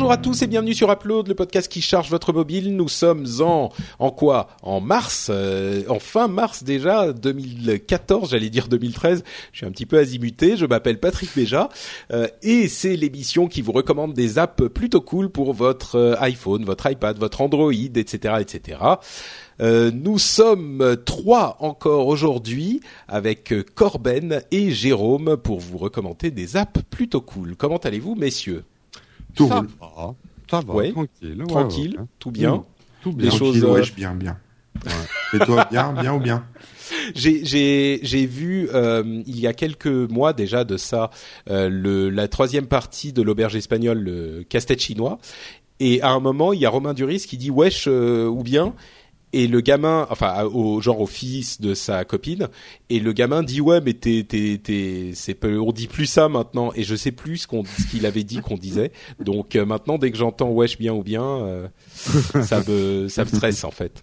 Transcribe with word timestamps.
Bonjour 0.00 0.12
à 0.12 0.16
tous 0.16 0.40
et 0.40 0.46
bienvenue 0.46 0.72
sur 0.72 0.90
Upload, 0.90 1.28
le 1.28 1.34
podcast 1.34 1.70
qui 1.70 1.82
charge 1.82 2.08
votre 2.08 2.32
mobile. 2.32 2.74
Nous 2.74 2.88
sommes 2.88 3.26
en 3.40 3.68
en 3.98 4.10
quoi? 4.10 4.48
En 4.62 4.80
mars, 4.80 5.28
euh, 5.28 5.82
en 5.90 5.98
fin 5.98 6.26
mars 6.26 6.62
déjà 6.62 7.12
2014, 7.12 8.30
j'allais 8.30 8.48
dire 8.48 8.68
2013. 8.68 9.22
Je 9.52 9.58
suis 9.58 9.66
un 9.66 9.70
petit 9.70 9.84
peu 9.84 9.98
azimuté. 9.98 10.56
Je 10.56 10.64
m'appelle 10.64 11.00
Patrick 11.00 11.28
Béja 11.36 11.68
euh, 12.14 12.28
et 12.42 12.66
c'est 12.68 12.96
l'émission 12.96 13.46
qui 13.46 13.60
vous 13.60 13.72
recommande 13.72 14.14
des 14.14 14.38
apps 14.38 14.70
plutôt 14.70 15.02
cool 15.02 15.28
pour 15.28 15.52
votre 15.52 15.96
euh, 15.96 16.14
iPhone, 16.20 16.64
votre 16.64 16.90
iPad, 16.90 17.18
votre 17.18 17.42
Android, 17.42 17.70
etc., 17.70 18.36
etc. 18.40 18.78
Nous 19.60 20.18
sommes 20.18 20.96
trois 21.04 21.58
encore 21.60 22.06
aujourd'hui 22.06 22.80
avec 23.06 23.52
Corben 23.74 24.40
et 24.50 24.70
Jérôme 24.70 25.36
pour 25.36 25.60
vous 25.60 25.76
recommander 25.76 26.30
des 26.30 26.56
apps 26.56 26.80
plutôt 26.88 27.20
cool. 27.20 27.54
Comment 27.56 27.76
allez-vous, 27.76 28.14
messieurs? 28.14 28.64
Tout 29.34 29.48
ça 29.48 29.58
roule. 29.58 29.68
va, 29.80 30.14
ça 30.50 30.60
va, 30.60 30.74
Ouais. 30.74 30.92
tranquille. 30.92 31.40
ouais, 31.40 31.46
Tranquille, 31.46 31.96
ouais. 31.98 32.04
tout 32.18 32.30
bien. 32.30 32.56
Mm. 32.56 32.62
Tout 33.02 33.10
Les 33.18 33.28
bien. 33.28 33.30
choses, 33.30 33.60
Tranquille, 33.60 33.92
euh, 33.92 33.96
bien, 33.96 34.14
bien. 34.14 34.38
Et 35.34 35.38
toi, 35.40 35.66
bien, 35.70 35.92
bien 35.92 36.14
ou 36.14 36.20
bien 36.20 36.44
J'ai 37.14 37.44
j'ai 37.44 38.00
j'ai 38.02 38.26
vu 38.26 38.68
euh, 38.72 39.22
il 39.26 39.38
y 39.40 39.46
a 39.46 39.52
quelques 39.52 39.86
mois 39.86 40.32
déjà 40.32 40.64
de 40.64 40.76
ça 40.76 41.10
euh, 41.50 41.68
le 41.68 42.08
la 42.10 42.28
troisième 42.28 42.66
partie 42.66 43.12
de 43.12 43.22
l'auberge 43.22 43.56
espagnole 43.56 43.98
le 43.98 44.44
casse-tête 44.48 44.80
chinois 44.80 45.18
et 45.80 46.02
à 46.02 46.10
un 46.10 46.20
moment 46.20 46.52
il 46.52 46.60
y 46.60 46.66
a 46.66 46.70
Romain 46.70 46.94
Duris 46.94 47.26
qui 47.28 47.36
dit 47.36 47.50
wesh 47.50 47.86
euh, 47.88 48.26
ou 48.26 48.42
bien 48.42 48.74
et 49.32 49.46
le 49.46 49.60
gamin 49.60 50.06
enfin 50.10 50.44
au 50.44 50.80
genre 50.80 51.00
au 51.00 51.06
fils 51.06 51.60
de 51.60 51.74
sa 51.74 52.04
copine 52.04 52.48
et 52.88 52.98
le 52.98 53.12
gamin 53.12 53.42
dit 53.42 53.60
ouais 53.60 53.80
mais 53.80 53.92
t'es 53.94 54.24
t'es 54.28 54.60
t'es 54.62 55.12
c'est 55.14 55.34
peu- 55.34 55.60
on 55.60 55.72
dit 55.72 55.86
plus 55.86 56.06
ça 56.06 56.28
maintenant. 56.28 56.72
Et 56.74 56.82
je 56.82 56.96
sais 56.96 57.12
plus 57.12 57.38
ce 57.38 57.46
qu'on 57.46 57.64
ce 57.64 57.86
qu'il 57.90 58.06
avait 58.06 58.24
dit 58.24 58.38
qu'on 58.40 58.56
disait. 58.56 58.90
Donc 59.20 59.54
euh, 59.56 59.64
maintenant 59.64 59.98
dès 59.98 60.10
que 60.10 60.16
j'entends 60.18 60.50
wesh 60.50 60.78
bien 60.78 60.92
ou 60.94 61.02
bien 61.02 61.22
euh, 61.24 61.68
ça 62.42 62.62
me 62.66 63.08
ça 63.08 63.24
me 63.24 63.28
stresse 63.30 63.62
en 63.64 63.70
fait 63.70 64.02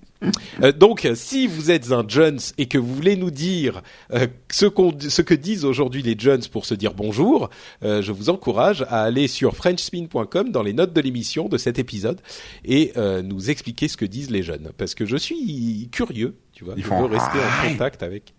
euh, 0.64 0.72
donc, 0.72 1.08
si 1.16 1.48
vous 1.48 1.72
êtes 1.72 1.92
un 1.92 2.04
Jones 2.08 2.40
et 2.58 2.68
que 2.68 2.78
vous 2.78 2.94
voulez 2.94 3.16
nous 3.16 3.32
dire 3.32 3.82
euh, 4.14 4.28
ce, 4.52 4.66
qu'on, 4.66 4.98
ce 5.00 5.22
que 5.22 5.34
disent 5.34 5.66
aujourd'hui 5.66 6.02
les 6.02 6.16
Jones 6.18 6.42
pour 6.52 6.66
se 6.66 6.74
dire 6.74 6.94
bonjour, 6.94 7.50
euh, 7.84 8.02
je 8.02 8.12
vous 8.12 8.30
encourage 8.30 8.84
à 8.84 9.04
aller 9.04 9.28
sur 9.28 9.56
frenchspin.com 9.56 10.52
dans 10.52 10.64
les 10.64 10.74
notes 10.74 10.94
de 10.94 11.02
l'émission 11.02 11.48
de 11.48 11.58
cet 11.58 11.80
épisode 11.80 12.22
et 12.66 12.94
euh, 12.98 13.22
nous 13.22 13.50
expliquer 13.50 13.88
ce 13.88 13.98
que 13.98 14.06
disent 14.06 14.32
les 14.32 14.44
jeunes. 14.44 14.72
Parce 14.78 14.96
que 14.96 15.06
je 15.06 15.18
suis 15.18 15.90
curieux, 15.92 16.36
tu 16.54 16.64
vois, 16.66 16.74
Ils 16.78 16.84
je 16.84 16.90
veux 16.90 17.06
rester 17.06 17.38
en 17.40 17.70
contact 17.70 18.04
avec. 18.04 18.34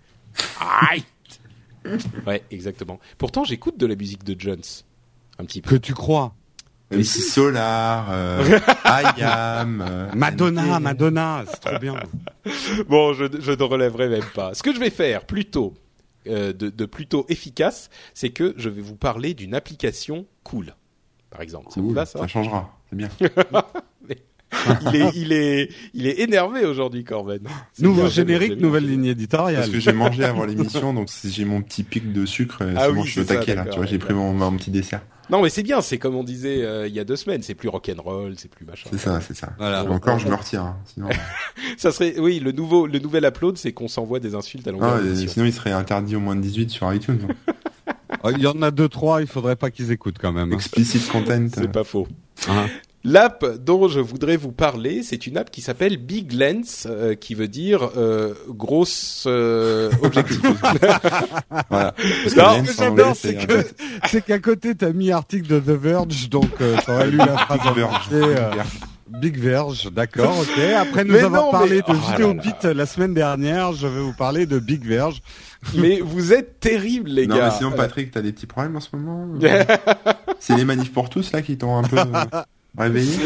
Ouais, 2.26 2.42
exactement. 2.50 2.98
Pourtant, 3.16 3.44
j'écoute 3.44 3.78
de 3.78 3.86
la 3.86 3.94
musique 3.94 4.24
de 4.24 4.38
Jones. 4.38 4.62
Un 5.38 5.44
petit 5.44 5.62
peu. 5.62 5.70
Que 5.70 5.76
tu 5.76 5.94
crois. 5.94 6.34
MC 6.90 7.04
Solar, 7.04 8.06
euh, 8.10 8.58
IAM, 9.18 9.84
euh, 9.86 10.10
Madonna. 10.14 10.80
Madonna, 10.80 11.44
c'est 11.46 11.60
trop 11.60 11.78
bien. 11.78 11.94
Bon, 12.88 13.12
je, 13.12 13.24
je 13.40 13.52
ne 13.52 13.62
relèverai 13.62 14.08
même 14.08 14.24
pas. 14.34 14.54
Ce 14.54 14.62
que 14.62 14.72
je 14.74 14.80
vais 14.80 14.90
faire 14.90 15.26
plutôt, 15.26 15.74
euh, 16.26 16.52
de, 16.52 16.70
de 16.70 16.86
plutôt 16.86 17.26
efficace, 17.28 17.90
c'est 18.14 18.30
que 18.30 18.54
je 18.56 18.68
vais 18.70 18.80
vous 18.82 18.96
parler 18.96 19.34
d'une 19.34 19.54
application 19.54 20.26
cool, 20.44 20.74
par 21.30 21.42
exemple. 21.42 21.66
Ça 21.70 21.80
vous 21.80 21.88
Cool, 21.88 21.96
va 21.96 22.06
ça? 22.06 22.20
ça 22.20 22.26
changera, 22.26 22.78
c'est 22.88 22.96
bien. 22.96 23.08
il, 24.92 24.96
est, 24.96 25.10
il 25.14 25.32
est, 25.32 25.70
il 25.94 26.06
est 26.06 26.20
énervé 26.20 26.64
aujourd'hui, 26.64 27.04
Corben. 27.04 27.40
Nouveau 27.78 28.08
générique, 28.08 28.60
nouvelle 28.60 28.86
ligne 28.86 29.06
éditoriale. 29.06 29.60
Parce 29.62 29.68
que 29.70 29.80
j'ai 29.80 29.92
mangé 29.92 30.24
avant 30.24 30.44
l'émission, 30.44 30.94
donc 30.94 31.08
si 31.10 31.30
j'ai 31.30 31.44
mon 31.44 31.62
petit 31.62 31.82
pic 31.82 32.12
de 32.12 32.24
sucre, 32.26 32.62
Ah 32.76 32.86
c'est 32.86 32.92
bon, 32.92 33.00
oui, 33.02 33.06
je 33.06 33.12
suis 33.12 33.20
au 33.20 33.24
taquet 33.24 33.54
là. 33.54 33.66
Tu 33.66 33.76
vois, 33.76 33.86
j'ai 33.86 33.98
pris 33.98 34.14
mon, 34.14 34.32
mon 34.32 34.56
petit 34.56 34.70
dessert. 34.70 35.02
Non, 35.30 35.42
mais 35.42 35.50
c'est 35.50 35.62
bien. 35.62 35.82
C'est 35.82 35.98
comme 35.98 36.14
on 36.14 36.24
disait 36.24 36.62
euh, 36.62 36.88
il 36.88 36.94
y 36.94 36.98
a 37.00 37.04
deux 37.04 37.16
semaines. 37.16 37.42
C'est 37.42 37.54
plus 37.54 37.68
rock'n'roll, 37.68 38.32
c'est 38.38 38.50
plus 38.50 38.64
machin. 38.64 38.88
C'est 38.90 38.96
ça, 38.98 39.20
c'est 39.20 39.36
ça. 39.36 39.50
Voilà. 39.58 39.84
Encore, 39.84 40.18
je 40.18 40.26
me 40.26 40.34
retire. 40.34 40.62
hein, 40.62 40.78
Sinon, 40.86 41.08
Ça 41.76 41.92
serait, 41.92 42.18
oui, 42.18 42.40
le 42.40 42.52
nouveau, 42.52 42.86
le 42.86 42.98
nouvel 42.98 43.24
upload, 43.26 43.58
c'est 43.58 43.72
qu'on 43.72 43.88
s'envoie 43.88 44.20
des 44.20 44.34
insultes 44.34 44.66
à 44.66 44.72
longueur 44.72 45.00
Ah, 45.02 45.16
sinon 45.26 45.44
il 45.44 45.52
serait 45.52 45.72
interdit 45.72 46.16
au 46.16 46.20
moins 46.20 46.34
de 46.34 46.40
18 46.40 46.70
sur 46.70 46.90
iTunes. 46.94 47.18
hein. 47.28 47.52
Oh, 48.24 48.30
Il 48.34 48.40
y 48.42 48.46
en 48.46 48.62
a 48.62 48.70
deux, 48.70 48.88
trois, 48.88 49.20
il 49.20 49.26
faudrait 49.26 49.56
pas 49.56 49.70
qu'ils 49.70 49.92
écoutent 49.92 50.16
quand 50.18 50.32
même. 50.32 50.50
hein. 50.50 50.56
Explicit 50.56 51.06
content. 51.08 51.46
C'est 51.54 51.70
pas 51.70 51.84
faux. 51.84 52.08
Hein. 52.48 52.66
L'app 53.04 53.44
dont 53.64 53.86
je 53.88 54.00
voudrais 54.00 54.36
vous 54.36 54.50
parler, 54.52 55.02
c'est 55.02 55.26
une 55.26 55.36
app 55.36 55.50
qui 55.50 55.60
s'appelle 55.60 55.96
Big 55.98 56.32
Lens, 56.32 56.86
euh, 56.90 57.14
qui 57.14 57.34
veut 57.34 57.46
dire 57.48 57.90
euh, 57.96 58.34
grosse 58.48 59.24
euh, 59.28 59.90
objectif. 60.02 60.40
Voilà. 61.70 61.92
Parce 62.24 62.36
Non, 62.36 62.42
lens, 62.44 62.66
Ce 62.66 62.72
que 62.72 62.76
j'adore, 62.82 63.16
c'est 63.16 63.38
un- 63.38 63.46
que 63.46 63.66
c'est 64.08 64.24
qu'à 64.24 64.38
côté 64.38 64.74
t'as 64.74 64.92
mis 64.92 65.12
article 65.12 65.46
de 65.46 65.60
The 65.60 65.78
Verge, 65.80 66.28
donc 66.28 66.50
euh, 66.60 66.76
t'aurais 66.84 67.10
lu 67.10 67.16
la 67.18 67.26
phrase 67.38 67.60
en 67.66 67.72
Verge. 67.72 67.94
entier, 68.06 68.34
Big 69.20 69.38
Verge, 69.38 69.90
d'accord, 69.92 70.36
ok. 70.40 70.58
Après 70.76 71.04
nous 71.04 71.14
Mais 71.14 71.20
avoir 71.22 71.44
non, 71.46 71.50
parlé 71.50 71.76
mais- 71.86 71.94
de 71.94 71.98
oh 71.98 72.10
Vidéo. 72.10 72.34
Beat 72.34 72.64
la 72.64 72.84
semaine 72.86 73.14
dernière, 73.14 73.72
je 73.72 73.86
vais 73.86 74.00
vous 74.00 74.12
parler 74.12 74.44
de 74.44 74.58
Big 74.58 74.84
Verge. 74.84 75.22
mais 75.76 76.00
vous 76.00 76.32
êtes 76.32 76.60
terribles, 76.60 77.10
les 77.10 77.26
Non, 77.26 77.36
gars. 77.36 77.48
mais 77.50 77.56
sinon, 77.56 77.70
Patrick, 77.72 78.10
t'as 78.10 78.20
des 78.22 78.32
petits 78.32 78.46
problèmes 78.46 78.76
en 78.76 78.80
ce 78.80 78.88
moment 78.94 79.38
C'est 80.40 80.56
les 80.56 80.64
manifs 80.64 80.92
pour 80.92 81.08
tous 81.10 81.32
là 81.32 81.42
qui 81.42 81.56
t'ont 81.56 81.76
un 81.78 81.82
peu 81.84 81.96
réveillé 82.76 83.16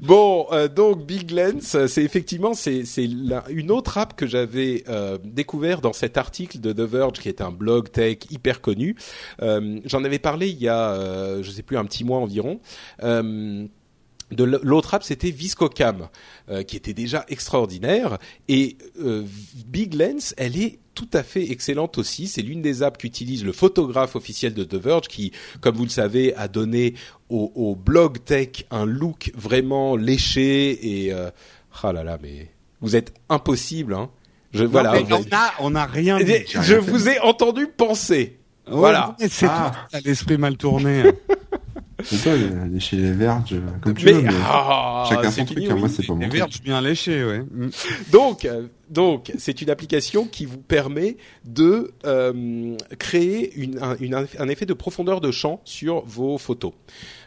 Bon, 0.00 0.46
euh, 0.52 0.68
donc 0.68 1.04
Big 1.06 1.32
Lens, 1.32 1.76
c'est 1.86 2.04
effectivement 2.04 2.54
c'est 2.54 2.84
une 3.50 3.70
autre 3.70 3.98
app 3.98 4.14
que 4.14 4.26
j'avais 4.28 4.84
euh, 4.88 5.18
découvert 5.24 5.80
dans 5.80 5.92
cet 5.92 6.16
article 6.16 6.60
de 6.60 6.72
The 6.72 6.88
Verge, 6.88 7.14
qui 7.14 7.28
est 7.28 7.40
un 7.40 7.50
blog 7.50 7.90
tech 7.90 8.18
hyper 8.30 8.60
connu. 8.60 8.94
Euh, 9.42 9.80
J'en 9.86 10.04
avais 10.04 10.20
parlé 10.20 10.48
il 10.48 10.58
y 10.58 10.68
a, 10.68 10.92
euh, 10.92 11.42
je 11.42 11.50
sais 11.50 11.62
plus, 11.62 11.76
un 11.76 11.84
petit 11.84 12.04
mois 12.04 12.18
environ. 12.18 12.60
De 14.30 14.44
l'autre 14.44 14.92
app, 14.92 15.02
c'était 15.02 15.30
Viscocam, 15.30 16.08
qui 16.66 16.76
était 16.76 16.92
déjà 16.92 17.24
extraordinaire. 17.28 18.18
Et 18.46 18.76
Big 19.66 19.94
Lens, 19.94 20.34
elle 20.36 20.60
est 20.60 20.80
tout 20.98 21.08
à 21.12 21.22
fait 21.22 21.48
excellente 21.52 21.96
aussi. 21.96 22.26
C'est 22.26 22.42
l'une 22.42 22.60
des 22.60 22.82
apps 22.82 22.98
qu'utilise 22.98 23.44
le 23.44 23.52
photographe 23.52 24.16
officiel 24.16 24.52
de 24.52 24.64
The 24.64 24.74
Verge, 24.74 25.06
qui, 25.06 25.30
comme 25.60 25.76
vous 25.76 25.84
le 25.84 25.90
savez, 25.90 26.34
a 26.34 26.48
donné 26.48 26.94
au, 27.28 27.52
au 27.54 27.76
blog 27.76 28.24
tech 28.24 28.64
un 28.72 28.84
look 28.84 29.30
vraiment 29.36 29.94
léché 29.94 31.04
et 31.04 31.12
euh, 31.12 31.30
ah 31.84 31.92
là 31.92 32.02
là, 32.02 32.18
mais 32.20 32.50
vous 32.80 32.96
êtes 32.96 33.14
impossible, 33.28 33.94
hein. 33.94 34.10
Je 34.52 34.64
voilà. 34.64 34.92
Mais 34.94 35.04
on 35.12 35.22
a, 35.30 35.52
on 35.60 35.74
a 35.76 35.84
rien 35.86 36.18
dit. 36.18 36.32
je 36.48 36.74
vous 36.74 37.08
ai 37.08 37.20
entendu 37.20 37.68
penser. 37.68 38.38
Voilà. 38.66 39.14
C'est 39.28 39.46
Ah. 39.48 39.86
l'esprit 40.04 40.36
mal 40.36 40.56
tourné. 40.56 41.04
C'est 42.02 42.22
toi, 42.22 42.32
chez 42.78 42.96
les 42.96 43.12
Verges, 43.12 43.56
comme 43.82 43.94
tu 43.94 44.04
Mais, 44.06 44.12
veux, 44.12 44.22
mais 44.22 44.30
ah, 44.44 45.04
chacun 45.08 45.30
c'est 45.30 45.40
son 45.40 45.46
truc. 45.46 45.58
fini, 45.58 45.70
hein, 45.70 45.74
oui. 45.74 45.80
Moi, 45.80 45.88
c'est 45.88 46.06
pas 46.06 46.12
mon 46.14 46.20
Les 46.20 46.28
truc. 46.28 46.38
Verge 46.40 46.62
bien 46.62 46.80
léchés, 46.80 47.24
ouais. 47.24 47.40
Mm. 47.40 47.70
Donc, 48.12 48.44
euh, 48.44 48.68
donc, 48.88 49.32
c'est 49.36 49.60
une 49.62 49.68
application 49.70 50.24
qui 50.26 50.46
vous 50.46 50.58
permet 50.58 51.16
de 51.44 51.92
euh, 52.06 52.76
créer 52.98 53.52
une, 53.56 53.82
un, 53.82 53.96
une- 53.98 54.14
un 54.38 54.48
effet 54.48 54.64
de 54.66 54.74
profondeur 54.74 55.20
de 55.20 55.30
champ 55.32 55.60
sur 55.64 56.04
vos 56.06 56.38
photos. 56.38 56.72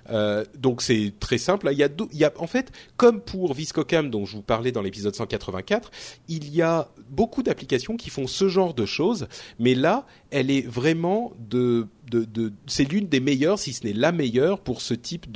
Euh, 0.09 0.44
donc 0.58 0.82
c'est 0.82 1.14
très 1.20 1.38
simple. 1.38 1.70
Il 1.72 1.78
y 1.78 1.84
a, 1.84 1.90
il 2.12 2.18
y 2.18 2.26
a 2.26 2.34
en 2.40 2.47
fait, 2.47 2.72
comme 2.97 3.22
pour 3.22 3.53
Viscocam 3.53 4.09
dont 4.09 4.26
je 4.26 4.35
vous 4.38 4.41
parlais 4.41 4.72
dans 4.72 4.82
l'épisode 4.82 5.14
184, 5.14 5.91
il 6.28 6.50
y 6.53 6.62
a 6.64 6.90
beaucoup 7.09 7.44
d'applications 7.44 7.96
qui 7.97 8.09
font 8.09 8.26
ce 8.26 8.47
genre 8.50 8.73
de 8.73 8.88
choses, 8.88 9.28
mais 9.59 9.76
là, 9.76 10.08
elle 10.32 10.50
est 10.50 10.68
vraiment 10.68 11.34
de, 11.40 11.88
c'est 12.67 12.84
l'une 12.84 13.08
des 13.08 13.19
meilleures, 13.19 13.59
si 13.59 13.73
ce 13.73 13.85
n'est 13.85 13.93
la 13.93 14.11
meilleure 14.11 14.59
pour 14.59 14.81
ce 14.81 14.93
type 14.93 15.28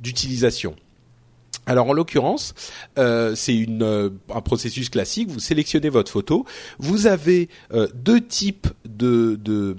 d'utilisation. 0.00 0.74
Alors 1.68 1.86
en 1.86 1.92
l'occurrence, 1.92 2.54
euh, 2.98 3.34
c'est 3.34 3.66
euh, 3.68 4.08
un 4.34 4.40
processus 4.40 4.88
classique. 4.88 5.28
Vous 5.28 5.38
sélectionnez 5.38 5.90
votre 5.90 6.10
photo. 6.10 6.46
Vous 6.78 7.06
avez 7.06 7.50
euh, 7.74 7.88
deux 7.94 8.22
types 8.22 8.68
de 8.98 9.38
de- 9.42 9.76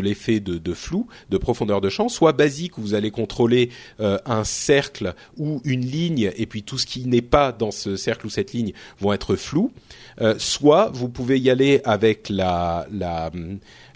l'effet 0.00 0.40
de, 0.40 0.72
flou, 0.74 1.06
de 1.30 1.36
profondeur 1.38 1.80
de 1.80 1.88
champ. 1.88 2.08
Soit 2.08 2.32
basique 2.32 2.78
où 2.78 2.80
vous 2.80 2.94
allez 2.94 3.10
contrôler 3.10 3.70
euh, 4.00 4.18
un 4.24 4.44
cercle 4.44 5.14
ou 5.36 5.60
une 5.64 5.84
ligne, 5.84 6.30
et 6.36 6.46
puis 6.46 6.62
tout 6.62 6.78
ce 6.78 6.86
qui 6.86 7.06
n'est 7.06 7.20
pas 7.22 7.52
dans 7.52 7.70
ce 7.70 7.96
cercle 7.96 8.26
ou 8.26 8.30
cette 8.30 8.52
ligne 8.52 8.72
vont 9.00 9.12
être 9.12 9.36
flous. 9.36 9.72
Euh, 10.20 10.34
soit 10.38 10.90
vous 10.94 11.08
pouvez 11.08 11.38
y 11.38 11.50
aller 11.50 11.80
avec 11.84 12.28
la 12.28 12.86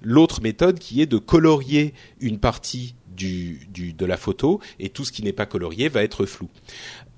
l'autre 0.03 0.43
méthode 0.43 0.79
qui 0.79 1.01
est 1.01 1.07
de 1.07 1.19
colorier 1.19 1.95
une 2.21 2.39
partie 2.39 2.95
du, 3.17 3.67
du, 3.73 3.93
de 3.93 4.07
la 4.07 4.17
photo 4.17 4.61
et 4.79 4.89
tout 4.89 5.05
ce 5.05 5.13
qui 5.13 5.23
n'est 5.23 5.33
pas 5.33 5.47
colorié 5.47 5.89
va 5.89 6.03
être 6.03 6.27
flou. 6.27 6.49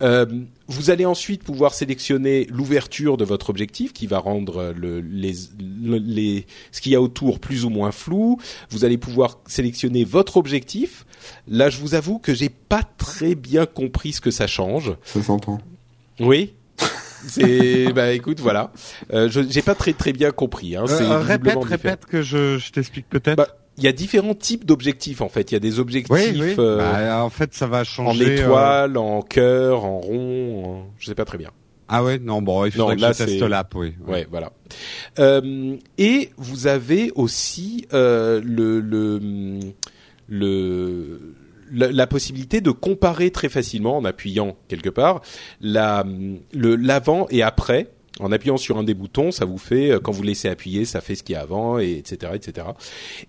Euh, 0.03 0.27
vous 0.67 0.91
allez 0.91 1.07
ensuite 1.07 1.43
pouvoir 1.43 1.73
sélectionner 1.73 2.47
l'ouverture 2.51 3.17
de 3.17 3.25
votre 3.25 3.49
objectif 3.49 3.93
qui 3.93 4.07
va 4.07 4.19
rendre 4.19 4.75
le, 4.77 5.01
les, 5.01 5.35
les, 5.59 6.47
ce 6.71 6.81
qu'il 6.81 6.93
y 6.93 6.95
a 6.95 7.01
autour 7.01 7.41
plus 7.41 7.65
ou 7.65 7.71
moins 7.71 7.93
flou. 7.93 8.39
Vous 8.71 8.85
allez 8.85 8.99
pouvoir 8.99 9.39
sélectionner 9.47 10.05
votre 10.05 10.37
objectif. 10.37 11.07
Là, 11.49 11.71
je 11.71 11.79
vous 11.79 11.95
avoue 11.95 12.19
que 12.19 12.35
j'ai 12.35 12.51
pas 12.51 12.83
très 12.83 13.35
bien 13.35 13.65
compris 13.65 14.13
ce 14.13 14.21
que 14.21 14.31
ça 14.31 14.47
change. 14.47 14.95
Ça 15.05 15.23
s'entend. 15.23 15.59
Oui. 16.21 16.53
C'est 17.27 17.93
bah 17.95 18.13
écoute 18.13 18.41
voilà, 18.41 18.73
euh, 19.13 19.29
je 19.31 19.41
j'ai 19.49 19.63
pas 19.63 19.75
très 19.75 19.95
très 19.95 20.13
bien 20.13 20.31
compris. 20.31 20.77
Hein. 20.77 20.85
Euh, 20.89 21.19
répète, 21.19 21.59
répète 21.63 22.07
que 22.07 22.23
je, 22.23 22.59
je 22.59 22.71
t'explique 22.71 23.09
peut-être. 23.09 23.37
Bah, 23.37 23.49
il 23.79 23.85
y 23.85 23.89
a 23.89 23.93
différents 23.93 24.35
types 24.35 24.65
d'objectifs 24.65 25.21
en 25.21 25.29
fait. 25.29 25.51
Il 25.51 25.55
y 25.55 25.57
a 25.57 25.61
des 25.61 25.79
objectifs 25.81 26.11
oui, 26.15 26.39
oui. 26.41 26.55
euh, 26.59 26.79
Bah, 26.79 27.25
en 27.25 27.31
fait, 27.31 27.55
ça 27.55 27.67
va 27.67 27.81
en 27.81 27.85
changer. 27.85 28.25
euh, 28.27 28.43
étoile, 28.43 28.97
en 28.97 29.23
cœur, 29.23 29.85
en 29.85 29.99
rond. 30.01 30.65
en- 30.65 30.87
Je 30.99 31.07
sais 31.07 31.15
pas 31.15 31.25
très 31.25 31.39
bien. 31.39 31.51
Ah 31.89 32.03
ouais, 32.03 32.19
non, 32.19 32.43
bon, 32.43 32.65
il 32.65 32.73
faudrait 32.73 32.95
Non, 32.95 32.97
que 32.97 33.03
là, 33.03 33.13
je 33.13 33.19
teste 33.25 33.41
l'app, 33.43 33.73
oui. 33.77 33.95
Ouais, 34.09 34.27
voilà. 34.29 34.51
Euh, 35.21 35.77
et 35.99 36.31
vous 36.37 36.67
avez 36.67 37.13
aussi 37.15 37.87
euh, 37.93 38.41
le, 38.45 38.81
le, 38.81 39.21
le 40.29 41.35
la, 41.73 41.91
la 41.91 42.07
possibilité 42.07 42.61
de 42.61 42.71
comparer 42.71 43.31
très 43.31 43.49
facilement 43.49 43.97
en 43.97 44.05
appuyant 44.05 44.57
quelque 44.69 44.89
part 44.91 45.21
la, 45.61 46.05
le 46.53 46.77
l'avant 46.77 47.27
et 47.31 47.43
après. 47.43 47.89
En 48.19 48.33
appuyant 48.33 48.57
sur 48.57 48.79
un 48.79 48.83
des 48.83 48.95
boutons, 48.95 49.31
ça 49.31 49.45
vous 49.45 49.59
fait 49.59 49.91
euh, 49.91 50.01
quand 50.01 50.13
vous 50.13 50.23
laissez 50.23 50.49
appuyer, 50.49 50.85
ça 50.85 51.01
fait 51.01 51.15
ce 51.15 51.23
qu'il 51.23 51.35
y 51.35 51.37
a 51.37 51.43
avant, 51.43 51.79
et 51.79 51.93
etc., 51.93 52.33
etc. 52.35 52.69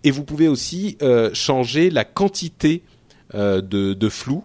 Et 0.03 0.11
vous 0.11 0.23
pouvez 0.23 0.47
aussi 0.47 0.97
euh, 1.01 1.29
changer 1.33 1.89
la 1.89 2.05
quantité 2.05 2.83
euh, 3.35 3.61
de, 3.61 4.09
flou. 4.09 4.43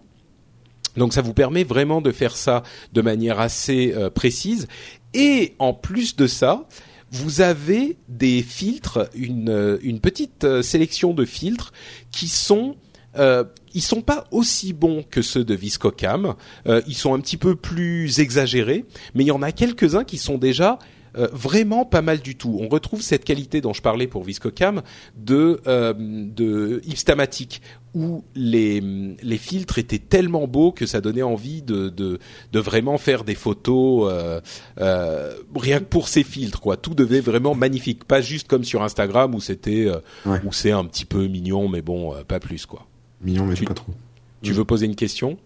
Donc 0.97 1.13
ça 1.13 1.21
vous 1.21 1.33
permet 1.33 1.63
vraiment 1.63 2.01
de 2.01 2.11
faire 2.11 2.35
ça 2.35 2.63
de 2.91 3.01
manière 3.01 3.39
assez 3.39 3.95
précise. 4.13 4.67
Et 5.13 5.53
en 5.57 5.73
plus 5.73 6.15
de 6.15 6.27
ça, 6.27 6.67
vous 7.09 7.41
avez 7.41 7.97
des 8.09 8.43
filtres, 8.43 9.09
une, 9.15 9.99
petite 10.01 10.61
sélection 10.61 11.13
de 11.13 11.25
filtres 11.25 11.71
qui 12.11 12.27
sont 12.27 12.75
euh, 13.17 13.43
ils 13.73 13.81
sont 13.81 14.01
pas 14.01 14.25
aussi 14.31 14.73
bons 14.73 15.03
que 15.09 15.21
ceux 15.21 15.43
de 15.43 15.53
Viscocam. 15.55 16.35
Euh, 16.67 16.81
ils 16.87 16.95
sont 16.95 17.13
un 17.13 17.19
petit 17.19 17.37
peu 17.37 17.55
plus 17.55 18.19
exagérés, 18.19 18.85
mais 19.15 19.23
il 19.23 19.27
y 19.27 19.31
en 19.31 19.41
a 19.41 19.51
quelques-uns 19.51 20.03
qui 20.03 20.17
sont 20.17 20.37
déjà 20.37 20.79
euh, 21.15 21.27
vraiment 21.31 21.85
pas 21.85 22.01
mal 22.01 22.21
du 22.21 22.35
tout. 22.35 22.57
On 22.59 22.67
retrouve 22.67 23.03
cette 23.03 23.23
qualité 23.23 23.61
dont 23.61 23.73
je 23.73 23.83
parlais 23.83 24.07
pour 24.07 24.23
Viscocam 24.23 24.81
de 25.15 25.61
euh, 25.67 25.93
de 25.97 26.81
Hipstamatic 26.85 27.61
où 27.93 28.23
les 28.33 28.81
les 29.21 29.37
filtres 29.37 29.77
étaient 29.77 29.99
tellement 29.99 30.47
beaux 30.47 30.71
que 30.71 30.87
ça 30.87 31.01
donnait 31.01 31.21
envie 31.21 31.61
de 31.61 31.89
de, 31.89 32.17
de 32.51 32.59
vraiment 32.59 32.97
faire 32.97 33.23
des 33.25 33.35
photos 33.35 34.09
euh, 34.11 34.41
euh, 34.79 35.33
rien 35.55 35.77
que 35.79 35.85
pour 35.85 36.07
ces 36.07 36.23
filtres 36.23 36.59
quoi. 36.59 36.77
Tout 36.77 36.95
devait 36.95 37.19
vraiment 37.21 37.53
magnifique, 37.53 38.05
pas 38.05 38.21
juste 38.21 38.47
comme 38.47 38.63
sur 38.63 38.81
Instagram 38.81 39.35
où 39.35 39.39
c'était 39.39 39.85
euh, 39.85 39.99
Ouais. 40.25 40.39
où 40.45 40.51
c'est 40.51 40.71
un 40.71 40.85
petit 40.85 41.05
peu 41.05 41.27
mignon 41.27 41.69
mais 41.69 41.83
bon 41.83 42.15
euh, 42.15 42.23
pas 42.23 42.39
plus 42.39 42.65
quoi. 42.65 42.87
Mignon, 43.23 43.45
mais 43.45 43.55
Tu- 43.55 43.65
pas 43.65 43.73
trop. 43.73 43.93
Tu 44.41 44.51
veux 44.51 44.65
poser 44.65 44.85
une 44.85 44.95
question? 44.95 45.37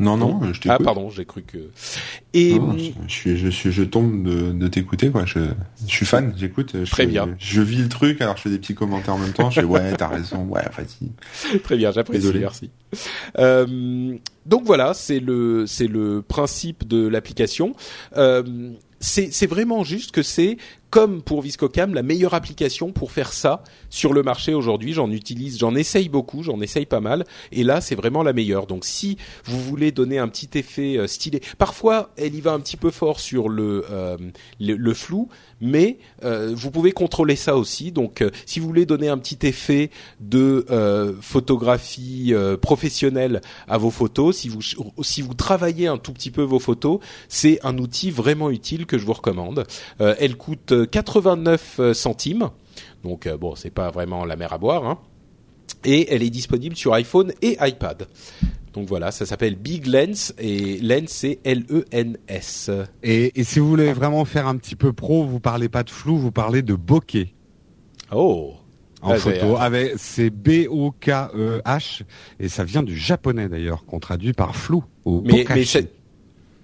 Non, 0.00 0.16
non, 0.16 0.40
je 0.52 0.60
t'écoute. 0.60 0.76
Ah 0.80 0.82
pardon, 0.82 1.08
j'ai 1.08 1.24
cru 1.24 1.42
que. 1.42 1.70
Et 2.32 2.58
Non, 2.58 2.76
je, 2.76 2.90
je 3.06 3.12
suis, 3.12 3.36
je 3.38 3.48
suis, 3.48 3.70
je 3.70 3.84
tombe 3.84 4.24
de, 4.24 4.50
de 4.50 4.66
t'écouter, 4.66 5.08
quoi. 5.10 5.24
Je, 5.24 5.38
je 5.86 5.90
suis 5.94 6.04
fan, 6.04 6.34
j'écoute. 6.36 6.74
Très 6.90 7.06
bien. 7.06 7.28
Je 7.38 7.60
vis 7.62 7.76
le 7.82 7.88
truc, 7.88 8.20
alors 8.20 8.36
je 8.36 8.42
fais 8.42 8.50
des 8.50 8.58
petits 8.58 8.74
commentaires 8.74 9.14
en 9.14 9.18
même 9.18 9.32
temps. 9.32 9.50
Je 9.50 9.60
fais, 9.60 9.66
ouais, 9.66 9.94
t'as 9.96 10.08
raison, 10.08 10.44
ouais, 10.46 10.64
vas-y. 10.76 11.58
Très 11.62 11.76
bien, 11.76 11.92
j'apprécie, 11.92 12.32
merci. 12.34 12.70
Euh, 13.38 14.16
donc 14.46 14.64
voilà, 14.64 14.94
c'est 14.94 15.20
le 15.20 15.64
c'est 15.68 15.86
le 15.86 16.22
principe 16.22 16.88
de 16.88 17.06
l'application. 17.06 17.76
Euh, 18.16 18.72
c'est 18.98 19.32
c'est 19.32 19.46
vraiment 19.46 19.84
juste 19.84 20.10
que 20.10 20.22
c'est 20.22 20.56
comme 20.94 21.22
pour 21.22 21.42
Viscocam 21.42 21.92
la 21.92 22.04
meilleure 22.04 22.34
application 22.34 22.92
pour 22.92 23.10
faire 23.10 23.32
ça 23.32 23.64
sur 23.90 24.12
le 24.12 24.22
marché 24.22 24.54
aujourd'hui. 24.54 24.92
J'en 24.92 25.10
utilise, 25.10 25.58
j'en 25.58 25.74
essaye 25.74 26.08
beaucoup, 26.08 26.44
j'en 26.44 26.60
essaye 26.60 26.86
pas 26.86 27.00
mal, 27.00 27.24
et 27.50 27.64
là 27.64 27.80
c'est 27.80 27.96
vraiment 27.96 28.22
la 28.22 28.32
meilleure. 28.32 28.68
Donc 28.68 28.84
si 28.84 29.16
vous 29.44 29.60
voulez 29.60 29.90
donner 29.90 30.18
un 30.18 30.28
petit 30.28 30.56
effet 30.56 30.96
euh, 30.96 31.08
stylé, 31.08 31.42
parfois 31.58 32.10
elle 32.16 32.36
y 32.36 32.40
va 32.40 32.52
un 32.52 32.60
petit 32.60 32.76
peu 32.76 32.92
fort 32.92 33.18
sur 33.18 33.48
le 33.48 33.84
euh, 33.90 34.16
le, 34.60 34.94
flou, 34.94 35.28
mais 35.60 35.98
euh, 36.24 36.52
vous 36.54 36.70
pouvez 36.70 36.92
contrôler 36.92 37.36
ça 37.36 37.56
aussi. 37.56 37.90
Donc 37.90 38.22
euh, 38.22 38.30
si 38.46 38.60
vous 38.60 38.66
voulez 38.66 38.86
donner 38.86 39.08
un 39.08 39.18
petit 39.18 39.46
effet 39.46 39.90
de 40.20 40.66
euh, 40.70 41.14
photographie 41.20 42.32
professionnelle 42.60 43.40
à 43.66 43.78
vos 43.78 43.90
photos, 43.90 44.36
si 44.36 44.48
vous 44.48 44.60
si 45.02 45.22
vous 45.22 45.34
travaillez 45.34 45.86
un 45.86 45.98
tout 45.98 46.12
petit 46.12 46.30
peu 46.30 46.42
vos 46.42 46.58
photos, 46.58 47.00
c'est 47.28 47.58
un 47.64 47.78
outil 47.78 48.10
vraiment 48.10 48.50
utile 48.50 48.86
que 48.86 48.98
je 48.98 49.06
vous 49.06 49.12
recommande. 49.12 49.64
Elle 49.98 50.36
coûte 50.36 50.72
89 50.84 51.80
centimes, 51.92 52.50
donc 53.02 53.26
euh, 53.26 53.36
bon, 53.36 53.54
c'est 53.54 53.70
pas 53.70 53.90
vraiment 53.90 54.24
la 54.24 54.36
mer 54.36 54.52
à 54.52 54.58
boire, 54.58 54.84
hein. 54.86 54.98
et 55.84 56.12
elle 56.14 56.22
est 56.22 56.30
disponible 56.30 56.76
sur 56.76 56.94
iPhone 56.94 57.32
et 57.42 57.56
iPad. 57.60 58.06
Donc 58.72 58.88
voilà, 58.88 59.12
ça 59.12 59.24
s'appelle 59.24 59.54
Big 59.54 59.86
Lens 59.86 60.34
et 60.38 60.78
Lens 60.80 61.08
c'est 61.08 61.38
E 61.46 61.50
L-E-N-S. 61.50 62.70
Et, 63.04 63.38
et 63.38 63.44
si 63.44 63.60
vous 63.60 63.68
voulez 63.68 63.92
vraiment 63.92 64.24
faire 64.24 64.48
un 64.48 64.56
petit 64.56 64.74
peu 64.74 64.92
pro, 64.92 65.24
vous 65.24 65.38
parlez 65.38 65.68
pas 65.68 65.84
de 65.84 65.90
flou, 65.90 66.16
vous 66.16 66.32
parlez 66.32 66.62
de 66.62 66.74
bokeh 66.74 67.34
Oh, 68.12 68.54
en 69.00 69.12
Ah, 69.12 69.16
photo. 69.16 69.56
Avec 69.58 69.92
c'est 69.96 70.30
B-O-K-E-H 70.30 72.02
et 72.40 72.48
ça 72.48 72.64
vient 72.64 72.82
du 72.82 72.96
japonais 72.96 73.48
d'ailleurs, 73.48 73.84
qu'on 73.84 74.00
traduit 74.00 74.32
par 74.32 74.56
flou. 74.56 74.82
Ou 75.04 75.22
mais 75.24 75.44
mais 75.54 75.64
c'est- 75.64 75.90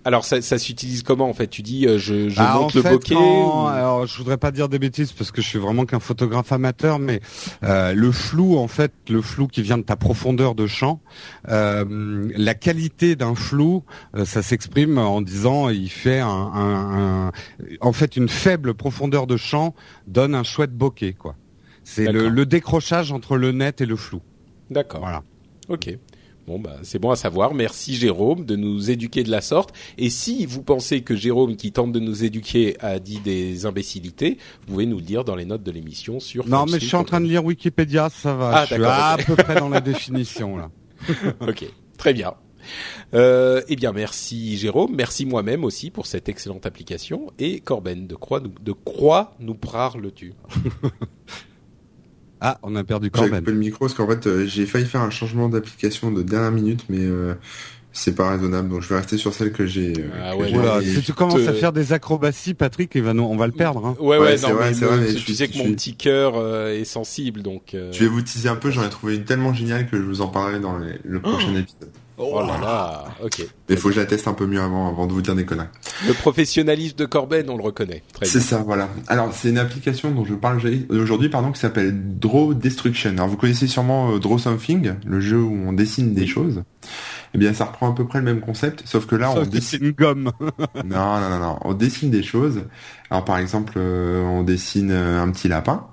alors 0.05 0.25
ça, 0.25 0.41
ça 0.41 0.58
s'utilise 0.58 1.02
comment 1.02 1.29
en 1.29 1.35
fait? 1.35 1.47
Tu 1.49 1.62
dis 1.62 1.87
euh, 1.87 1.99
je, 1.99 2.29
je 2.29 2.37
Ah, 2.41 2.55
monte 2.58 2.75
en 2.75 2.79
le 2.79 2.82
fait, 2.82 2.91
bokeh 2.91 3.14
quand- 3.14 3.64
ou- 3.64 3.67
Alors, 3.69 4.06
je 4.06 4.17
voudrais 4.17 4.38
pas 4.38 4.50
dire 4.50 4.69
des 4.69 4.79
bêtises 4.79 5.12
parce 5.12 5.31
que 5.31 5.43
je 5.43 5.47
suis 5.47 5.58
vraiment 5.58 5.85
qu'un 5.85 6.00
photographe 6.00 6.52
amateur, 6.52 6.99
mais 6.99 7.20
euh, 7.64 7.93
le 7.93 8.11
flou, 8.12 8.56
en 8.56 8.69
fait, 8.69 8.93
le 9.08 9.20
flou 9.23 9.47
qui 9.47 9.62
vient 9.62 9.79
de 9.79 9.82
ta 9.82 9.97
profondeur 9.97 10.55
de 10.55 10.67
champ, 10.67 11.00
euh, 11.49 12.29
la 12.37 12.55
qualité 12.55 13.14
d'un 13.17 13.35
flou, 13.35 13.85
ça 14.25 14.43
s'exprime 14.43 14.99
en 14.99 15.20
disant 15.23 15.69
il 15.69 15.91
fait 15.91 16.20
un, 16.20 16.29
un- 16.29 17.26
un- 17.29 17.32
en 17.81 17.93
fait, 17.93 18.17
une 18.17 18.29
faible 18.29 18.75
profondeur 18.75 19.26
de 19.26 19.37
champ 19.37 19.75
donne 20.06 20.35
un 20.35 20.43
chouette 20.44 20.73
bokeh, 20.73 21.14
quoi. 21.14 21.37
C'est 21.85 22.11
le 22.12 22.46
décrochage 22.46 23.11
entre 23.12 23.37
le 23.37 23.53
net 23.53 23.81
et 23.81 23.87
le 23.87 23.96
flou. 23.96 24.20
D'accord. 24.70 25.00
Voilà. 25.00 25.23
Ok. 25.69 25.96
Bon 26.46 26.58
bah 26.58 26.76
c'est 26.82 26.98
bon 26.98 27.10
à 27.10 27.17
savoir. 27.17 27.55
Merci 27.55 27.94
Jérôme 27.94 28.44
de 28.44 28.56
nous 28.56 28.91
éduquer 28.91 29.22
de 29.22 29.31
la 29.31 29.41
sorte. 29.41 29.74
Et 29.98 30.10
si 30.10 30.46
vous 30.46 30.62
pensez 30.62 31.03
que 31.03 31.15
Jérôme 31.15 31.56
qui 31.56 31.72
tente 31.72 31.93
de 31.93 32.00
nous 32.00 32.24
éduquer 32.24 32.76
a 32.81 32.98
dit 32.98 33.20
des 33.20 33.67
imbécilités, 33.67 34.38
vous 34.62 34.72
pouvez 34.72 34.86
nous 34.86 34.96
le 34.96 35.05
dire 35.05 35.24
dans 35.24 35.36
les 35.36 35.44
notes 35.44 35.62
de 35.62 35.70
l'émission 35.70 36.20
sur. 36.20 36.48
Non, 36.48 36.67
mais 36.67 36.81
je 36.81 36.86
suis 36.86 36.96
en 36.96 37.05
train 37.05 37.20
de 37.20 37.26
lire 37.26 37.44
Wikipédia, 37.44 38.08
ça 38.10 38.34
va. 38.34 38.50
Ah, 38.55 38.65
je 38.67 38.74
suis 38.74 38.84
à 38.84 39.17
peu 39.24 39.36
près 39.36 39.55
dans 39.56 39.69
la 39.69 39.81
définition 39.81 40.56
là. 40.56 40.70
ok, 41.41 41.65
très 41.96 42.12
bien. 42.12 42.34
Euh, 43.15 43.62
eh 43.69 43.76
bien, 43.76 43.93
merci 43.93 44.56
Jérôme, 44.56 44.94
merci 44.94 45.26
moi-même 45.26 45.65
aussi 45.65 45.91
pour 45.91 46.06
cette 46.06 46.29
excellente 46.29 46.67
application. 46.67 47.32
Et 47.38 47.60
Corben, 47.60 48.06
de 48.06 48.15
quoi 48.15 48.41
nous, 48.41 48.53
de 48.60 48.72
quoi 48.72 49.34
nous 49.41 49.55
parles-tu 49.55 50.34
Ah, 52.41 52.59
on 52.63 52.75
a 52.77 52.85
perdu 52.85 53.06
J'ai 53.06 53.20
Corben. 53.20 53.39
coupé 53.41 53.53
le 53.53 53.59
micro 53.59 53.79
parce 53.81 53.94
qu'en 53.94 54.06
fait, 54.09 54.27
euh, 54.27 54.47
j'ai 54.47 54.67
failli 54.67 54.87
faire 54.87 55.03
un 55.03 55.11
changement 55.11 55.49
d'application 55.49 56.11
de 56.11 56.23
dernière 56.23 56.53
minute, 56.53 56.85
mais 56.89 56.99
euh, 57.01 57.35
c'est 57.93 58.15
pas 58.15 58.31
raisonnable. 58.31 58.69
Donc 58.69 58.82
je 58.82 58.89
vais 58.89 58.97
rester 58.97 59.17
sur 59.19 59.35
celle 59.35 59.53
que 59.53 59.67
j'ai. 59.67 59.93
euh, 59.99 60.09
Ah 60.23 60.37
ouais, 60.37 60.51
Et 60.82 60.94
si 60.94 61.03
tu 61.03 61.13
commences 61.13 61.35
te- 61.44 61.49
à 61.49 61.53
faire 61.53 61.73
des 61.73 61.93
acrobaties, 61.93 62.55
Patrick, 62.55 62.93
il 62.94 63.03
va 63.03 63.13
nous, 63.15 63.25
on 63.25 63.37
va 63.37 63.47
le 63.47 63.53
perdre. 63.53 63.85
Hein. 63.85 63.97
Ouais, 64.01 64.17
Ouais, 64.17 64.25
ouais, 64.25 64.37
c'est 64.39 64.49
non, 64.49 64.55
vrai, 64.55 64.69
mais, 64.69 64.75
c'est 64.75 64.85
vrai, 64.87 64.97
mais 64.99 65.06
tu 65.09 65.13
je 65.13 65.19
suis- 65.19 65.35
sais 65.35 65.49
que 65.49 65.55
je 65.55 65.59
mon 65.59 65.65
suis- 65.65 65.75
petit 65.75 65.97
cœur 65.97 66.32
euh, 66.37 66.73
est 66.73 66.85
sensible, 66.85 67.43
donc. 67.43 67.75
euh, 67.75 67.93
Je 67.93 68.01
vais 68.01 68.06
vous 68.09 68.23
teaser 68.23 68.49
un 68.49 68.56
peu, 68.56 68.70
j'en 68.70 68.85
ai 68.85 68.91
trouvé 68.91 69.17
une 69.17 69.25
tellement 69.25 69.53
géniale 69.53 69.87
que 69.89 69.97
je 69.99 70.03
vous 70.03 70.20
en 70.23 70.29
parlerai 70.29 70.61
dans 70.61 70.79
les- 70.79 70.99
le 71.05 71.20
prochain 71.20 71.55
épisode. 71.56 71.91
Oh 72.23 72.41
là 72.41 72.59
là, 72.61 73.05
ok. 73.25 73.47
Mais 73.70 73.77
il 73.77 73.81
faut 73.81 73.89
que 73.89 73.94
je 73.94 74.00
la 74.00 74.06
teste 74.06 74.27
un 74.27 74.32
peu 74.32 74.46
mieux 74.46 74.60
avant, 74.60 74.89
avant 74.89 75.06
de 75.06 75.12
vous 75.12 75.22
dire 75.22 75.36
des 75.36 75.44
conneries. 75.44 75.69
Le 76.08 76.12
professionnalisme 76.12 76.96
de 76.96 77.06
Corben, 77.06 77.48
on 77.48 77.56
le 77.56 77.62
reconnaît. 77.62 78.03
C'est 78.22 78.41
ça, 78.41 78.58
voilà. 78.67 78.89
Alors, 79.06 79.32
c'est 79.32 79.48
une 79.48 79.58
application 79.58 80.10
dont 80.10 80.24
je 80.24 80.34
parle 80.34 80.60
aujourd'hui- 80.91 81.29
pardon, 81.29 81.53
qui 81.53 81.60
s'appelle 81.60 81.94
Draw 82.19 82.55
Destruction. 82.55 83.10
Alors, 83.12 83.29
vous 83.29 83.36
connaissez 83.36 83.69
sûrement 83.69 84.10
euh, 84.12 84.19
Draw 84.19 84.39
Something, 84.39 84.94
le 85.06 85.20
jeu 85.20 85.41
où 85.41 85.55
on 85.69 85.72
dessine 85.72 86.15
des 86.15 86.27
choses. 86.27 86.65
Eh 87.32 87.39
bien, 87.39 87.55
ça 87.55 87.67
reprend 87.67 87.93
à 87.93 87.94
peu 87.94 88.05
près 88.05 88.19
le 88.19 88.24
même 88.24 88.41
concept, 88.41 88.82
sauf 88.86 89.06
que 89.06 89.15
là, 89.15 89.31
on 89.31 89.44
que 89.44 89.48
dessine. 89.48 89.79
c'est 89.79 89.86
une 89.86 89.93
gomme. 89.93 90.32
Non, 90.84 91.20
non, 91.20 91.31
non, 91.31 91.39
non. 91.39 91.58
On 91.62 91.72
dessine 91.74 92.10
des 92.10 92.24
choses. 92.24 92.62
Alors, 93.08 93.24
par 93.24 93.39
exemple, 93.39 93.74
euh, 93.77 94.20
on 94.24 94.43
dessine 94.43 94.91
euh, 94.91 95.22
un 95.22 95.31
petit 95.31 95.46
lapin. 95.46 95.86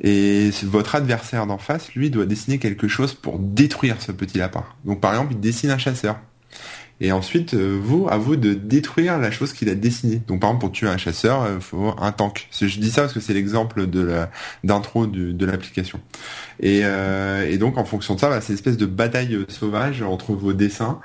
Et 0.00 0.50
votre 0.62 0.94
adversaire 0.94 1.46
d'en 1.48 1.58
face, 1.58 1.92
lui, 1.94 2.10
doit 2.10 2.26
dessiner 2.26 2.58
quelque 2.58 2.86
chose 2.86 3.14
pour 3.14 3.40
détruire 3.40 3.96
ce 4.00 4.12
petit 4.12 4.38
lapin. 4.38 4.62
Donc, 4.84 5.00
par 5.00 5.10
exemple, 5.12 5.32
il 5.32 5.40
dessine 5.40 5.70
un 5.72 5.78
chasseur. 5.78 6.16
Et 7.00 7.12
ensuite, 7.12 7.54
euh, 7.54 7.78
vous, 7.80 8.08
à 8.08 8.16
vous 8.16 8.36
de 8.36 8.54
détruire 8.54 9.18
la 9.18 9.30
chose 9.30 9.52
qu'il 9.52 9.68
a 9.68 9.74
dessinée. 9.74 10.22
Donc, 10.26 10.40
par 10.40 10.50
exemple, 10.50 10.60
pour 10.60 10.72
tuer 10.72 10.88
un 10.88 10.96
chasseur, 10.96 11.46
il 11.54 11.60
faut 11.60 11.94
un 11.98 12.12
tank. 12.12 12.48
Je 12.58 12.80
dis 12.80 12.90
ça 12.90 13.02
parce 13.02 13.12
que 13.12 13.20
c'est 13.20 13.34
l'exemple 13.34 13.86
de 13.86 14.00
la 14.00 14.30
d'intro 14.64 15.06
de 15.06 15.46
l'application. 15.46 16.00
Et, 16.60 16.80
euh, 16.84 17.48
et, 17.50 17.58
donc, 17.58 17.76
en 17.76 17.84
fonction 17.84 18.14
de 18.14 18.20
ça, 18.20 18.28
bah, 18.28 18.40
c'est 18.40 18.52
une 18.52 18.58
espèce 18.58 18.76
de 18.76 18.86
bataille 18.86 19.38
sauvage 19.48 20.02
entre 20.02 20.32
vos 20.32 20.52
dessins. 20.52 21.00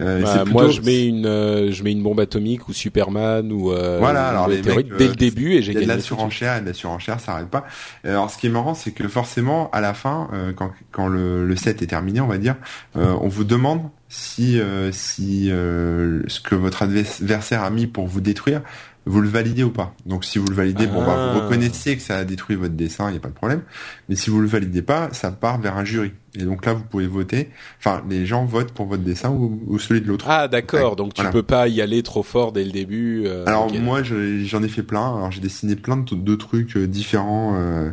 Euh, 0.00 0.22
bah, 0.22 0.44
Moi, 0.46 0.68
je 0.70 0.80
mets 0.80 1.06
une, 1.06 1.26
euh, 1.26 1.70
je 1.70 1.82
mets 1.84 1.92
une 1.92 2.02
bombe 2.02 2.20
atomique 2.20 2.68
ou 2.68 2.72
Superman 2.72 3.52
ou 3.52 3.72
euh, 3.72 3.98
voilà. 3.98 4.28
Alors 4.28 4.48
les 4.48 4.62
mecs, 4.62 4.94
dès 4.96 5.08
le 5.08 5.14
début 5.14 5.52
et 5.52 5.62
j'ai 5.62 5.74
gagné. 5.74 5.86
De 5.86 5.92
la 5.92 6.00
surenchère, 6.00 6.60
de 6.60 6.66
la 6.66 6.74
surenchère, 6.74 7.20
ça 7.20 7.34
arrête 7.34 7.48
pas. 7.48 7.66
Alors, 8.04 8.30
ce 8.30 8.38
qui 8.38 8.48
est 8.48 8.50
marrant, 8.50 8.74
c'est 8.74 8.90
que 8.90 9.06
forcément, 9.06 9.70
à 9.70 9.80
la 9.80 9.94
fin, 9.94 10.28
quand, 10.56 10.72
quand 10.90 11.06
le, 11.06 11.46
le 11.46 11.56
set 11.56 11.82
est 11.82 11.86
terminé, 11.86 12.20
on 12.20 12.26
va 12.26 12.38
dire, 12.38 12.56
on 12.94 13.28
vous 13.28 13.44
demande 13.44 13.82
si 14.08 14.60
si 14.92 15.48
ce 15.48 16.40
que 16.40 16.54
votre 16.54 16.82
adversaire 16.82 17.62
a 17.62 17.70
mis 17.70 17.86
pour 17.86 18.06
vous 18.06 18.20
détruire 18.20 18.62
vous 19.06 19.20
le 19.20 19.28
validez 19.28 19.62
ou 19.62 19.70
pas. 19.70 19.94
Donc 20.04 20.24
si 20.24 20.38
vous 20.38 20.48
le 20.48 20.54
validez, 20.54 20.88
bon 20.88 20.98
bah 20.98 21.32
vous 21.32 21.38
ah. 21.38 21.44
reconnaissez 21.44 21.96
que 21.96 22.02
ça 22.02 22.18
a 22.18 22.24
détruit 22.24 22.56
votre 22.56 22.74
dessin, 22.74 23.08
il 23.08 23.12
n'y 23.12 23.18
a 23.18 23.20
pas 23.20 23.28
de 23.28 23.34
problème. 23.34 23.62
Mais 24.08 24.16
si 24.16 24.30
vous 24.30 24.40
le 24.40 24.48
validez 24.48 24.82
pas, 24.82 25.08
ça 25.12 25.30
part 25.30 25.60
vers 25.60 25.76
un 25.76 25.84
jury. 25.84 26.12
Et 26.34 26.42
donc 26.42 26.66
là, 26.66 26.72
vous 26.72 26.82
pouvez 26.82 27.06
voter. 27.06 27.50
Enfin, 27.78 28.02
les 28.10 28.26
gens 28.26 28.44
votent 28.44 28.72
pour 28.72 28.86
votre 28.86 29.04
dessin 29.04 29.30
ou, 29.30 29.78
celui 29.78 30.00
de 30.00 30.08
l'autre. 30.08 30.26
Ah 30.28 30.48
d'accord. 30.48 30.96
donc 30.96 31.14
tu 31.14 31.24
peux 31.30 31.44
pas 31.44 31.68
y 31.68 31.80
aller 31.80 32.02
trop 32.02 32.24
fort 32.24 32.50
dès 32.50 32.64
le 32.64 32.72
début. 32.72 33.22
Euh, 33.26 33.44
Alors 33.46 33.72
moi, 33.72 34.02
j'en 34.02 34.62
ai 34.62 34.68
fait 34.68 34.82
plein. 34.82 35.16
Alors 35.16 35.30
j'ai 35.30 35.40
dessiné 35.40 35.76
plein 35.76 35.96
de, 35.96 36.34
trucs 36.34 36.76
euh, 36.76 36.88
différents 36.88 37.54
euh, 37.56 37.90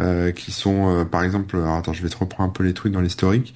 euh, 0.00 0.32
qui 0.32 0.50
sont, 0.50 1.06
par 1.10 1.22
exemple, 1.22 1.58
attends, 1.58 1.92
je 1.92 2.02
vais 2.02 2.08
te 2.08 2.16
reprendre 2.16 2.48
un 2.48 2.52
peu 2.52 2.64
les 2.64 2.72
trucs 2.72 2.92
dans 2.92 3.02
l'historique. 3.02 3.54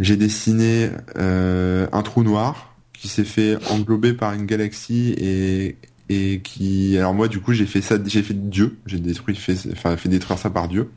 J'ai 0.00 0.16
dessiné 0.16 0.90
un 1.16 2.02
trou 2.02 2.22
noir 2.22 2.74
qui 2.92 3.08
s'est 3.08 3.24
fait 3.24 3.56
englober 3.70 4.14
par 4.14 4.32
une 4.32 4.46
galaxie 4.46 5.14
et 5.18 5.76
et 6.08 6.40
qui 6.40 6.98
alors 6.98 7.14
moi 7.14 7.28
du 7.28 7.40
coup 7.40 7.54
j'ai 7.54 7.66
fait 7.66 7.80
ça 7.80 7.96
j'ai 8.04 8.22
fait 8.22 8.34
Dieu. 8.34 8.76
J'ai 8.86 8.98
détruit 8.98 9.34
fait 9.34 9.56
enfin 9.72 9.96
fait 9.96 10.08
détruire 10.08 10.38
ça 10.38 10.50
par 10.50 10.68
Dieu. 10.68 10.90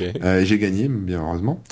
Euh, 0.00 0.40
et 0.40 0.46
j'ai 0.46 0.58
gagné 0.58 0.88
bien 0.88 1.22
heureusement. 1.22 1.62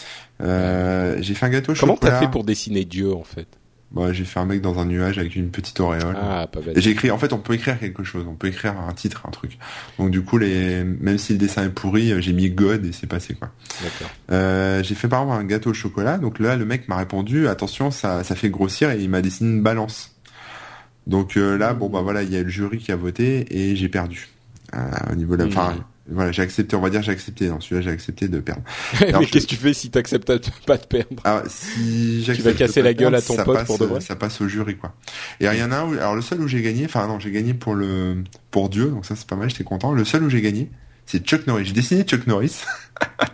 Euh, 0.43 1.19
j'ai 1.21 1.35
fait 1.35 1.47
un 1.47 1.51
gâteau 1.51 1.75
comment 1.79 1.97
t'as 1.97 2.19
fait 2.19 2.31
pour 2.31 2.45
dessiner 2.45 2.85
Dieu 2.85 3.13
en 3.15 3.25
fait? 3.25 3.47
Bah, 3.93 4.13
j'ai 4.13 4.25
fait 4.25 4.39
un 4.39 4.45
mec 4.45 4.61
dans 4.61 4.79
un 4.79 4.85
nuage 4.85 5.19
avec 5.19 5.35
une 5.35 5.51
petite 5.51 5.81
auréole. 5.81 6.17
Ah, 6.17 6.47
pas 6.47 6.61
bête. 6.61 6.79
j'ai 6.79 6.91
écrit, 6.91 7.11
en 7.11 7.19
fait, 7.19 7.33
on 7.33 7.39
peut 7.39 7.55
écrire 7.55 7.79
quelque 7.79 8.05
chose, 8.05 8.25
on 8.29 8.35
peut 8.35 8.47
écrire 8.47 8.79
un 8.79 8.93
titre, 8.93 9.23
un 9.27 9.31
truc. 9.31 9.59
Donc 9.99 10.11
du 10.11 10.23
coup, 10.23 10.39
les, 10.39 10.85
même 10.85 11.19
si 11.19 11.33
le 11.33 11.39
dessin 11.39 11.65
est 11.65 11.71
pourri, 11.71 12.21
j'ai 12.23 12.33
mis 12.33 12.51
God 12.51 12.85
et 12.85 12.93
c'est 12.93 13.09
passé 13.09 13.35
quoi. 13.35 13.51
D'accord. 13.83 14.11
Euh, 14.31 14.83
j'ai 14.85 14.95
fait 14.95 15.09
par 15.09 15.23
exemple 15.23 15.43
un 15.43 15.45
gâteau 15.45 15.71
au 15.71 15.75
chocolat. 15.75 16.19
Donc 16.19 16.39
là, 16.39 16.57
le 16.57 16.65
mec 16.65 16.89
m'a 16.89 16.97
répondu, 16.97 17.49
attention, 17.49 17.91
ça, 17.91 18.23
ça 18.23 18.37
fait 18.37 18.51
grossir 18.51 18.91
et 18.91 19.01
il 19.01 19.11
m'a 19.11 19.23
dessiné 19.23 19.51
une 19.51 19.63
balance. 19.63 20.15
Donc 21.09 21.37
euh, 21.37 21.59
là, 21.59 21.75
bon 21.75 21.89
bah 21.89 22.03
voilà, 22.03 22.23
il 22.23 22.33
y 22.33 22.37
a 22.37 22.43
le 22.43 22.49
jury 22.49 22.79
qui 22.79 22.93
a 22.93 22.97
voté 22.97 23.47
et 23.51 23.75
j'ai 23.75 23.89
perdu. 23.89 24.29
Euh, 24.75 24.79
au 25.11 25.17
niveau 25.17 25.37
de 25.37 25.43
la, 25.43 25.49
enfin, 25.49 25.75
voilà, 26.11 26.33
j'ai 26.33 26.43
accepté, 26.43 26.77
on 26.77 26.81
va 26.81 26.91
dire 26.91 27.03
j'ai 27.03 27.13
accepté. 27.13 27.49
Dans 27.49 27.61
celui-là, 27.61 27.83
j'ai 27.83 27.91
accepté 27.91 28.29
de 28.29 28.41
perdre. 28.41 28.63
Mais 29.01 29.27
qu'est-ce 29.27 29.47
que 29.47 29.51
tu 29.51 29.57
fais 29.57 29.73
si 29.73 29.91
t'acceptes 29.91 30.33
pas 30.67 30.77
de 30.77 30.87
perdre? 30.87 31.21
Ah, 31.25 31.43
Si 31.47 32.23
tu 32.25 32.43
vas 32.43 32.53
casser 32.53 32.83
la 32.83 32.95
gueule 32.95 33.15
à 33.15 33.23
ton 33.23 33.37
pote 33.37 33.65
pour 33.65 33.79
de 33.79 33.85
vrai? 33.87 34.01
Ça 34.01 34.17
passe 34.17 34.41
au 34.41 34.49
jury 34.49 34.77
quoi. 34.77 34.95
Et 35.41 35.47
il 35.47 35.59
y 35.59 35.63
en 35.63 35.73
a 35.73 35.77
un, 35.79 35.85
où, 35.89 35.93
alors 35.95 36.15
le 36.15 36.23
seul 36.23 36.41
où 36.41 36.49
j'ai 36.49 36.63
gagné, 36.63 36.85
enfin 36.85 37.07
non, 37.07 37.19
j'ai 37.19 37.31
gagné 37.31 37.55
pour 37.55 37.75
le 37.75 38.25
pour 38.51 38.69
Dieu, 38.69 38.87
donc 38.89 39.05
ça 39.07 39.17
c'est 39.17 39.27
pas 39.27 39.37
mal, 39.37 39.51
j'étais 39.51 39.65
content. 39.65 39.93
Le 39.93 40.05
seul 40.05 40.23
où 40.25 40.31
j'ai 40.31 40.41
gagné, 40.41 40.71
c'est 41.07 41.25
Chuck 41.27 41.47
Norris. 41.47 41.67
J'ai 41.67 41.73
dessiné 41.73 42.03
Chuck 42.03 42.27
Norris. 42.27 42.63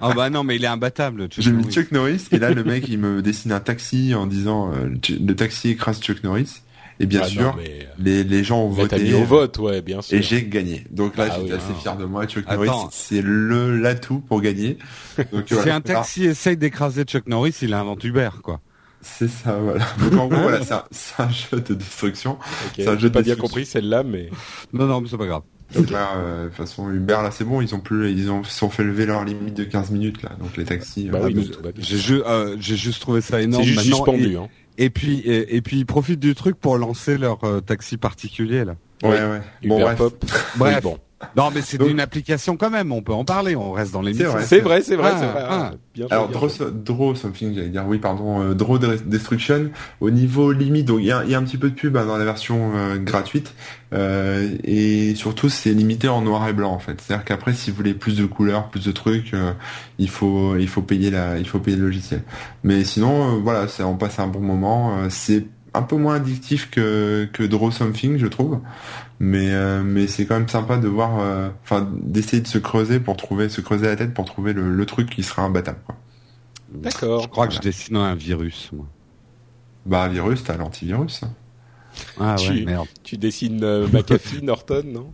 Ah 0.01 0.13
bah 0.15 0.31
non, 0.31 0.45
mais 0.45 0.55
il 0.57 0.63
est 0.63 0.69
imbattable. 0.69 1.29
J'ai 1.37 1.51
mis 1.51 1.65
Chuck 1.73 1.91
Norris 1.91 2.27
et 2.31 2.39
là 2.39 2.51
le 2.51 2.63
mec 2.63 2.87
il 2.89 2.99
me 2.99 3.21
dessine 3.21 3.51
un 3.51 3.59
taxi 3.59 4.15
en 4.15 4.27
disant 4.29 4.73
euh, 4.73 4.89
le 5.11 5.35
taxi 5.35 5.71
écrase 5.71 6.01
Chuck 6.01 6.23
Norris. 6.23 6.63
Et 6.99 7.07
bien 7.07 7.23
ah, 7.25 7.29
sûr, 7.29 7.57
euh, 7.59 7.81
les, 7.99 8.25
les 8.25 8.45
gens 8.45 8.63
ont 8.63 8.69
voté. 8.69 8.99
Mis 8.99 9.15
au 9.15 9.25
vote, 9.25 9.59
ouais, 9.59 9.83
bien 9.83 10.01
sûr. 10.01 10.17
Et 10.17 10.23
j'ai 10.23 10.45
gagné. 10.45 10.85
Donc 10.91 11.17
là, 11.17 11.29
ah 11.31 11.37
j'étais 11.39 11.55
assez 11.55 11.75
fier 11.75 11.97
de 11.97 12.05
moi. 12.05 12.27
Chuck 12.27 12.47
Norris, 12.51 12.71
c'est 12.91 13.23
le 13.23 13.77
l'atout 13.77 14.21
pour 14.21 14.41
gagner. 14.41 14.79
si 15.47 15.71
un 15.71 15.81
taxi 15.81 16.25
essaye 16.25 16.57
d'écraser 16.57 17.05
Chuck 17.05 17.27
Norris, 17.27 17.57
il 17.63 17.75
invente 17.75 18.03
Uber, 18.05 18.31
quoi. 18.43 18.61
C'est 19.03 19.29
ça, 19.29 19.57
voilà. 19.59 19.87
Donc 20.01 20.15
en 20.15 20.27
gros, 20.27 20.41
voilà, 20.41 20.61
c'est 20.91 21.23
un, 21.23 21.31
jeu 21.31 21.61
de 21.61 21.75
destruction. 21.75 22.39
Okay. 22.69 22.87
J'ai 22.99 23.11
pas 23.11 23.23
bien 23.23 23.37
compris 23.37 23.67
celle-là, 23.67 24.03
mais. 24.03 24.31
Non, 24.73 24.87
non, 24.87 25.01
mais 25.01 25.09
c'est 25.09 25.19
pas 25.19 25.27
grave. 25.27 25.43
Donc 25.75 25.91
là, 25.91 26.17
euh, 26.17 26.45
de 26.45 26.49
toute 26.49 26.57
façon, 26.57 26.91
Uber, 26.91 27.19
là, 27.23 27.31
c'est 27.31 27.45
bon, 27.45 27.61
ils 27.61 27.75
ont 27.75 27.81
plus, 27.81 28.11
ils 28.13 28.31
ont, 28.31 28.45
sont 28.45 28.71
fait 28.71 28.85
lever 28.85 29.07
leur 29.07 29.25
limite 29.25 29.55
de 29.55 29.65
15 29.65 29.91
minutes, 29.91 30.23
là. 30.23 30.31
Donc 30.39 30.57
les 30.57 30.65
taxis. 30.65 31.09
Bah 31.09 31.19
euh, 31.23 31.31
oui, 31.35 31.51
j'ai 31.79 32.23
euh, 32.25 32.57
juste 32.61 33.01
trouvé 33.01 33.21
ça 33.21 33.41
énorme. 33.41 33.65
C'est 33.65 33.71
juste 33.71 33.87
suspendu, 33.87 34.37
hein. 34.37 34.49
Et 34.79 34.91
puis 34.91 35.23
et, 35.25 35.63
puis 35.63 35.79
ils 35.79 35.87
profitent 35.87 36.21
du 36.21 36.35
truc 36.35 36.57
pour 36.57 36.77
lancer 36.77 37.17
leur 37.17 37.43
euh, 37.45 37.61
taxi 37.61 37.97
particulier 37.97 38.65
là. 38.65 38.77
Ouais 39.03 39.11
ouais. 39.11 39.41
Bon 39.65 39.81
bref. 39.81 40.01
bref. 40.57 40.83
bon. 40.83 40.99
Non 41.35 41.51
mais 41.55 41.63
c'est 41.63 41.81
une 41.83 42.01
application 42.01 42.59
quand 42.59 42.69
même, 42.69 42.93
on 42.93 43.01
peut 43.01 43.15
en 43.15 43.25
parler, 43.25 43.57
on 43.57 43.73
reste 43.73 43.91
dans 43.93 44.03
l'émission. 44.03 44.33
C'est 44.43 44.61
vrai, 44.61 44.83
c'est 44.83 44.97
vrai, 44.97 45.15
c'est 45.19 45.27
vrai. 45.27 45.43
Ah, 45.49 45.71
ah. 45.99 46.05
Alors 46.11 46.29
Draw, 46.29 46.49
Draw 46.71 47.15
something, 47.15 47.55
j'allais 47.55 47.71
dire 47.71 47.85
oui 47.87 47.97
pardon, 47.97 48.43
euh, 48.43 48.55
Draw 48.55 48.79
Destruction 48.79 49.71
au 50.01 50.11
niveau 50.11 50.53
limite, 50.53 50.85
donc 50.85 50.99
il 51.01 51.07
y 51.07 51.13
a, 51.13 51.25
y 51.25 51.35
a, 51.35 51.39
un 51.39 51.43
petit 51.43 51.57
peu 51.57 51.71
de 51.71 51.75
pub 51.75 51.97
hein, 51.97 52.05
dans 52.05 52.19
la 52.19 52.25
version 52.27 52.73
euh, 52.75 52.99
gratuite 52.99 53.55
euh, 53.95 54.57
et 54.63 55.15
surtout 55.15 55.49
c'est 55.49 55.73
limité 55.73 56.09
en 56.09 56.21
noir 56.21 56.47
et 56.49 56.53
blanc 56.53 56.73
en 56.73 56.79
fait. 56.79 57.01
C'est-à-dire 57.01 57.25
qu'après 57.25 57.55
si 57.55 57.71
vous 57.71 57.79
voulez 57.79 57.95
plus 57.95 58.19
de 58.19 58.27
couleurs, 58.27 58.69
plus 58.69 58.85
de 58.85 58.93
trucs, 58.93 59.33
euh, 59.33 59.53
il 59.99 60.11
faut 60.11 60.57
il 60.57 60.69
faut 60.69 60.83
payer 60.83 61.11
la 61.11 61.39
il 61.39 61.49
faut 61.49 61.61
payer 61.61 61.79
le 61.79 61.87
logiciel. 61.87 62.25
Mais 62.63 62.85
sinon 62.85 63.41
voilà, 63.41 63.67
on 63.81 63.97
passe 63.97 64.19
un 64.19 64.27
bon 64.27 64.41
moment, 64.41 65.09
c'est 65.09 65.47
un 65.77 65.83
peu 65.83 65.97
moins 65.97 66.15
addictif 66.17 66.71
que, 66.71 67.29
que 67.33 67.43
Draw 67.43 67.71
Something, 67.71 68.19
je 68.19 68.27
trouve. 68.27 68.61
Mais, 69.19 69.53
euh, 69.53 69.83
mais 69.83 70.07
c'est 70.07 70.27
quand 70.27 70.39
même 70.39 70.49
sympa 70.49 70.77
de 70.77 70.89
voir, 70.89 71.21
euh, 71.21 71.49
enfin, 71.63 71.91
d'essayer 72.03 72.43
de 72.43 72.47
se 72.47 72.59
creuser 72.59 73.01
pour 73.01 73.17
trouver, 73.17 73.49
se 73.49 73.61
creuser 73.61 73.87
la 73.87 73.97
tête 73.97 74.13
pour 74.13 74.27
trouver 74.27 74.53
le, 74.53 74.87
truc 74.87 75.09
qui 75.09 75.23
sera 75.23 75.43
imbattable. 75.43 75.79
D'accord. 76.73 77.23
Je 77.23 77.29
crois 77.29 77.49
que 77.49 77.55
je 77.55 77.61
dessine 77.61 77.97
un 77.97 78.15
virus, 78.15 78.71
moi. 78.73 78.87
Bah, 79.87 80.03
un 80.03 80.09
virus, 80.09 80.45
t'as 80.45 80.57
l'antivirus. 80.57 81.23
Hein. 81.23 81.31
Ah 82.21 82.37
ouais, 82.37 82.59
tu, 82.59 82.65
merde. 82.67 82.89
Tu 83.05 83.17
dessines 83.17 83.63
euh, 83.65 83.89
McAfee, 83.89 84.43
Norton, 84.43 84.83
non? 84.85 85.13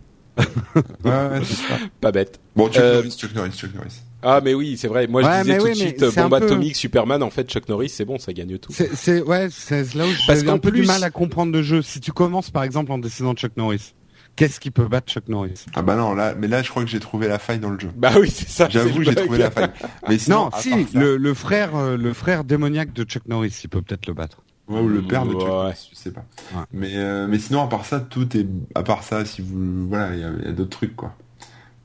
Ouais, 1.05 1.41
c'est 1.43 1.67
ça. 1.67 1.77
Pas 2.01 2.11
bête. 2.11 2.41
Bon, 2.55 2.69
Chuck 2.69 2.83
Norris, 2.83 3.11
Chuck 3.11 3.35
Norris, 3.35 3.51
Chuck 3.51 3.73
Norris. 3.73 4.01
Ah 4.23 4.41
mais 4.43 4.53
oui, 4.53 4.77
c'est 4.77 4.87
vrai. 4.87 5.07
Moi 5.07 5.21
je 5.21 5.41
disais 5.43 5.57
tout 5.57 5.67
de 5.67 5.73
suite 5.73 6.15
bombe 6.15 6.33
atomique, 6.33 6.75
Superman. 6.75 7.21
En 7.23 7.29
fait, 7.29 7.49
Chuck 7.49 7.67
Norris, 7.69 7.89
c'est 7.89 8.05
bon, 8.05 8.17
ça 8.17 8.33
gagne 8.33 8.57
tout. 8.57 8.73
C'est 8.73 9.21
ouais, 9.21 9.47
c'est 9.51 9.93
là 9.95 10.05
où 10.05 10.09
j'ai 10.09 10.49
un 10.49 10.57
peu 10.57 10.71
du 10.71 10.83
mal 10.83 11.03
à 11.03 11.09
comprendre 11.09 11.51
le 11.51 11.61
jeu. 11.61 11.81
Si 11.81 11.99
tu 11.99 12.11
commences 12.11 12.49
par 12.51 12.63
exemple 12.63 12.91
en 12.91 12.97
dessinant 12.97 13.33
Chuck 13.33 13.57
Norris, 13.57 13.93
qu'est-ce 14.35 14.59
qui 14.59 14.71
peut 14.71 14.87
battre 14.87 15.11
Chuck 15.11 15.27
Norris? 15.27 15.65
Ah 15.75 15.81
bah 15.81 15.95
non, 15.95 16.13
là, 16.13 16.35
mais 16.37 16.47
là 16.47 16.63
je 16.63 16.69
crois 16.69 16.83
que 16.83 16.89
j'ai 16.89 16.99
trouvé 16.99 17.27
la 17.27 17.39
faille 17.39 17.59
dans 17.59 17.69
le 17.69 17.79
jeu. 17.79 17.89
Bah 17.95 18.11
oui, 18.19 18.29
c'est 18.29 18.49
ça. 18.49 18.67
J'avoue, 18.69 19.03
j'ai 19.03 19.15
trouvé 19.15 19.37
la 19.37 19.51
faille. 19.51 19.71
Mais 20.07 20.17
sinon, 20.19 20.45
non, 20.45 20.49
si 20.59 20.87
le, 20.93 21.17
le, 21.17 21.33
frère, 21.33 21.75
euh, 21.75 21.97
le 21.97 22.13
frère 22.13 22.43
démoniaque 22.43 22.93
de 22.93 23.03
Chuck 23.03 23.27
Norris, 23.27 23.59
il 23.63 23.69
peut 23.69 23.81
peut-être 23.81 24.07
le 24.07 24.13
battre. 24.13 24.41
Ouais, 24.67 24.79
ou 24.79 24.87
le 24.87 25.01
père 25.01 25.25
de 25.25 25.33
Chuck 25.33 25.47
Norris, 25.47 25.89
je 25.91 25.97
sais 25.97 26.11
pas. 26.11 26.25
Mais 26.71 26.93
euh, 26.95 27.27
mais 27.27 27.39
sinon 27.39 27.63
à 27.63 27.67
part 27.67 27.85
ça, 27.85 27.99
tout 27.99 28.37
est 28.37 28.47
à 28.75 28.83
part 28.83 29.03
ça, 29.03 29.25
si 29.25 29.41
vous 29.41 29.87
voilà, 29.87 30.15
il 30.15 30.21
y 30.21 30.23
a, 30.23 30.49
a 30.49 30.51
d'autres 30.51 30.77
trucs 30.77 30.95
quoi. 30.95 31.15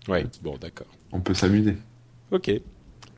Ouais, 0.09 0.25
bon 0.42 0.57
d'accord. 0.61 0.87
On 1.12 1.21
peut 1.21 1.35
s'amuser. 1.35 1.76
Ok. 2.31 2.51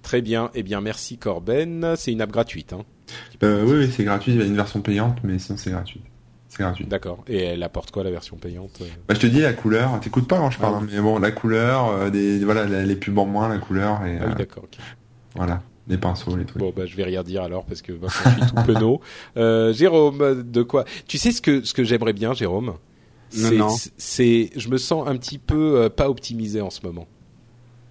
Très 0.03 0.23
bien. 0.23 0.51
Eh 0.55 0.63
bien, 0.63 0.81
merci 0.81 1.19
Corben. 1.19 1.95
C'est 1.97 2.13
une 2.13 2.21
app 2.21 2.31
gratuite. 2.31 2.73
Hein, 2.73 2.85
euh, 3.43 3.65
oui, 3.65 3.79
oui 3.79 3.93
c'est 3.95 4.05
gratuit. 4.05 4.33
Il 4.33 4.39
y 4.39 4.43
a 4.43 4.47
une 4.47 4.57
version 4.57 4.81
payante, 4.81 5.19
mais 5.23 5.39
sinon 5.39 5.59
c'est 5.59 5.71
gratuit. 5.71 6.03
C'est 6.49 6.63
gratuit. 6.63 6.85
D'accord. 6.85 7.25
Et 7.29 7.39
elle 7.39 7.63
apporte 7.63 7.91
quoi 7.91 8.03
la 8.03 8.11
version 8.11 8.37
payante 8.37 8.79
euh? 8.81 8.87
Bah, 9.09 9.15
Je 9.15 9.21
te 9.21 9.27
dis 9.27 9.41
la 9.41 9.53
couleur. 9.53 9.99
T'écoutes 10.01 10.27
pas 10.27 10.39
quand 10.39 10.51
je 10.51 10.59
parle, 10.59 10.75
ah 10.77 10.83
hein, 10.83 10.89
mais 10.91 11.01
bon, 11.01 11.19
la 11.19 11.31
couleur, 11.31 11.89
euh, 11.89 12.11
des, 12.11 12.45
voilà, 12.45 12.65
les 12.85 12.97
pubs 12.97 13.19
en 13.19 13.27
moins, 13.27 13.49
la 13.49 13.59
couleur. 13.59 14.05
Et, 14.05 14.19
ah 14.21 14.27
oui, 14.29 14.35
d'accord. 14.37 14.65
Voilà. 15.35 15.63
Les 15.89 15.99
pinceaux, 15.99 16.37
les 16.37 16.45
trucs. 16.45 16.61
Bon, 16.61 16.73
bah, 16.75 16.87
je 16.87 16.97
vais 16.97 17.05
rien 17.05 17.23
dire 17.23 17.43
alors 17.43 17.65
parce 17.65 17.83
que 17.83 17.93
je 17.93 18.09
suis 18.09 18.47
tout 18.47 18.63
penaud. 18.65 19.01
Jérôme, 19.73 20.43
de 20.43 20.63
quoi? 20.63 20.85
Tu 21.07 21.19
sais 21.19 21.33
ce 21.33 21.43
que 21.43 21.65
ce 21.65 21.75
que 21.75 21.83
j'aimerais 21.83 22.13
bien, 22.13 22.33
Jérôme? 22.33 22.75
C'est, 23.31 24.51
je 24.57 24.69
me 24.69 24.79
sens 24.79 25.07
un 25.07 25.17
petit 25.17 25.39
peu 25.39 25.89
pas 25.89 26.09
optimisé 26.09 26.61
en 26.61 26.71
ce 26.71 26.85
moment. 26.85 27.07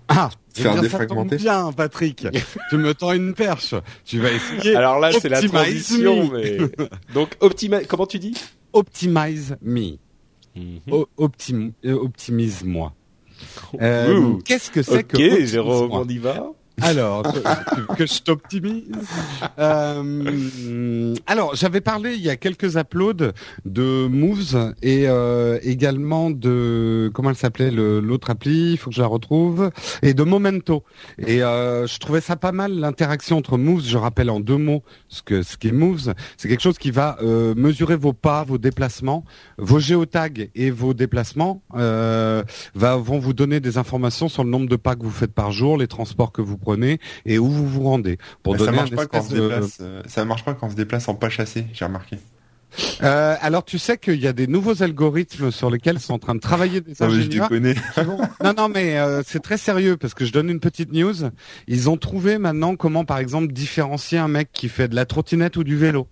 Ah, 0.09 0.29
faire 0.53 0.75
eh 0.77 0.81
défragmenter. 0.81 1.37
bien, 1.37 1.71
Patrick. 1.71 2.27
tu 2.69 2.77
me 2.77 2.93
tends 2.93 3.13
une 3.13 3.33
perche. 3.33 3.75
Tu 4.05 4.19
vas 4.19 4.31
essayer. 4.31 4.75
Alors 4.75 4.99
là, 4.99 5.11
c'est 5.11 5.29
la 5.29 5.41
transition, 5.41 6.29
mais 6.33 6.57
donc 7.13 7.37
optimize. 7.39 7.85
Comment 7.87 8.07
tu 8.07 8.19
dis? 8.19 8.35
Optimize 8.73 9.55
me. 9.61 9.97
Mm 10.55 10.79
optimise 11.85 12.63
moi. 12.63 12.93
Euh, 13.81 14.37
qu'est-ce 14.43 14.71
que 14.71 14.81
c'est 14.81 15.03
que 15.03 15.15
Ok, 15.15 15.45
Jérôme, 15.45 15.91
on 15.91 16.07
y 16.07 16.17
va. 16.17 16.51
Alors, 16.81 17.23
que 17.97 18.05
je 18.05 18.21
t'optimise. 18.21 18.83
Euh, 19.57 21.15
alors, 21.27 21.55
j'avais 21.55 21.81
parlé 21.81 22.13
il 22.13 22.21
y 22.21 22.29
a 22.29 22.35
quelques 22.35 22.75
uploads 22.75 23.31
de 23.65 24.07
Moves 24.07 24.73
et 24.81 25.07
euh, 25.07 25.59
également 25.63 26.29
de 26.29 27.11
comment 27.13 27.29
elle 27.29 27.35
s'appelait 27.35 27.71
l'autre 27.71 28.29
appli. 28.29 28.71
Il 28.71 28.77
faut 28.77 28.89
que 28.89 28.95
je 28.95 29.01
la 29.01 29.07
retrouve 29.07 29.71
et 30.01 30.13
de 30.13 30.23
Momento. 30.23 30.83
Et 31.17 31.43
euh, 31.43 31.87
je 31.87 31.97
trouvais 31.99 32.21
ça 32.21 32.35
pas 32.35 32.51
mal 32.51 32.73
l'interaction 32.73 33.37
entre 33.37 33.57
Moves. 33.57 33.85
Je 33.85 33.97
rappelle 33.97 34.29
en 34.29 34.39
deux 34.39 34.57
mots 34.57 34.83
ce 35.07 35.21
que 35.21 35.43
ce 35.43 35.57
qu'est 35.57 35.71
Moves. 35.71 36.13
C'est 36.37 36.47
quelque 36.47 36.61
chose 36.61 36.77
qui 36.77 36.91
va 36.91 37.17
mesurer 37.55 37.95
vos 37.95 38.13
pas, 38.13 38.43
vos 38.43 38.57
déplacements, 38.57 39.25
vos 39.57 39.79
géotags 39.79 40.49
et 40.55 40.71
vos 40.71 40.93
déplacements. 40.93 41.63
Va, 41.73 42.95
vont 42.97 43.19
vous 43.19 43.33
donner 43.33 43.59
des 43.59 43.77
informations 43.77 44.29
sur 44.29 44.43
le 44.43 44.49
nombre 44.49 44.67
de 44.67 44.75
pas 44.75 44.95
que 44.95 45.03
vous 45.03 45.11
faites 45.11 45.33
par 45.33 45.51
jour, 45.51 45.77
les 45.77 45.87
transports 45.87 46.31
que 46.31 46.41
vous 46.41 46.57
prenez 46.57 46.68
et 47.25 47.39
où 47.39 47.47
vous 47.47 47.67
vous 47.67 47.83
rendez. 47.83 48.17
Pour 48.43 48.55
donner 48.55 48.71
ça 48.71 48.83
marche 48.83 48.91
pas 48.91 49.05
quand 49.05 49.19
on 49.19 49.23
se 49.23 49.35
déplace. 49.35 49.77
Euh, 49.81 50.01
ça 50.07 50.25
marche 50.25 50.45
pas 50.45 50.53
quand 50.53 50.67
on 50.67 50.71
se 50.71 50.75
déplace 50.75 51.07
en 51.07 51.15
pas 51.15 51.29
chassé. 51.29 51.65
J'ai 51.73 51.85
remarqué. 51.85 52.17
Euh, 53.01 53.35
alors 53.41 53.65
tu 53.65 53.79
sais 53.79 53.97
qu'il 53.97 54.21
y 54.21 54.27
a 54.27 54.33
des 54.33 54.47
nouveaux 54.47 54.83
algorithmes 54.83 55.51
sur 55.51 55.69
lesquels 55.69 55.99
sont 55.99 56.13
en 56.13 56.19
train 56.19 56.35
de 56.35 56.39
travailler 56.39 56.81
des 56.81 57.01
ingénieurs. 57.01 57.49
Ah 57.51 57.55
je 57.97 58.43
non, 58.43 58.53
non, 58.55 58.69
mais 58.69 58.97
euh, 58.99 59.23
c'est 59.25 59.41
très 59.41 59.57
sérieux 59.57 59.97
parce 59.97 60.13
que 60.13 60.25
je 60.25 60.31
donne 60.31 60.49
une 60.49 60.59
petite 60.59 60.93
news. 60.93 61.15
Ils 61.67 61.89
ont 61.89 61.97
trouvé 61.97 62.37
maintenant 62.37 62.75
comment, 62.75 63.05
par 63.05 63.17
exemple, 63.17 63.51
différencier 63.51 64.19
un 64.19 64.27
mec 64.27 64.49
qui 64.53 64.69
fait 64.69 64.87
de 64.87 64.95
la 64.95 65.05
trottinette 65.05 65.57
ou 65.57 65.63
du 65.63 65.77
vélo. 65.77 66.07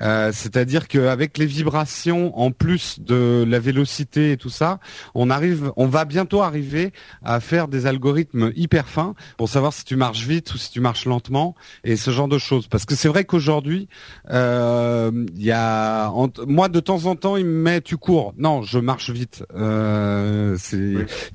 Euh, 0.00 0.30
c'est-à-dire 0.32 0.88
qu'avec 0.88 1.38
les 1.38 1.46
vibrations, 1.46 2.38
en 2.38 2.50
plus 2.50 3.00
de 3.00 3.44
la 3.46 3.58
vélocité 3.58 4.32
et 4.32 4.36
tout 4.36 4.50
ça, 4.50 4.80
on 5.14 5.30
arrive, 5.30 5.72
on 5.76 5.86
va 5.86 6.04
bientôt 6.04 6.42
arriver 6.42 6.92
à 7.22 7.40
faire 7.40 7.68
des 7.68 7.86
algorithmes 7.86 8.52
hyper 8.56 8.88
fins 8.88 9.14
pour 9.36 9.48
savoir 9.48 9.72
si 9.72 9.84
tu 9.84 9.96
marches 9.96 10.26
vite 10.26 10.52
ou 10.54 10.58
si 10.58 10.70
tu 10.70 10.80
marches 10.80 11.06
lentement 11.06 11.54
et 11.84 11.96
ce 11.96 12.10
genre 12.10 12.28
de 12.28 12.38
choses. 12.38 12.66
Parce 12.66 12.84
que 12.84 12.94
c'est 12.94 13.08
vrai 13.08 13.24
qu'aujourd'hui, 13.24 13.88
euh, 14.30 15.10
il 15.34 15.42
y 15.42 15.52
a, 15.52 16.12
moi 16.46 16.68
de 16.68 16.80
temps 16.80 17.06
en 17.06 17.16
temps, 17.16 17.36
il 17.36 17.46
me 17.46 17.62
met 17.62 17.80
tu 17.80 17.96
cours. 17.96 18.34
Non, 18.38 18.62
je 18.62 18.78
marche 18.78 19.10
vite. 19.10 19.44
Euh, 19.54 20.56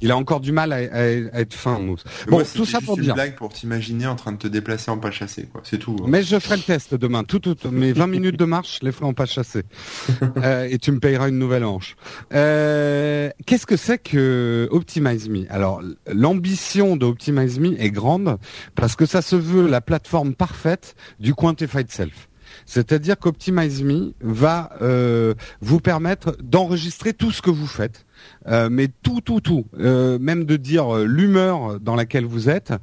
il 0.01 0.11
a 0.11 0.17
encore 0.17 0.39
du 0.39 0.51
mal 0.51 0.73
à, 0.73 0.81
être 0.81 1.53
fin. 1.53 1.79
Bon, 2.27 2.43
tout 2.55 2.65
ça 2.65 2.81
pour 2.81 2.97
dire. 2.97 3.15
blague 3.15 3.35
pour 3.35 3.49
t'imaginer 3.49 4.07
en 4.07 4.15
train 4.15 4.31
de 4.31 4.37
te 4.37 4.47
déplacer 4.47 4.91
en 4.91 4.97
pas 4.97 5.11
chassé, 5.11 5.47
quoi. 5.51 5.61
C'est 5.63 5.77
tout. 5.77 5.95
Hein. 5.99 6.05
Mais 6.07 6.23
je 6.23 6.39
ferai 6.39 6.57
le 6.57 6.63
test 6.63 6.95
demain. 6.95 7.23
Tout, 7.23 7.39
tout, 7.39 7.55
mes 7.71 7.93
20 7.93 8.07
minutes 8.07 8.18
de 8.19 8.45
marche, 8.45 8.79
les 8.81 8.91
ferai 8.91 9.13
pas 9.13 9.25
chasser. 9.25 9.63
euh, 10.37 10.67
et 10.69 10.77
tu 10.77 10.91
me 10.91 10.99
payeras 10.99 11.29
une 11.29 11.39
nouvelle 11.39 11.63
hanche. 11.63 11.95
Euh, 12.33 13.29
Qu'est-ce 13.45 13.65
que 13.65 13.77
c'est 13.77 13.97
que 13.97 14.67
Optimize 14.71 15.29
Me? 15.29 15.45
Alors, 15.49 15.81
l'ambition 16.11 16.97
de 16.97 17.05
Optimize 17.05 17.59
Me 17.59 17.81
est 17.81 17.91
grande 17.91 18.37
parce 18.75 18.95
que 18.95 19.05
ça 19.05 19.21
se 19.21 19.35
veut 19.35 19.67
la 19.67 19.81
plateforme 19.81 20.33
parfaite 20.33 20.95
du 21.19 21.33
Quantified 21.33 21.89
Self. 21.89 22.29
C'est-à-dire 22.65 23.17
qu'Optimize 23.17 23.83
Me 23.83 24.13
va 24.21 24.71
euh, 24.81 25.33
vous 25.61 25.79
permettre 25.79 26.37
d'enregistrer 26.41 27.13
tout 27.13 27.31
ce 27.31 27.41
que 27.41 27.49
vous 27.49 27.67
faites 27.67 28.05
euh, 28.47 28.69
mais 28.71 28.87
tout, 28.87 29.21
tout, 29.21 29.41
tout, 29.41 29.65
euh, 29.79 30.17
même 30.19 30.45
de 30.45 30.55
dire 30.55 30.95
euh, 30.95 31.05
l'humeur 31.05 31.79
dans 31.79 31.95
laquelle 31.95 32.25
vous 32.25 32.49
êtes. 32.49 32.73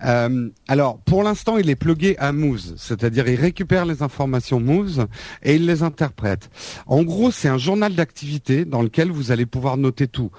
alors, 0.00 0.98
pour 1.00 1.22
l'instant, 1.22 1.56
il 1.56 1.70
est 1.70 1.76
plugué 1.76 2.16
à 2.18 2.32
Moves, 2.32 2.74
c'est-à-dire 2.76 3.28
il 3.28 3.36
récupère 3.36 3.86
les 3.86 4.02
informations 4.02 4.60
Moves 4.60 5.06
et 5.42 5.56
il 5.56 5.66
les 5.66 5.82
interprète. 5.82 6.50
En 6.86 7.02
gros, 7.02 7.30
c'est 7.30 7.48
un 7.48 7.58
journal 7.58 7.94
d'activité 7.94 8.64
dans 8.64 8.82
lequel 8.82 9.10
vous 9.10 9.30
allez 9.30 9.46
pouvoir 9.46 9.76
noter 9.76 10.06
tout 10.06 10.30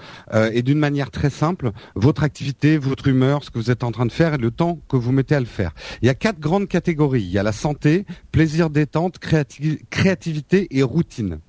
et 0.52 0.62
d'une 0.62 0.78
manière 0.78 1.10
très 1.10 1.30
simple, 1.30 1.72
votre 1.94 2.22
activité, 2.22 2.78
votre 2.78 3.08
humeur, 3.08 3.44
ce 3.44 3.50
que 3.50 3.58
vous 3.58 3.70
êtes 3.70 3.84
en 3.84 3.92
train 3.92 4.06
de 4.06 4.12
faire 4.12 4.34
et 4.34 4.38
le 4.38 4.50
temps 4.50 4.80
que 4.88 4.96
vous 4.96 5.12
mettez 5.12 5.34
à 5.34 5.40
le 5.40 5.46
faire. 5.46 5.72
Il 6.02 6.06
y 6.06 6.10
a 6.10 6.14
quatre 6.14 6.38
grandes 6.38 6.68
catégories. 6.68 7.22
Il 7.22 7.30
y 7.30 7.38
a 7.38 7.42
la 7.42 7.52
santé, 7.52 8.06
plaisir 8.32 8.70
détente, 8.70 9.18
créativité 9.18 10.68
et 10.70 10.82
routine. 10.82 11.40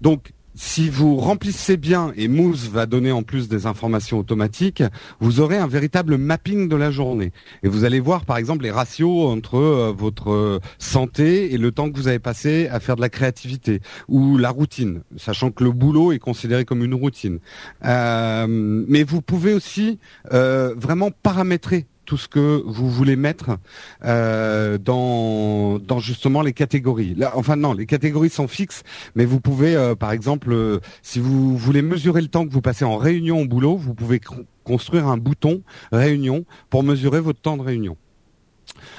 Donc, 0.00 0.33
si 0.54 0.88
vous 0.88 1.16
remplissez 1.16 1.76
bien, 1.76 2.12
et 2.16 2.28
Moose 2.28 2.68
va 2.68 2.86
donner 2.86 3.10
en 3.10 3.22
plus 3.22 3.48
des 3.48 3.66
informations 3.66 4.18
automatiques, 4.18 4.82
vous 5.20 5.40
aurez 5.40 5.56
un 5.56 5.66
véritable 5.66 6.16
mapping 6.16 6.68
de 6.68 6.76
la 6.76 6.90
journée. 6.90 7.32
Et 7.62 7.68
vous 7.68 7.84
allez 7.84 8.00
voir 8.00 8.24
par 8.24 8.36
exemple 8.36 8.62
les 8.62 8.70
ratios 8.70 9.26
entre 9.26 9.56
euh, 9.56 9.92
votre 9.96 10.30
euh, 10.30 10.60
santé 10.78 11.52
et 11.52 11.58
le 11.58 11.72
temps 11.72 11.90
que 11.90 11.96
vous 11.96 12.08
avez 12.08 12.20
passé 12.20 12.68
à 12.68 12.78
faire 12.78 12.94
de 12.96 13.00
la 13.00 13.08
créativité 13.08 13.80
ou 14.08 14.38
la 14.38 14.50
routine, 14.50 15.02
sachant 15.16 15.50
que 15.50 15.64
le 15.64 15.72
boulot 15.72 16.12
est 16.12 16.18
considéré 16.18 16.64
comme 16.64 16.84
une 16.84 16.94
routine. 16.94 17.40
Euh, 17.84 18.46
mais 18.48 19.02
vous 19.02 19.22
pouvez 19.22 19.54
aussi 19.54 19.98
vraiment 20.30 21.10
paramétrer 21.10 21.86
tout 22.04 22.16
ce 22.16 22.28
que 22.28 22.62
vous 22.66 22.90
voulez 22.90 23.16
mettre 23.16 23.58
euh, 24.04 24.78
dans, 24.78 25.78
dans 25.78 25.98
justement 25.98 26.42
les 26.42 26.52
catégories. 26.52 27.14
Là, 27.14 27.32
enfin 27.34 27.56
non, 27.56 27.72
les 27.72 27.86
catégories 27.86 28.30
sont 28.30 28.48
fixes, 28.48 28.82
mais 29.14 29.24
vous 29.24 29.40
pouvez, 29.40 29.76
euh, 29.76 29.94
par 29.94 30.12
exemple, 30.12 30.52
euh, 30.52 30.80
si 31.02 31.18
vous 31.18 31.56
voulez 31.56 31.82
mesurer 31.82 32.20
le 32.20 32.28
temps 32.28 32.46
que 32.46 32.52
vous 32.52 32.60
passez 32.60 32.84
en 32.84 32.96
réunion 32.96 33.40
au 33.40 33.46
boulot, 33.46 33.76
vous 33.76 33.94
pouvez 33.94 34.20
construire 34.64 35.06
un 35.06 35.16
bouton 35.16 35.62
réunion 35.92 36.44
pour 36.70 36.82
mesurer 36.82 37.20
votre 37.20 37.40
temps 37.40 37.56
de 37.56 37.62
réunion. 37.62 37.96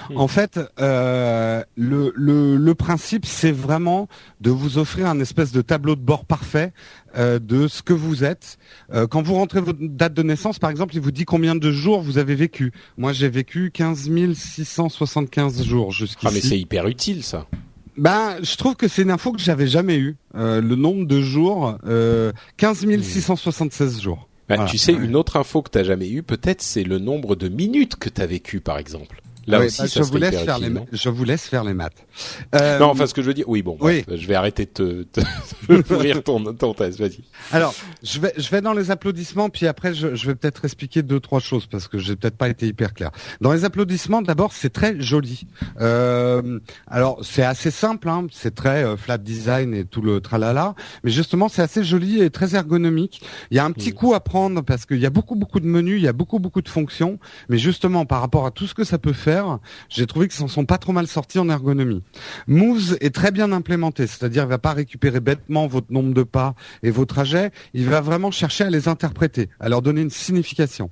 Hmm. 0.09 0.17
En 0.17 0.27
fait, 0.27 0.59
euh, 0.79 1.63
le, 1.75 2.13
le, 2.15 2.75
principe, 2.75 3.25
c'est 3.25 3.51
vraiment 3.51 4.07
de 4.41 4.51
vous 4.51 4.77
offrir 4.77 5.07
un 5.07 5.19
espèce 5.19 5.51
de 5.51 5.61
tableau 5.61 5.95
de 5.95 6.01
bord 6.01 6.25
parfait 6.25 6.73
euh, 7.17 7.39
de 7.39 7.67
ce 7.67 7.81
que 7.81 7.93
vous 7.93 8.23
êtes. 8.23 8.57
Euh, 8.93 9.07
quand 9.07 9.21
vous 9.21 9.33
rentrez 9.35 9.61
votre 9.61 9.79
date 9.81 10.13
de 10.13 10.23
naissance, 10.23 10.59
par 10.59 10.69
exemple, 10.69 10.95
il 10.95 11.01
vous 11.01 11.11
dit 11.11 11.25
combien 11.25 11.55
de 11.55 11.71
jours 11.71 12.01
vous 12.01 12.17
avez 12.17 12.35
vécu. 12.35 12.71
Moi, 12.97 13.13
j'ai 13.13 13.29
vécu 13.29 13.71
15 13.71 14.09
675 14.33 15.63
jours 15.63 15.91
jusqu'ici. 15.91 16.27
Ah, 16.27 16.31
mais 16.33 16.41
c'est 16.41 16.59
hyper 16.59 16.87
utile, 16.87 17.23
ça. 17.23 17.47
Ben, 17.97 18.35
je 18.41 18.55
trouve 18.57 18.75
que 18.75 18.87
c'est 18.87 19.03
une 19.03 19.11
info 19.11 19.31
que 19.31 19.39
j'avais 19.39 19.67
jamais 19.67 19.97
eue. 19.97 20.17
le 20.33 20.75
nombre 20.75 21.05
de 21.05 21.21
jours, 21.21 21.77
15 22.57 22.85
676 23.01 24.01
jours. 24.01 24.27
Ben, 24.47 24.65
Tu 24.65 24.77
sais, 24.77 24.93
une 24.93 25.15
autre 25.15 25.37
info 25.37 25.61
que 25.61 25.71
tu 25.71 25.77
n'as 25.77 25.83
jamais 25.83 26.09
eue, 26.09 26.21
peut-être, 26.21 26.61
c'est 26.61 26.83
le 26.83 26.99
nombre 26.99 27.35
de 27.35 27.47
minutes 27.47 27.95
que 27.95 28.09
tu 28.09 28.21
as 28.21 28.27
véu, 28.27 28.61
par 28.63 28.77
exemple. 28.77 29.21
Là 29.47 29.59
aussi, 29.59 29.83
bah, 29.83 29.87
je 29.87 30.01
vous 30.01 30.17
laisse 30.17 30.39
faire 30.39 30.59
les 30.59 30.73
je 30.91 31.09
vous 31.09 31.23
laisse 31.23 31.47
faire 31.47 31.63
les 31.63 31.73
maths. 31.73 32.05
Euh... 32.55 32.79
Non, 32.79 32.87
enfin 32.87 33.05
ce 33.05 33.13
que 33.13 33.21
je 33.21 33.27
veux 33.27 33.33
dire, 33.33 33.47
oui 33.47 33.61
bon, 33.61 33.77
oui. 33.79 34.03
je 34.07 34.27
vais 34.27 34.35
arrêter 34.35 34.65
de 34.65 35.03
te, 35.03 35.21
pourrir 35.83 36.23
ton, 36.23 36.43
ton 36.53 36.73
thèse, 36.73 36.99
vas-y. 36.99 37.19
Alors, 37.51 37.75
je 38.01 38.19
vais 38.19 38.33
je 38.37 38.49
vais 38.49 38.61
dans 38.61 38.73
les 38.73 38.89
applaudissements, 38.89 39.49
puis 39.49 39.67
après 39.67 39.93
je, 39.93 40.15
je 40.15 40.27
vais 40.27 40.35
peut-être 40.35 40.65
expliquer 40.65 41.03
deux 41.03 41.19
trois 41.19 41.39
choses 41.39 41.67
parce 41.67 41.87
que 41.87 41.99
j'ai 41.99 42.15
peut-être 42.15 42.37
pas 42.37 42.49
été 42.49 42.65
hyper 42.65 42.93
clair. 42.93 43.11
Dans 43.39 43.53
les 43.53 43.65
applaudissements, 43.65 44.21
d'abord 44.21 44.51
c'est 44.51 44.71
très 44.71 44.99
joli. 44.99 45.45
Euh, 45.79 46.59
alors 46.87 47.19
c'est 47.23 47.43
assez 47.43 47.71
simple, 47.71 48.09
hein, 48.09 48.25
c'est 48.31 48.55
très 48.55 48.83
euh, 48.83 48.97
flat 48.97 49.19
design 49.19 49.73
et 49.75 49.85
tout 49.85 50.01
le 50.01 50.21
tralala, 50.21 50.73
mais 51.03 51.11
justement 51.11 51.49
c'est 51.49 51.61
assez 51.61 51.83
joli 51.83 52.21
et 52.21 52.31
très 52.31 52.55
ergonomique. 52.55 53.21
Il 53.51 53.57
y 53.57 53.59
a 53.59 53.65
un 53.65 53.71
petit 53.71 53.93
coup 53.93 54.15
à 54.15 54.21
prendre 54.21 54.61
parce 54.61 54.85
qu'il 54.85 54.99
y 54.99 55.05
a 55.05 55.11
beaucoup 55.11 55.35
beaucoup 55.35 55.59
de 55.59 55.67
menus, 55.67 55.99
il 55.99 56.03
y 56.03 56.07
a 56.07 56.13
beaucoup 56.13 56.39
beaucoup 56.39 56.61
de 56.61 56.69
fonctions, 56.69 57.19
mais 57.49 57.59
justement 57.59 58.05
par 58.05 58.21
rapport 58.21 58.47
à 58.47 58.51
tout 58.51 58.65
ce 58.65 58.73
que 58.73 58.83
ça 58.83 58.97
peut 58.97 59.13
faire 59.13 59.34
j'ai 59.89 60.05
trouvé 60.07 60.27
qu'ils 60.27 60.37
s'en 60.37 60.47
sont 60.47 60.65
pas 60.65 60.77
trop 60.77 60.91
mal 60.91 61.07
sortis 61.07 61.39
en 61.39 61.49
ergonomie. 61.49 62.03
Moves 62.47 62.97
est 63.01 63.13
très 63.13 63.31
bien 63.31 63.51
implémenté, 63.51 64.07
c'est-à-dire 64.07 64.43
il 64.43 64.49
va 64.49 64.57
pas 64.57 64.73
récupérer 64.73 65.19
bêtement 65.19 65.67
votre 65.67 65.91
nombre 65.91 66.13
de 66.13 66.23
pas 66.23 66.55
et 66.83 66.91
vos 66.91 67.05
trajets, 67.05 67.51
il 67.73 67.87
va 67.87 68.01
vraiment 68.01 68.31
chercher 68.31 68.65
à 68.65 68.69
les 68.69 68.87
interpréter, 68.87 69.49
à 69.59 69.69
leur 69.69 69.81
donner 69.81 70.01
une 70.01 70.09
signification. 70.09 70.89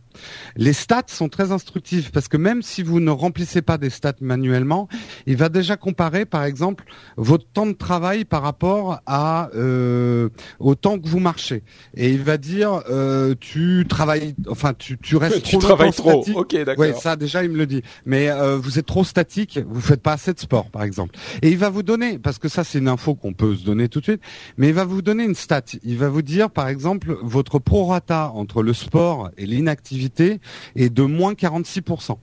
Les 0.55 0.73
stats 0.73 1.03
sont 1.07 1.29
très 1.29 1.51
instructives 1.51 2.11
parce 2.11 2.27
que 2.27 2.37
même 2.37 2.61
si 2.61 2.83
vous 2.83 2.99
ne 2.99 3.11
remplissez 3.11 3.61
pas 3.61 3.77
des 3.77 3.89
stats 3.89 4.13
manuellement, 4.21 4.87
il 5.25 5.37
va 5.37 5.49
déjà 5.49 5.77
comparer 5.77 6.25
par 6.25 6.43
exemple 6.43 6.85
votre 7.17 7.45
temps 7.47 7.65
de 7.65 7.73
travail 7.73 8.25
par 8.25 8.41
rapport 8.41 8.99
à 9.05 9.49
euh, 9.55 10.29
au 10.59 10.75
temps 10.75 10.99
que 10.99 11.07
vous 11.07 11.19
marchez 11.19 11.63
et 11.95 12.11
il 12.11 12.23
va 12.23 12.37
dire 12.37 12.83
euh, 12.89 13.35
tu 13.39 13.85
travailles 13.87 14.35
enfin 14.47 14.73
tu 14.73 14.97
tu 14.97 15.15
restes 15.15 15.43
tu 15.43 15.57
travailles 15.57 15.91
trop. 15.91 16.23
OK, 16.35 16.55
d'accord. 16.63 16.85
Oui, 16.85 16.93
ça 16.99 17.15
déjà 17.15 17.43
il 17.43 17.51
me 17.51 17.57
le 17.57 17.65
dit. 17.65 17.81
Mais 18.05 18.29
euh, 18.41 18.57
vous 18.57 18.79
êtes 18.79 18.85
trop 18.85 19.03
statique, 19.03 19.59
vous 19.67 19.81
faites 19.81 20.01
pas 20.01 20.13
assez 20.13 20.33
de 20.33 20.39
sport, 20.39 20.69
par 20.69 20.83
exemple. 20.83 21.15
Et 21.41 21.49
il 21.49 21.57
va 21.57 21.69
vous 21.69 21.83
donner, 21.83 22.17
parce 22.17 22.39
que 22.39 22.47
ça 22.47 22.63
c'est 22.63 22.79
une 22.79 22.87
info 22.87 23.15
qu'on 23.15 23.33
peut 23.33 23.55
se 23.55 23.63
donner 23.63 23.89
tout 23.89 23.99
de 23.99 24.05
suite, 24.05 24.21
mais 24.57 24.69
il 24.69 24.73
va 24.73 24.85
vous 24.85 25.01
donner 25.01 25.23
une 25.23 25.35
stat. 25.35 25.63
Il 25.83 25.97
va 25.97 26.09
vous 26.09 26.21
dire, 26.21 26.49
par 26.49 26.67
exemple, 26.67 27.17
votre 27.21 27.59
prorata 27.59 28.31
entre 28.31 28.63
le 28.63 28.73
sport 28.73 29.29
et 29.37 29.45
l'inactivité 29.45 30.39
est 30.75 30.89
de 30.89 31.03
moins 31.03 31.33
46%. 31.33 32.17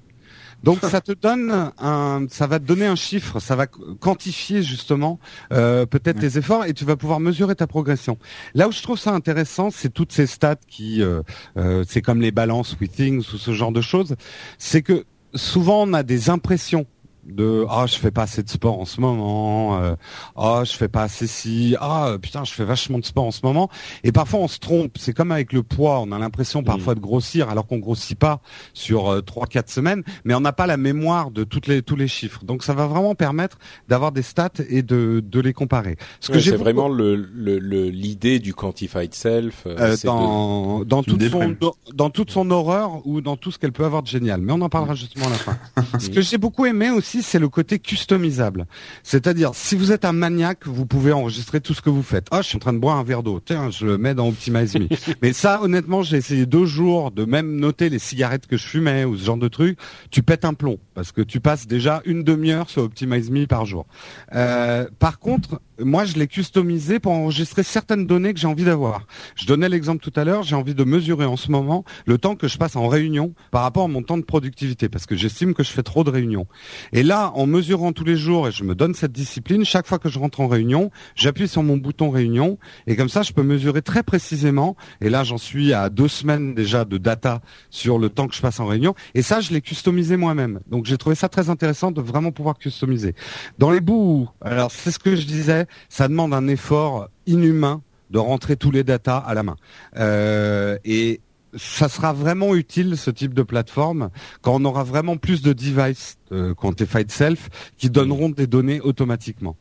Donc 0.62 0.80
ça 0.80 1.00
te 1.00 1.12
donne 1.12 1.72
un, 1.78 2.26
ça 2.28 2.46
va 2.46 2.58
te 2.58 2.64
donner 2.64 2.86
un 2.86 2.96
chiffre, 2.96 3.40
ça 3.40 3.56
va 3.56 3.66
quantifier 3.66 4.62
justement 4.62 5.18
euh, 5.52 5.86
peut-être 5.86 6.20
tes 6.20 6.36
efforts 6.36 6.66
et 6.66 6.74
tu 6.74 6.84
vas 6.84 6.96
pouvoir 6.96 7.20
mesurer 7.20 7.54
ta 7.54 7.66
progression. 7.66 8.18
Là 8.54 8.68
où 8.68 8.72
je 8.72 8.82
trouve 8.82 8.98
ça 8.98 9.12
intéressant, 9.12 9.70
c'est 9.70 9.88
toutes 9.88 10.12
ces 10.12 10.26
stats 10.26 10.56
qui, 10.68 11.02
euh, 11.02 11.22
euh, 11.56 11.84
c'est 11.88 12.02
comme 12.02 12.20
les 12.20 12.30
balances 12.30 12.76
with 12.78 12.92
things 12.92 13.20
ou 13.32 13.38
ce 13.38 13.52
genre 13.52 13.72
de 13.72 13.80
choses, 13.80 14.16
c'est 14.58 14.82
que 14.82 15.04
souvent 15.34 15.82
on 15.88 15.92
a 15.92 16.02
des 16.02 16.30
impressions 16.30 16.86
de 17.34 17.64
ah 17.68 17.86
je 17.86 17.96
fais 17.96 18.10
pas 18.10 18.22
assez 18.22 18.42
de 18.42 18.48
sport 18.48 18.78
en 18.80 18.84
ce 18.84 19.00
moment, 19.00 19.80
euh, 19.80 19.94
ah 20.36 20.62
je 20.64 20.72
fais 20.72 20.88
pas 20.88 21.02
assez 21.02 21.26
si, 21.26 21.76
ah 21.80 22.16
putain 22.20 22.44
je 22.44 22.52
fais 22.52 22.64
vachement 22.64 22.98
de 22.98 23.04
sport 23.04 23.24
en 23.24 23.30
ce 23.30 23.40
moment. 23.42 23.68
Et 24.04 24.12
parfois 24.12 24.40
on 24.40 24.48
se 24.48 24.58
trompe. 24.58 24.98
C'est 24.98 25.12
comme 25.12 25.32
avec 25.32 25.52
le 25.52 25.62
poids, 25.62 26.00
on 26.00 26.12
a 26.12 26.18
l'impression 26.18 26.62
parfois 26.62 26.94
de 26.94 27.00
grossir 27.00 27.48
alors 27.48 27.66
qu'on 27.66 27.78
grossit 27.78 28.18
pas 28.18 28.40
sur 28.74 29.22
trois 29.24 29.46
quatre 29.46 29.70
semaines, 29.70 30.02
mais 30.24 30.34
on 30.34 30.40
n'a 30.40 30.52
pas 30.52 30.66
la 30.66 30.76
mémoire 30.76 31.30
de 31.30 31.44
toutes 31.44 31.66
les 31.66 31.82
tous 31.82 31.96
les 31.96 32.08
chiffres. 32.08 32.44
Donc 32.44 32.62
ça 32.62 32.74
va 32.74 32.86
vraiment 32.86 33.14
permettre 33.14 33.58
d'avoir 33.88 34.12
des 34.12 34.22
stats 34.22 34.50
et 34.68 34.82
de 34.82 35.22
de 35.24 35.40
les 35.40 35.52
comparer. 35.52 35.96
Ce 36.20 36.30
que 36.30 36.38
j'ai 36.38 36.56
vraiment 36.56 36.88
le 36.88 37.14
l'idée 37.90 38.38
du 38.38 38.54
quantified 38.54 39.14
self. 39.14 39.66
dans 40.04 40.84
dans 40.84 41.02
toute 41.02 41.22
son 41.28 41.56
dans 41.94 42.10
toute 42.10 42.30
son 42.30 42.50
horreur 42.50 43.06
ou 43.06 43.20
dans 43.20 43.36
tout 43.36 43.50
ce 43.50 43.58
qu'elle 43.58 43.72
peut 43.72 43.84
avoir 43.84 44.02
de 44.02 44.08
génial. 44.08 44.40
Mais 44.40 44.52
on 44.52 44.60
en 44.60 44.68
parlera 44.68 44.94
justement 44.94 45.26
à 45.26 45.30
la 45.30 45.36
fin. 45.36 45.58
ce 45.98 46.10
que 46.10 46.20
j'ai 46.20 46.38
beaucoup 46.38 46.66
aimé 46.66 46.90
aussi, 46.90 47.19
c'est 47.22 47.38
le 47.38 47.48
côté 47.48 47.78
customisable. 47.78 48.66
C'est-à-dire, 49.02 49.50
si 49.54 49.74
vous 49.74 49.92
êtes 49.92 50.04
un 50.04 50.12
maniaque, 50.12 50.66
vous 50.66 50.86
pouvez 50.86 51.12
enregistrer 51.12 51.60
tout 51.60 51.74
ce 51.74 51.82
que 51.82 51.90
vous 51.90 52.02
faites. 52.02 52.26
Ah, 52.30 52.42
je 52.42 52.48
suis 52.48 52.56
en 52.56 52.60
train 52.60 52.72
de 52.72 52.78
boire 52.78 52.96
un 52.96 53.04
verre 53.04 53.22
d'eau. 53.22 53.40
Tiens, 53.44 53.70
je 53.70 53.86
le 53.86 53.98
mets 53.98 54.14
dans 54.14 54.28
Optimize 54.28 54.74
Me. 54.74 54.88
Mais 55.22 55.32
ça, 55.32 55.62
honnêtement, 55.62 56.02
j'ai 56.02 56.16
essayé 56.16 56.46
deux 56.46 56.64
jours 56.64 57.10
de 57.10 57.24
même 57.24 57.56
noter 57.56 57.88
les 57.88 57.98
cigarettes 57.98 58.46
que 58.46 58.56
je 58.56 58.66
fumais 58.66 59.04
ou 59.04 59.16
ce 59.16 59.24
genre 59.24 59.36
de 59.36 59.48
trucs. 59.48 59.78
Tu 60.10 60.22
pètes 60.22 60.44
un 60.44 60.54
plomb 60.54 60.78
parce 60.94 61.12
que 61.12 61.22
tu 61.22 61.40
passes 61.40 61.66
déjà 61.66 62.02
une 62.04 62.22
demi-heure 62.22 62.70
sur 62.70 62.82
Optimize 62.82 63.30
Me 63.30 63.46
par 63.46 63.64
jour. 63.66 63.86
Euh, 64.34 64.86
par 64.98 65.18
contre, 65.18 65.60
moi, 65.78 66.04
je 66.04 66.14
l'ai 66.16 66.26
customisé 66.26 66.98
pour 66.98 67.12
enregistrer 67.12 67.62
certaines 67.62 68.06
données 68.06 68.34
que 68.34 68.40
j'ai 68.40 68.46
envie 68.46 68.64
d'avoir. 68.64 69.06
Je 69.34 69.46
donnais 69.46 69.68
l'exemple 69.68 70.02
tout 70.02 70.12
à 70.18 70.24
l'heure, 70.24 70.42
j'ai 70.42 70.54
envie 70.54 70.74
de 70.74 70.84
mesurer 70.84 71.24
en 71.24 71.36
ce 71.36 71.50
moment 71.50 71.84
le 72.06 72.18
temps 72.18 72.36
que 72.36 72.48
je 72.48 72.58
passe 72.58 72.76
en 72.76 72.88
réunion 72.88 73.34
par 73.50 73.62
rapport 73.62 73.84
à 73.84 73.88
mon 73.88 74.02
temps 74.02 74.18
de 74.18 74.22
productivité, 74.22 74.88
parce 74.88 75.06
que 75.06 75.16
j'estime 75.16 75.54
que 75.54 75.62
je 75.62 75.70
fais 75.70 75.82
trop 75.82 76.04
de 76.04 76.10
réunions. 76.10 76.46
Et 76.92 76.99
là, 77.02 77.32
en 77.34 77.46
mesurant 77.46 77.92
tous 77.92 78.04
les 78.04 78.16
jours, 78.16 78.48
et 78.48 78.52
je 78.52 78.64
me 78.64 78.74
donne 78.74 78.94
cette 78.94 79.12
discipline, 79.12 79.64
chaque 79.64 79.86
fois 79.86 79.98
que 79.98 80.08
je 80.08 80.18
rentre 80.18 80.40
en 80.40 80.48
réunion, 80.48 80.90
j'appuie 81.14 81.48
sur 81.48 81.62
mon 81.62 81.76
bouton 81.76 82.10
réunion, 82.10 82.58
et 82.86 82.96
comme 82.96 83.08
ça, 83.08 83.22
je 83.22 83.32
peux 83.32 83.42
mesurer 83.42 83.82
très 83.82 84.02
précisément, 84.02 84.76
et 85.00 85.10
là, 85.10 85.24
j'en 85.24 85.38
suis 85.38 85.72
à 85.72 85.88
deux 85.88 86.08
semaines 86.08 86.54
déjà 86.54 86.84
de 86.84 86.98
data 86.98 87.40
sur 87.70 87.98
le 87.98 88.08
temps 88.08 88.26
que 88.26 88.34
je 88.34 88.40
passe 88.40 88.60
en 88.60 88.66
réunion, 88.66 88.94
et 89.14 89.22
ça, 89.22 89.40
je 89.40 89.52
l'ai 89.52 89.60
customisé 89.60 90.16
moi-même. 90.16 90.60
Donc, 90.68 90.86
j'ai 90.86 90.98
trouvé 90.98 91.14
ça 91.14 91.28
très 91.28 91.50
intéressant 91.50 91.90
de 91.90 92.00
vraiment 92.00 92.32
pouvoir 92.32 92.58
customiser. 92.58 93.14
Dans 93.58 93.70
les 93.70 93.80
bouts, 93.80 94.28
alors 94.40 94.70
c'est 94.70 94.90
ce 94.90 94.98
que 94.98 95.16
je 95.16 95.26
disais, 95.26 95.66
ça 95.88 96.08
demande 96.08 96.34
un 96.34 96.48
effort 96.48 97.08
inhumain 97.26 97.82
de 98.10 98.18
rentrer 98.18 98.56
tous 98.56 98.70
les 98.70 98.84
datas 98.84 99.18
à 99.18 99.34
la 99.34 99.42
main. 99.42 99.56
Euh, 99.96 100.76
et 100.84 101.20
ça 101.56 101.88
sera 101.88 102.12
vraiment 102.12 102.54
utile 102.54 102.96
ce 102.96 103.10
type 103.10 103.34
de 103.34 103.42
plateforme 103.42 104.10
quand 104.42 104.60
on 104.60 104.64
aura 104.64 104.84
vraiment 104.84 105.16
plus 105.16 105.42
de 105.42 105.52
devices 105.52 106.16
euh, 106.32 106.54
quantified 106.54 107.10
self 107.10 107.48
qui 107.76 107.90
donneront 107.90 108.28
des 108.28 108.46
données 108.46 108.80
automatiquement. 108.80 109.56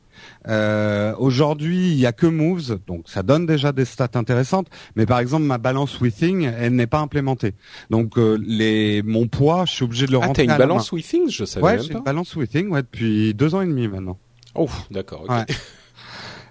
Euh, 0.48 1.16
Aujourd'hui, 1.18 1.92
il 1.92 1.98
y 1.98 2.06
a 2.06 2.12
que 2.12 2.28
Moves, 2.28 2.80
donc 2.86 3.04
ça 3.08 3.24
donne 3.24 3.46
déjà 3.46 3.72
des 3.72 3.86
stats 3.86 4.10
intéressantes. 4.16 4.68
Mais 4.96 5.06
par 5.06 5.20
exemple, 5.20 5.44
ma 5.44 5.58
balance 5.58 6.00
Withing, 6.02 6.44
elle 6.44 6.76
n'est 6.76 6.88
pas 6.88 7.00
implémentée. 7.00 7.54
Donc 7.90 8.18
euh, 8.18 8.38
les 8.46 9.02
mon 9.04 9.28
poids, 9.28 9.66
je 9.66 9.74
suis 9.74 9.84
obligé 9.86 10.06
de 10.06 10.12
le 10.12 10.18
rentrer. 10.18 10.44
Ah, 10.44 10.46
t'as 10.48 10.54
une 10.54 10.58
balance 10.58 10.92
Withing, 10.92 11.30
je 11.30 11.46
savais 11.46 11.66
ouais, 11.66 11.80
j'ai 11.80 11.94
une 11.94 12.04
balance 12.04 12.36
Withing, 12.36 12.70
ouais, 12.70 12.82
depuis 12.82 13.34
deux 13.34 13.56
ans 13.56 13.62
et 13.62 13.68
demi 13.68 13.88
maintenant. 13.88 14.18
Oh, 14.56 14.70
d'accord. 14.92 15.24
Okay. 15.30 15.54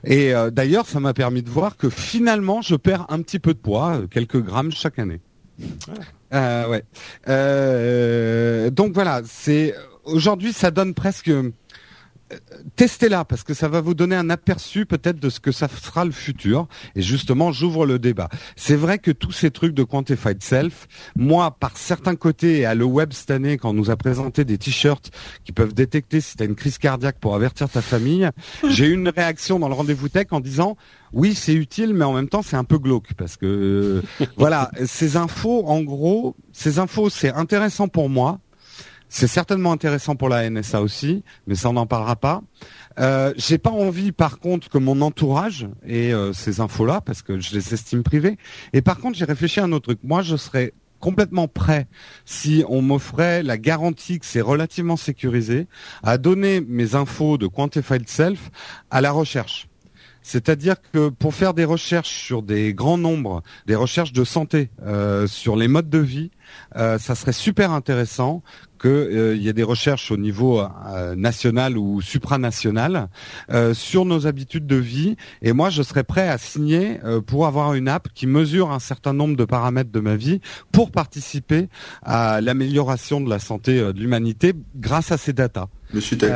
Et 0.05 0.35
euh, 0.35 0.51
d'ailleurs, 0.51 0.87
ça 0.87 1.01
m'a 1.01 1.14
permis 1.14 1.42
de 1.42 1.51
voir 1.51 1.77
que 1.77 1.90
finalement, 1.90 2.62
je 2.62 2.77
perds 2.77 3.07
un 3.09 3.20
petit 3.22 3.38
peu 3.38 3.55
de 3.55 3.59
poids, 3.59 3.96
euh, 3.96 4.07
quelques 4.07 4.40
grammes 4.40 4.72
chaque 4.72 4.98
année. 4.98 5.20
Euh, 6.33 6.68
ouais. 6.68 6.85
Euh, 7.29 8.71
donc 8.71 8.92
voilà, 8.92 9.23
c'est 9.25 9.75
aujourd'hui, 10.05 10.53
ça 10.53 10.71
donne 10.71 10.94
presque 10.94 11.31
testez-la 12.76 13.24
parce 13.24 13.42
que 13.42 13.54
ça 13.54 13.68
va 13.68 13.80
vous 13.80 13.94
donner 13.94 14.16
un 14.16 14.30
aperçu 14.30 14.86
peut-être 14.86 15.18
de 15.18 15.30
ce 15.30 15.40
que 15.40 15.52
ça 15.52 15.68
sera 15.68 16.04
le 16.04 16.10
futur. 16.10 16.68
Et 16.94 17.02
justement, 17.02 17.52
j'ouvre 17.52 17.86
le 17.86 17.98
débat. 17.98 18.28
C'est 18.56 18.76
vrai 18.76 18.98
que 18.98 19.10
tous 19.10 19.32
ces 19.32 19.50
trucs 19.50 19.74
de 19.74 19.82
quantified 19.82 20.42
self, 20.42 20.88
moi, 21.16 21.56
par 21.58 21.76
certains 21.76 22.16
côtés, 22.16 22.64
à 22.64 22.74
le 22.74 22.84
web 22.84 23.12
cette 23.12 23.30
année, 23.30 23.56
quand 23.56 23.70
on 23.70 23.74
nous 23.74 23.90
a 23.90 23.96
présenté 23.96 24.44
des 24.44 24.58
t-shirts 24.58 25.10
qui 25.44 25.52
peuvent 25.52 25.74
détecter 25.74 26.20
si 26.20 26.36
tu 26.36 26.42
as 26.42 26.46
une 26.46 26.54
crise 26.54 26.78
cardiaque 26.78 27.18
pour 27.20 27.34
avertir 27.34 27.68
ta 27.68 27.82
famille, 27.82 28.28
j'ai 28.68 28.86
eu 28.86 28.94
une 28.94 29.08
réaction 29.08 29.58
dans 29.58 29.68
le 29.68 29.74
rendez-vous 29.74 30.08
tech 30.08 30.26
en 30.30 30.40
disant 30.40 30.76
oui, 31.12 31.34
c'est 31.34 31.54
utile, 31.54 31.94
mais 31.94 32.04
en 32.04 32.12
même 32.12 32.28
temps, 32.28 32.42
c'est 32.42 32.56
un 32.56 32.64
peu 32.64 32.78
glauque 32.78 33.14
parce 33.14 33.36
que 33.36 34.02
voilà, 34.36 34.70
ces 34.84 35.16
infos, 35.16 35.66
en 35.66 35.82
gros, 35.82 36.36
ces 36.52 36.78
infos, 36.78 37.08
c'est 37.10 37.32
intéressant 37.32 37.88
pour 37.88 38.08
moi 38.08 38.40
c'est 39.09 39.27
certainement 39.27 39.73
intéressant 39.73 40.16
pour 40.16 40.29
la 40.29 40.49
NSA 40.49 40.83
aussi, 40.83 41.23
mais 41.47 41.55
ça 41.55 41.71
on 41.71 41.75
n'en 41.75 41.87
parlera 41.87 42.16
pas. 42.16 42.42
Euh, 42.99 43.33
J'ai 43.37 43.59
pas 43.59 43.71
envie, 43.71 44.12
par 44.12 44.38
contre, 44.38 44.68
que 44.68 44.79
mon 44.79 45.01
entourage 45.01 45.68
ait 45.87 46.12
euh, 46.12 46.33
ces 46.33 46.61
infos-là, 46.61 47.01
parce 47.01 47.23
que 47.23 47.38
je 47.38 47.55
les 47.55 47.75
estime 47.75 48.03
privées. 48.03 48.38
Et 48.73 48.83
par 48.83 48.99
contre, 48.99 49.16
j'ai 49.16 49.25
réfléchi 49.25 49.61
à 49.61 49.64
un 49.64 49.73
autre 49.73 49.85
truc. 49.87 50.01
Moi, 50.03 50.23
je 50.23 50.37
serais 50.37 50.73
complètement 51.01 51.49
prêt 51.49 51.87
si 52.25 52.64
on 52.68 52.83
m'offrait 52.83 53.42
la 53.42 53.57
garantie 53.57 54.18
que 54.18 54.27
c'est 54.27 54.40
relativement 54.40 54.97
sécurisé 54.97 55.68
à 56.03 56.18
donner 56.18 56.61
mes 56.61 56.97
infos 56.97 57.38
de 57.38 57.47
Quantified 57.47 58.09
Self 58.09 58.51
à 58.90 59.01
la 59.01 59.12
recherche. 59.12 59.68
C'est-à-dire 60.23 60.77
que 60.92 61.09
pour 61.09 61.35
faire 61.35 61.55
des 61.55 61.64
recherches 61.64 62.11
sur 62.11 62.42
des 62.42 62.75
grands 62.75 62.99
nombres, 62.99 63.42
des 63.66 63.75
recherches 63.75 64.12
de 64.12 64.25
santé, 64.25 64.68
euh, 64.83 65.27
sur 65.27 65.57
les 65.57 65.68
modes 65.68 65.88
de 65.88 65.99
vie, 65.99 66.31
euh, 66.77 66.99
ça 66.99 67.14
serait 67.14 67.33
super 67.33 67.71
intéressant 67.71 68.42
qu'il 68.78 68.90
euh, 68.90 69.36
y 69.36 69.48
ait 69.48 69.52
des 69.52 69.62
recherches 69.62 70.10
au 70.10 70.16
niveau 70.16 70.60
euh, 70.60 71.14
national 71.14 71.76
ou 71.76 72.00
supranational 72.00 73.08
euh, 73.50 73.74
sur 73.74 74.04
nos 74.04 74.26
habitudes 74.26 74.66
de 74.66 74.76
vie. 74.76 75.16
Et 75.42 75.52
moi, 75.52 75.70
je 75.70 75.82
serais 75.82 76.04
prêt 76.04 76.28
à 76.28 76.38
signer 76.38 77.00
pour 77.26 77.46
avoir 77.46 77.74
une 77.74 77.88
app 77.88 78.08
qui 78.14 78.26
mesure 78.26 78.70
un 78.70 78.78
certain 78.78 79.12
nombre 79.12 79.36
de 79.36 79.44
paramètres 79.44 79.90
de 79.90 80.00
ma 80.00 80.16
vie 80.16 80.40
pour 80.72 80.90
participer 80.90 81.68
à 82.02 82.40
l'amélioration 82.40 83.20
de 83.20 83.28
la 83.28 83.38
santé 83.38 83.78
de 83.78 83.98
l'humanité 83.98 84.54
grâce 84.76 85.12
à 85.12 85.18
ces 85.18 85.32
datas. 85.32 85.68
Monsieur 85.92 86.16
suis 86.16 86.26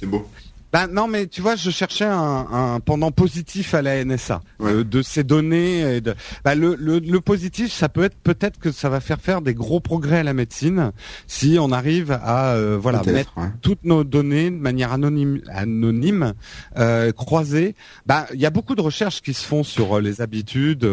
c'est 0.00 0.06
beau. 0.06 0.26
Ben 0.72 0.86
non, 0.86 1.06
mais 1.06 1.26
tu 1.26 1.42
vois, 1.42 1.54
je 1.54 1.70
cherchais 1.70 2.06
un, 2.06 2.46
un 2.50 2.80
pendant 2.80 3.10
positif 3.10 3.74
à 3.74 3.82
la 3.82 4.02
NSA 4.02 4.40
euh, 4.62 4.84
de, 4.84 5.02
ces 5.02 5.22
données. 5.22 5.96
Et 5.96 6.00
de, 6.00 6.14
bah, 6.46 6.54
le, 6.54 6.76
le, 6.76 6.98
le, 6.98 7.20
positif, 7.20 7.70
ça 7.70 7.90
peut 7.90 8.04
être 8.04 8.16
peut-être 8.16 8.58
que 8.58 8.72
ça 8.72 8.88
va 8.88 9.00
faire 9.00 9.20
faire 9.20 9.42
des 9.42 9.52
gros 9.52 9.80
progrès 9.80 10.20
à 10.20 10.22
la 10.22 10.32
médecine 10.32 10.92
si 11.26 11.58
on 11.60 11.72
arrive 11.72 12.10
à 12.12 12.54
euh, 12.54 12.78
voilà 12.80 13.02
mettre 13.04 13.34
toutes 13.60 13.84
nos 13.84 14.02
données 14.02 14.50
de 14.50 14.56
manière 14.56 14.92
anonyme, 14.92 15.42
anonyme 15.50 16.32
euh, 16.78 17.12
croisées. 17.12 17.74
Bah, 18.06 18.26
il 18.32 18.40
y 18.40 18.46
a 18.46 18.50
beaucoup 18.50 18.74
de 18.74 18.80
recherches 18.80 19.20
qui 19.20 19.34
se 19.34 19.44
font 19.44 19.64
sur 19.64 19.98
euh, 19.98 20.00
les 20.00 20.22
habitudes, 20.22 20.88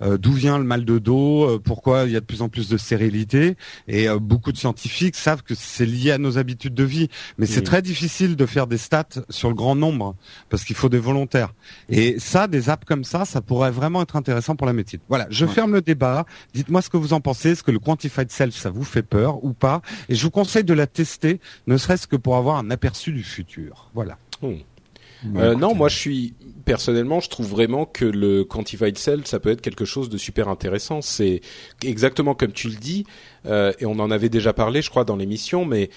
d'où 0.00 0.32
vient 0.32 0.58
le 0.58 0.64
mal 0.64 0.84
de 0.84 0.98
dos, 0.98 1.58
pourquoi 1.64 2.04
il 2.04 2.12
y 2.12 2.16
a 2.16 2.20
de 2.20 2.24
plus 2.24 2.42
en 2.42 2.48
plus 2.48 2.68
de 2.68 2.76
stérilité, 2.76 3.56
et 3.88 4.06
beaucoup 4.20 4.52
de 4.52 4.58
scientifiques 4.58 5.16
savent 5.16 5.42
que 5.42 5.54
c'est 5.56 5.86
lié 5.86 6.12
à 6.12 6.18
nos 6.18 6.38
habitudes 6.38 6.74
de 6.74 6.84
vie. 6.84 7.08
Mais 7.36 7.46
c'est 7.46 7.62
très 7.62 7.82
difficile 7.82 8.36
de 8.36 8.46
faire 8.46 8.68
des 8.68 8.78
stats 8.78 9.07
sur 9.28 9.48
le 9.48 9.54
grand 9.54 9.74
nombre 9.74 10.14
parce 10.48 10.64
qu'il 10.64 10.76
faut 10.76 10.88
des 10.88 10.98
volontaires. 10.98 11.54
Et 11.88 12.18
ça, 12.18 12.46
des 12.46 12.70
apps 12.70 12.84
comme 12.84 13.04
ça, 13.04 13.24
ça 13.24 13.40
pourrait 13.40 13.70
vraiment 13.70 14.02
être 14.02 14.16
intéressant 14.16 14.56
pour 14.56 14.66
la 14.66 14.72
médecine. 14.72 15.00
Voilà, 15.08 15.26
je 15.30 15.46
ferme 15.46 15.72
le 15.72 15.82
débat. 15.82 16.26
Dites-moi 16.54 16.82
ce 16.82 16.90
que 16.90 16.96
vous 16.96 17.12
en 17.12 17.20
pensez. 17.20 17.50
Est-ce 17.50 17.62
que 17.62 17.70
le 17.70 17.78
quantified 17.78 18.30
self, 18.30 18.54
ça 18.54 18.70
vous 18.70 18.84
fait 18.84 19.02
peur 19.02 19.44
ou 19.44 19.52
pas? 19.52 19.82
Et 20.08 20.14
je 20.14 20.22
vous 20.22 20.30
conseille 20.30 20.64
de 20.64 20.74
la 20.74 20.86
tester, 20.86 21.40
ne 21.66 21.76
serait-ce 21.76 22.06
que 22.06 22.16
pour 22.16 22.36
avoir 22.36 22.56
un 22.56 22.70
aperçu 22.70 23.12
du 23.12 23.22
futur. 23.22 23.90
Voilà. 23.94 24.18
Hmm. 24.42 24.56
Euh, 25.36 25.54
non, 25.54 25.74
moi 25.74 25.88
je 25.88 25.96
suis 25.96 26.34
personnellement, 26.64 27.20
je 27.20 27.28
trouve 27.28 27.48
vraiment 27.48 27.86
que 27.86 28.04
le 28.04 28.44
quantified 28.44 28.96
self, 28.96 29.26
ça 29.26 29.40
peut 29.40 29.50
être 29.50 29.60
quelque 29.60 29.84
chose 29.84 30.08
de 30.08 30.18
super 30.18 30.48
intéressant. 30.48 31.02
C'est 31.02 31.40
exactement 31.84 32.34
comme 32.34 32.52
tu 32.52 32.68
le 32.68 32.76
dis, 32.76 33.04
euh, 33.46 33.72
et 33.80 33.86
on 33.86 33.98
en 33.98 34.10
avait 34.10 34.28
déjà 34.28 34.52
parlé, 34.52 34.80
je 34.82 34.90
crois, 34.90 35.04
dans 35.04 35.16
l'émission, 35.16 35.64
mais 35.64 35.90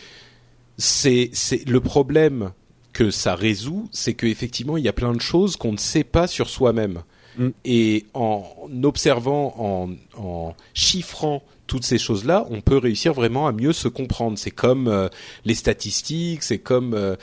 c'est 0.78 1.30
c'est 1.34 1.68
le 1.70 1.80
problème 1.82 2.52
que 2.94 3.12
ça 3.12 3.36
résout, 3.36 3.88
c'est 3.92 4.14
qu'effectivement, 4.14 4.78
il 4.78 4.84
y 4.84 4.90
a 4.90 4.94
plein 4.94 5.14
de 5.14 5.22
choses 5.22 5.56
qu'on 5.56 5.72
ne 5.72 5.78
sait 5.78 6.04
pas 6.04 6.28
sur 6.28 6.50
soi-même. 6.50 7.04
Mm. 7.38 7.50
Et 7.66 8.06
en 8.14 8.44
observant, 8.84 9.54
en, 9.58 9.90
en 10.18 10.56
chiffrant 10.74 11.44
toutes 11.72 11.86
ces 11.86 11.98
choses-là, 11.98 12.46
on 12.50 12.60
peut 12.60 12.78
réussir 12.78 13.14
vraiment 13.14 13.48
à 13.48 13.54
mieux 13.54 13.72
se 13.72 13.88
comprendre. 13.88 14.38
C'est 14.38 14.52
comme 14.52 14.90
euh, 14.90 15.08
les 15.46 15.56
statistiques, 15.56 16.44
c'est 16.44 16.58
comme, 16.58 16.94
euh, 16.94 17.16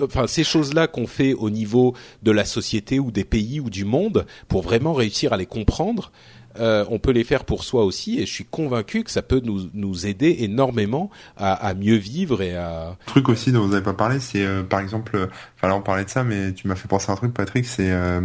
enfin, 0.00 0.28
ces 0.28 0.44
choses-là 0.44 0.86
qu'on 0.86 1.08
fait 1.08 1.34
au 1.34 1.50
niveau 1.50 1.92
de 2.22 2.30
la 2.30 2.44
société 2.44 3.00
ou 3.00 3.10
des 3.10 3.24
pays 3.24 3.58
ou 3.58 3.68
du 3.68 3.84
monde 3.84 4.24
pour 4.46 4.62
vraiment 4.62 4.92
réussir 4.92 5.32
à 5.32 5.36
les 5.36 5.46
comprendre. 5.46 6.12
Euh, 6.60 6.84
on 6.90 6.98
peut 6.98 7.10
les 7.10 7.24
faire 7.24 7.44
pour 7.44 7.64
soi 7.64 7.84
aussi, 7.84 8.18
et 8.20 8.26
je 8.26 8.32
suis 8.32 8.44
convaincu 8.44 9.04
que 9.04 9.10
ça 9.10 9.22
peut 9.22 9.40
nous, 9.44 9.68
nous 9.74 10.06
aider 10.06 10.36
énormément 10.40 11.10
à, 11.36 11.52
à 11.52 11.74
mieux 11.74 11.96
vivre 11.96 12.42
et 12.42 12.56
à. 12.56 12.96
truc 13.06 13.28
aussi 13.28 13.52
dont 13.52 13.62
vous 13.62 13.72
n'avez 13.72 13.82
pas 13.82 13.94
parlé, 13.94 14.20
c'est 14.20 14.44
euh, 14.44 14.62
par 14.62 14.80
exemple, 14.80 15.28
enfin 15.56 15.68
là 15.68 15.76
on 15.76 15.82
parlait 15.82 16.04
de 16.04 16.10
ça, 16.10 16.24
mais 16.24 16.52
tu 16.52 16.68
m'as 16.68 16.74
fait 16.74 16.88
penser 16.88 17.10
à 17.10 17.14
un 17.14 17.16
truc, 17.16 17.34
Patrick, 17.34 17.66
c'est 17.66 17.90
euh, 17.90 18.20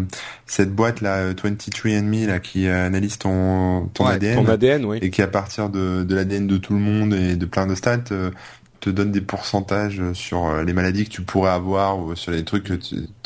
cette 0.45 0.73
boîte 0.73 1.01
là, 1.01 1.33
23andMe 1.33 2.27
là, 2.27 2.39
qui 2.39 2.67
analyse 2.67 3.17
ton 3.17 3.87
ton 3.93 4.05
ADN, 4.05 4.43
ton 4.43 4.51
ADN, 4.51 4.85
oui. 4.85 4.99
et 5.01 5.09
qui 5.09 5.21
à 5.21 5.27
partir 5.27 5.69
de, 5.69 6.03
de 6.03 6.15
l'ADN 6.15 6.47
de 6.47 6.57
tout 6.57 6.73
le 6.73 6.79
monde 6.79 7.13
et 7.13 7.35
de 7.35 7.45
plein 7.45 7.67
de 7.67 7.75
stats 7.75 7.99
te 8.79 8.89
donne 8.89 9.11
des 9.11 9.21
pourcentages 9.21 10.01
sur 10.13 10.63
les 10.63 10.73
maladies 10.73 11.05
que 11.05 11.11
tu 11.11 11.21
pourrais 11.21 11.51
avoir 11.51 11.99
ou 11.99 12.15
sur 12.15 12.31
les 12.31 12.43
trucs 12.43 12.71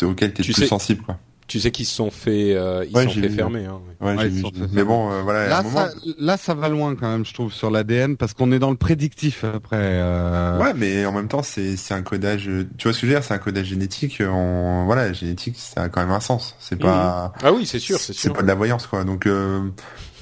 auxquels 0.01 0.33
tu 0.33 0.41
es 0.41 0.53
plus 0.53 0.67
sensible, 0.67 1.01
quoi. 1.03 1.17
Tu 1.47 1.59
sais 1.59 1.69
qu'ils 1.69 1.85
se 1.85 1.93
sont 1.93 2.09
fait, 2.09 2.55
euh, 2.55 2.85
ils 2.89 2.91
sont 2.91 3.09
fait 3.09 3.29
fermer. 3.29 3.65
Hein, 3.65 3.79
ouais. 4.01 4.15
Ouais, 4.15 4.31
mais 4.73 4.83
bon, 4.83 5.11
euh, 5.11 5.21
voilà. 5.21 5.47
Là, 5.47 5.63
ça, 5.63 5.89
là, 6.17 6.37
ça 6.37 6.55
va 6.55 6.69
loin 6.69 6.95
quand 6.95 7.07
même, 7.07 7.23
je 7.23 7.35
trouve, 7.35 7.53
sur 7.53 7.69
l'ADN, 7.69 8.17
parce 8.17 8.33
qu'on 8.33 8.51
est 8.51 8.57
dans 8.57 8.71
le 8.71 8.77
prédictif 8.77 9.43
après. 9.43 9.77
Euh... 9.79 10.57
Ouais, 10.59 10.73
mais 10.75 11.05
en 11.05 11.11
même 11.11 11.27
temps, 11.27 11.43
c'est 11.43 11.77
c'est 11.77 11.93
un 11.93 12.01
codage. 12.01 12.49
Tu 12.77 12.87
vois 12.87 12.93
ce 12.93 13.01
que 13.01 13.07
je 13.07 13.11
veux 13.11 13.13
dire 13.19 13.23
C'est 13.23 13.35
un 13.35 13.37
codage 13.37 13.67
génétique. 13.67 14.23
On, 14.27 14.85
voilà, 14.85 15.13
génétique, 15.13 15.55
ça 15.57 15.83
a 15.83 15.89
quand 15.89 16.01
même 16.01 16.11
un 16.11 16.19
sens. 16.19 16.55
C'est 16.59 16.79
pas. 16.79 17.33
Ah 17.43 17.53
oui, 17.53 17.67
c'est 17.67 17.79
sûr, 17.79 17.99
c'est 17.99 18.13
sûr. 18.13 18.31
C'est 18.31 18.35
pas 18.35 18.41
de 18.41 18.47
la 18.47 18.55
voyance, 18.55 18.87
quoi. 18.87 19.03
Donc. 19.03 19.27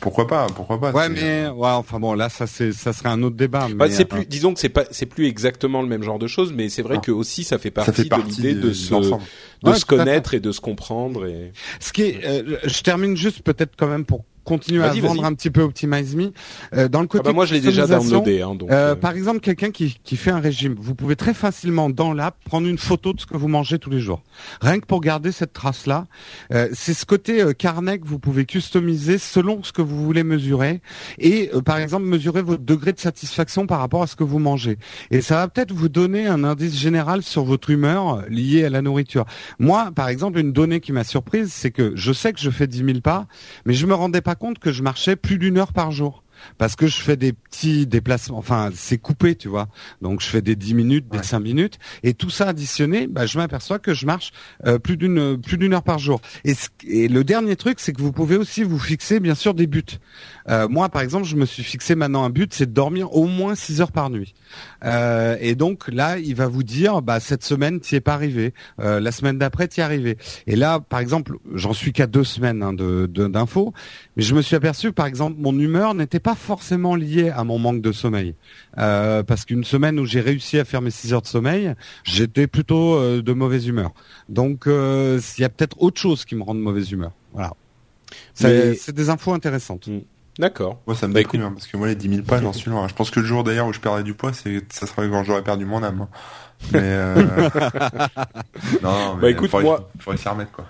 Euh 0.03 0.09
pourquoi 0.13 0.27
pas 0.27 0.47
Pourquoi 0.53 0.79
pas 0.79 0.91
Ouais, 0.91 1.09
mais 1.09 1.47
ouais, 1.47 1.69
enfin 1.69 1.99
bon, 1.99 2.13
là, 2.13 2.29
ça 2.29 2.45
c'est, 2.47 2.71
ça 2.71 2.93
serait 2.93 3.09
un 3.09 3.23
autre 3.23 3.35
débat. 3.35 3.67
Bah, 3.73 3.89
c'est 3.89 4.05
plus, 4.05 4.25
disons 4.25 4.53
que 4.53 4.59
c'est 4.59 4.69
pas, 4.69 4.83
c'est 4.91 5.05
plus 5.05 5.27
exactement 5.27 5.81
le 5.81 5.87
même 5.87 6.03
genre 6.03 6.19
de 6.19 6.27
choses, 6.27 6.53
mais 6.53 6.69
c'est 6.69 6.81
vrai 6.81 6.99
que 7.01 7.11
aussi 7.11 7.43
ça 7.43 7.57
fait 7.57 7.71
partie, 7.71 8.09
de 8.09 8.15
l'idée 8.27 8.53
de, 8.53 8.73
se, 8.73 8.93
de 8.93 9.73
se 9.73 9.85
connaître 9.85 10.33
et 10.33 10.39
de 10.39 10.51
se 10.51 10.61
comprendre. 10.61 11.25
Et... 11.25 11.51
Ce 11.79 11.93
qui 11.93 12.03
est, 12.03 12.25
euh, 12.25 12.57
je 12.63 12.81
termine 12.81 13.15
juste 13.15 13.41
peut-être 13.41 13.73
quand 13.77 13.87
même 13.87 14.05
pour 14.05 14.25
continuer 14.43 14.84
à 14.84 14.93
vendre 14.93 15.25
un 15.25 15.34
petit 15.34 15.49
peu 15.49 15.62
Optimize 15.62 16.15
Me. 16.15 16.32
Euh, 16.73 16.88
dans 16.88 17.01
le 17.01 17.08
côté 17.08 17.23
ah 17.25 17.29
bah 17.29 17.34
moi, 17.34 17.45
je 17.45 17.53
l'ai 17.53 17.62
déjà 17.62 17.88
downloadé. 17.88 18.41
Hein, 18.41 18.56
donc, 18.56 18.69
euh, 18.71 18.91
euh, 18.91 18.95
Par 18.95 19.12
exemple, 19.12 19.39
quelqu'un 19.39 19.71
qui, 19.71 19.97
qui 20.03 20.17
fait 20.17 20.32
un 20.32 20.39
régime, 20.39 20.75
vous 20.77 20.95
pouvez 20.95 21.15
très 21.15 21.34
facilement 21.34 21.89
dans 21.89 22.13
l'app 22.13 22.36
prendre 22.45 22.67
une 22.67 22.77
photo 22.77 23.13
de 23.13 23.19
ce 23.19 23.25
que 23.25 23.38
vous 23.38 23.47
mangez 23.47 23.79
tous 23.79 23.89
les 23.89 23.99
jours. 23.99 24.21
Rien 24.62 24.79
que 24.79 24.86
pour 24.86 25.01
garder 25.01 25.32
cette 25.32 25.53
trace-là. 25.53 26.06
Euh, 26.51 26.69
c'est 26.73 26.93
ce 26.93 27.06
côté 27.06 27.41
euh, 27.41 27.53
carnet 27.53 27.99
que 27.99 28.08
vous 28.08 28.19
pouvez 28.19 28.45
customiser 28.45 29.17
selon 29.17 29.63
ce 29.63 29.71
que 29.71 29.82
vous 29.82 30.03
voulez 30.03 30.23
mesurer 30.23 30.82
et 31.19 31.49
par 31.65 31.77
exemple 31.77 32.06
mesurer 32.06 32.41
votre 32.41 32.63
degré 32.63 32.93
de 32.93 32.99
satisfaction 32.99 33.67
par 33.67 33.79
rapport 33.79 34.03
à 34.03 34.08
ce 34.08 34.15
que 34.15 34.23
vous 34.23 34.39
mangez. 34.39 34.77
Et 35.12 35.21
ça 35.21 35.36
va 35.36 35.47
peut-être 35.47 35.71
vous 35.71 35.89
donner 35.89 36.27
un 36.27 36.43
indice 36.43 36.77
général 36.77 37.23
sur 37.23 37.43
votre 37.43 37.69
humeur 37.69 38.23
liée 38.29 38.65
à 38.65 38.69
la 38.69 38.82
nourriture. 38.82 39.25
Moi, 39.60 39.91
par 39.95 40.10
exemple, 40.10 40.39
une 40.39 40.51
donnée 40.51 40.79
qui 40.79 40.91
m'a 40.91 41.03
surprise, 41.03 41.51
c'est 41.51 41.71
que 41.71 41.93
je 41.95 42.13
sais 42.13 42.34
que 42.34 42.39
je 42.39 42.49
fais 42.49 42.67
10 42.67 42.77
000 42.77 42.99
pas, 43.01 43.27
mais 43.65 43.73
je 43.73 43.86
me 43.86 43.93
rendais 43.93 44.21
pas 44.21 44.33
compte 44.36 44.60
que 44.60 44.72
je 44.72 44.84
marchais 44.84 45.15
plus 45.15 45.38
d'une 45.38 45.58
heure 45.58 45.74
par 45.74 45.91
jour 45.91 46.22
parce 46.58 46.75
que 46.75 46.88
je 46.88 47.01
fais 47.01 47.17
des 47.17 47.34
petits 47.34 47.88
déplacements. 47.88 48.38
Enfin, 48.38 48.69
c'est 48.73 48.97
coupé, 48.97 49.36
tu 49.36 49.47
vois. 49.47 49.67
Donc, 50.01 50.21
je 50.21 50.27
fais 50.27 50.41
des 50.41 50.56
10 50.56 50.73
minutes, 50.73 51.08
des 51.10 51.23
5 51.23 51.39
minutes, 51.39 51.79
et 52.03 52.13
tout 52.13 52.29
ça 52.29 52.49
additionné, 52.49 53.08
bah, 53.08 53.25
je 53.25 53.38
m'aperçois 53.38 53.79
que 53.79 53.93
je 53.93 54.06
marche 54.06 54.32
euh, 54.65 54.79
plus 54.79 54.97
d'une 54.97 55.41
plus 55.41 55.58
d'une 55.58 55.73
heure 55.73 55.84
par 55.84 55.99
jour. 55.99 56.21
Et, 56.45 56.53
et 56.88 57.08
le 57.08 57.23
dernier 57.23 57.56
truc, 57.56 57.79
c'est 57.79 57.93
que 57.93 58.01
vous 58.01 58.12
pouvez 58.12 58.38
aussi 58.38 58.63
vous 58.63 58.79
fixer, 58.79 59.19
bien 59.19 59.36
sûr, 59.36 59.53
des 59.53 59.67
buts. 59.67 59.84
Euh, 60.49 60.67
moi, 60.67 60.89
par 60.89 61.01
exemple, 61.01 61.25
je 61.25 61.36
me 61.36 61.45
suis 61.45 61.63
fixé 61.63 61.95
maintenant 61.95 62.23
un 62.23 62.29
but, 62.29 62.53
c'est 62.53 62.65
de 62.65 62.71
dormir 62.71 63.13
au 63.15 63.25
moins 63.25 63.56
6 63.56 63.82
heures 63.82 63.91
par 63.91 64.10
nuit. 64.10 64.34
Euh, 64.84 65.38
et 65.39 65.56
donc 65.56 65.88
là, 65.88 66.17
il 66.17 66.36
va 66.36 66.47
vous 66.47 66.63
dire, 66.63 67.01
bah 67.01 67.19
cette 67.19 67.43
semaine, 67.43 67.79
tu 67.79 67.95
es 67.95 68.01
pas 68.01 68.13
arrivé. 68.13 68.53
Euh, 68.79 68.99
la 68.99 69.12
semaine 69.12 69.38
d'après, 69.38 69.67
tu 69.67 69.79
es 69.79 69.84
arrivé. 69.84 70.17
Et 70.47 70.56
là, 70.56 70.79
par 70.79 70.99
exemple, 70.99 71.38
j'en 71.53 71.73
suis 71.73 71.93
qu'à 71.93 72.08
deux 72.08 72.23
semaines 72.23 72.62
hein, 72.63 72.73
de 72.73 73.08
d'infos, 73.08 73.73
mais 74.15 74.23
je 74.23 74.36
me 74.36 74.41
suis 74.41 74.56
aperçu, 74.56 74.91
par 74.91 75.06
exemple, 75.06 75.38
mon 75.39 75.58
humeur 75.58 75.93
n'était 75.93 76.19
pas 76.19 76.33
forcément 76.36 76.96
liée 76.96 77.30
à 77.30 77.43
mon 77.43 77.60
manque 77.60 77.82
de 77.82 77.91
sommeil, 77.91 78.36
euh, 78.78 79.24
parce 79.24 79.46
qu'une 79.46 79.63
semaine 79.63 80.00
où 80.00 80.06
j'ai 80.06 80.22
réussi 80.22 80.60
à 80.60 80.65
faire 80.65 80.82
mes 80.82 80.91
6 80.91 81.13
heures 81.13 81.22
de 81.22 81.28
sommeil, 81.28 81.74
j'étais 82.04 82.48
plutôt 82.48 82.96
euh, 82.96 83.22
de 83.22 83.34
mauvaise 83.34 83.67
humeur. 83.67 83.91
Donc, 84.30 84.67
euh, 84.67 85.19
il 85.38 85.41
y 85.41 85.46
a 85.46 85.50
peut-être 85.50 85.82
autre 85.82 86.00
chose 86.00 86.26
qui 86.26 86.36
me 86.36 86.43
rend 86.43 86.56
de 86.56 86.60
mauvaise 86.60 86.91
humeur. 86.91 87.12
Voilà. 87.34 87.54
C'est 88.34 88.91
des 88.91 89.10
infos 89.10 89.34
intéressantes. 89.34 89.88
Mm. 89.88 90.00
D'accord. 90.39 90.82
Moi, 90.88 90.96
ça 90.96 91.08
me 91.08 91.13
bah, 91.13 91.19
déprime, 91.19 91.43
hein, 91.43 91.52
parce 91.54 91.67
que 91.67 91.78
moi, 91.78 91.88
les 91.88 91.96
10 91.96 92.10
000 92.10 92.22
pas, 92.24 92.41
j'en 92.41 92.54
suis 92.54 92.72
loin. 92.72 92.88
Je 92.88 92.96
pense 92.96 93.12
que 93.12 93.19
le 93.19 93.26
jour 93.26 93.43
d'ailleurs 93.43 93.67
où 93.67 93.74
je 93.74 93.80
perdrai 93.80 94.04
du 94.04 94.15
poids, 94.15 94.34
c'est, 94.34 94.62
ça 94.74 94.88
sera 94.88 95.08
quand 95.08 95.24
j'aurai 95.24 95.43
perdu 95.43 95.65
mon 95.65 95.84
âme. 95.84 96.02
Hein. 96.02 96.10
Mais, 96.72 96.80
euh... 96.82 97.15
non, 98.82 99.15
mais 99.15 99.22
bah, 99.22 99.30
écoute, 99.30 99.52
faudrait, 99.52 99.65
moi, 99.65 99.91
faudrait 100.00 100.17
s'y 100.17 100.28
remettre, 100.28 100.52
quoi. 100.52 100.65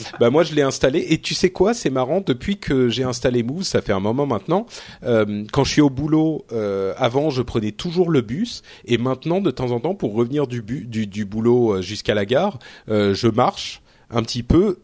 bah 0.20 0.30
moi 0.30 0.42
je 0.42 0.54
l'ai 0.54 0.62
installé 0.62 1.06
et 1.10 1.18
tu 1.18 1.34
sais 1.34 1.50
quoi? 1.50 1.74
C'est 1.74 1.90
marrant 1.90 2.22
depuis 2.24 2.58
que 2.58 2.88
j'ai 2.88 3.04
installé 3.04 3.42
Move 3.42 3.62
ça 3.62 3.82
fait 3.82 3.92
un 3.92 4.00
moment 4.00 4.26
maintenant 4.26 4.66
euh, 5.04 5.44
quand 5.52 5.64
je 5.64 5.72
suis 5.72 5.80
au 5.80 5.90
boulot 5.90 6.44
euh, 6.52 6.94
avant 6.96 7.30
je 7.30 7.42
prenais 7.42 7.72
toujours 7.72 8.10
le 8.10 8.20
bus 8.20 8.62
et 8.84 8.98
maintenant 8.98 9.40
de 9.40 9.50
temps 9.50 9.70
en 9.70 9.80
temps 9.80 9.94
pour 9.94 10.14
revenir 10.14 10.46
du, 10.46 10.62
bu 10.62 10.84
du, 10.86 11.06
du 11.06 11.24
boulot 11.24 11.76
euh, 11.76 11.82
jusqu'à 11.82 12.14
la 12.14 12.24
gare 12.24 12.58
euh, 12.88 13.14
je 13.14 13.28
marche 13.28 13.82
un 14.10 14.22
petit 14.22 14.42
peu 14.42 14.78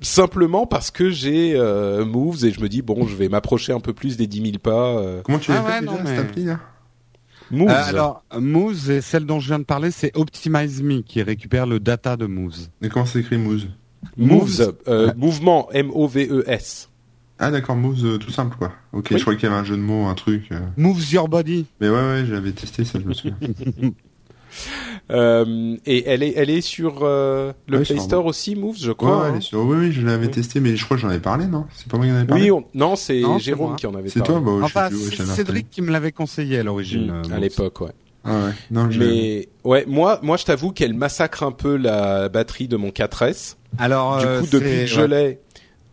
simplement 0.00 0.66
parce 0.66 0.90
que 0.90 1.10
j'ai 1.10 1.54
euh, 1.56 2.04
Moves 2.04 2.44
et 2.44 2.52
je 2.52 2.60
me 2.60 2.68
dis 2.68 2.82
bon 2.82 3.06
je 3.06 3.16
vais 3.16 3.28
m'approcher 3.28 3.72
un 3.72 3.80
peu 3.80 3.92
plus 3.92 4.16
des 4.16 4.26
10 4.26 4.42
000 4.42 4.58
pas. 4.58 4.98
Euh. 4.98 5.22
Comment 5.24 5.38
tu 5.38 5.52
ah 5.52 5.62
fait 5.62 5.80
déjà 5.80 6.04
cette 6.04 6.18
appli 6.18 6.44
là? 6.44 6.60
Moves. 7.50 7.70
Euh, 7.70 7.84
alors 7.84 8.24
Moves 8.38 8.90
et 8.90 9.00
celle 9.00 9.24
dont 9.24 9.40
je 9.40 9.48
viens 9.48 9.58
de 9.58 9.64
parler 9.64 9.90
c'est 9.90 10.16
Optimize 10.16 10.82
Me 10.82 11.00
qui 11.00 11.22
récupère 11.22 11.66
le 11.66 11.80
data 11.80 12.16
de 12.16 12.26
Moves. 12.26 12.68
Mais 12.80 12.88
comment 12.88 13.06
s'écrit 13.06 13.38
Moves 14.16 14.58
Moves, 14.58 14.74
euh, 14.88 15.12
mouvement 15.16 15.68
M 15.72 15.90
O 15.92 16.06
V 16.06 16.28
E 16.30 16.44
S. 16.46 16.88
Ah 17.38 17.50
d'accord, 17.50 17.76
Moves 17.76 18.18
tout 18.18 18.30
simple 18.30 18.56
quoi. 18.58 18.72
Ok, 18.92 19.08
je 19.10 19.18
croyais 19.18 19.38
qu'il 19.38 19.48
y 19.48 19.52
avait 19.52 19.60
un 19.60 19.64
jeu 19.64 19.76
de 19.76 19.82
mots, 19.82 20.06
un 20.06 20.14
truc. 20.14 20.50
Moves 20.76 21.12
your 21.12 21.28
body. 21.28 21.66
Mais 21.80 21.88
ouais 21.88 21.94
ouais, 21.94 22.24
j'avais 22.26 22.52
testé 22.52 22.84
ça, 22.84 22.98
je 23.00 23.06
me 23.06 23.14
souviens. 23.14 23.36
Euh, 25.10 25.76
et 25.86 26.04
elle 26.08 26.22
est, 26.22 26.32
elle 26.36 26.50
est 26.50 26.60
sur 26.60 27.00
euh, 27.02 27.52
le 27.68 27.82
Play 27.82 27.98
Store 27.98 28.26
aussi, 28.26 28.56
Moves, 28.56 28.78
je 28.78 28.90
crois. 28.90 29.22
Ouais, 29.22 29.28
elle 29.30 29.36
est 29.36 29.40
sur... 29.40 29.60
Oui, 29.60 29.76
oui, 29.78 29.92
je 29.92 30.04
l'avais 30.04 30.28
testé, 30.28 30.58
mais 30.58 30.76
je 30.76 30.84
crois 30.84 30.96
que 30.96 31.02
j'en 31.02 31.08
avais 31.08 31.20
parlé, 31.20 31.46
non? 31.46 31.66
C'est 31.74 31.86
pas 31.88 31.96
moi 31.96 32.06
qui 32.06 32.12
en 32.12 32.16
avais 32.16 32.26
parlé? 32.26 32.50
Oui, 32.50 32.62
non, 32.74 32.96
c'est 32.96 33.22
Jérôme 33.38 33.76
qui 33.76 33.86
en 33.86 33.94
avait 33.94 34.08
parlé. 34.08 34.10
C'est 34.10 34.22
toi, 34.22 34.40
bah, 34.40 34.52
enfin, 34.62 34.88
c'est 34.90 35.24
Cédric 35.24 35.70
qui 35.70 35.82
me 35.82 35.92
l'avait 35.92 36.12
conseillé 36.12 36.58
à 36.58 36.62
l'origine. 36.64 37.22
Mmh, 37.28 37.32
à 37.32 37.38
l'époque, 37.38 37.80
ouais. 37.82 37.92
Ah 38.24 38.46
ouais. 38.46 38.52
Non, 38.72 38.88
mais 38.98 39.48
ouais, 39.62 39.84
moi, 39.86 40.18
moi, 40.22 40.36
je 40.36 40.44
t'avoue 40.44 40.72
qu'elle 40.72 40.94
massacre 40.94 41.44
un 41.44 41.52
peu 41.52 41.76
la 41.76 42.28
batterie 42.28 42.66
de 42.66 42.76
mon 42.76 42.88
4S. 42.88 43.54
Alors, 43.78 44.18
du 44.18 44.26
coup, 44.26 44.46
depuis 44.50 44.80
que 44.80 44.86
je 44.86 45.02
l'ai, 45.02 45.40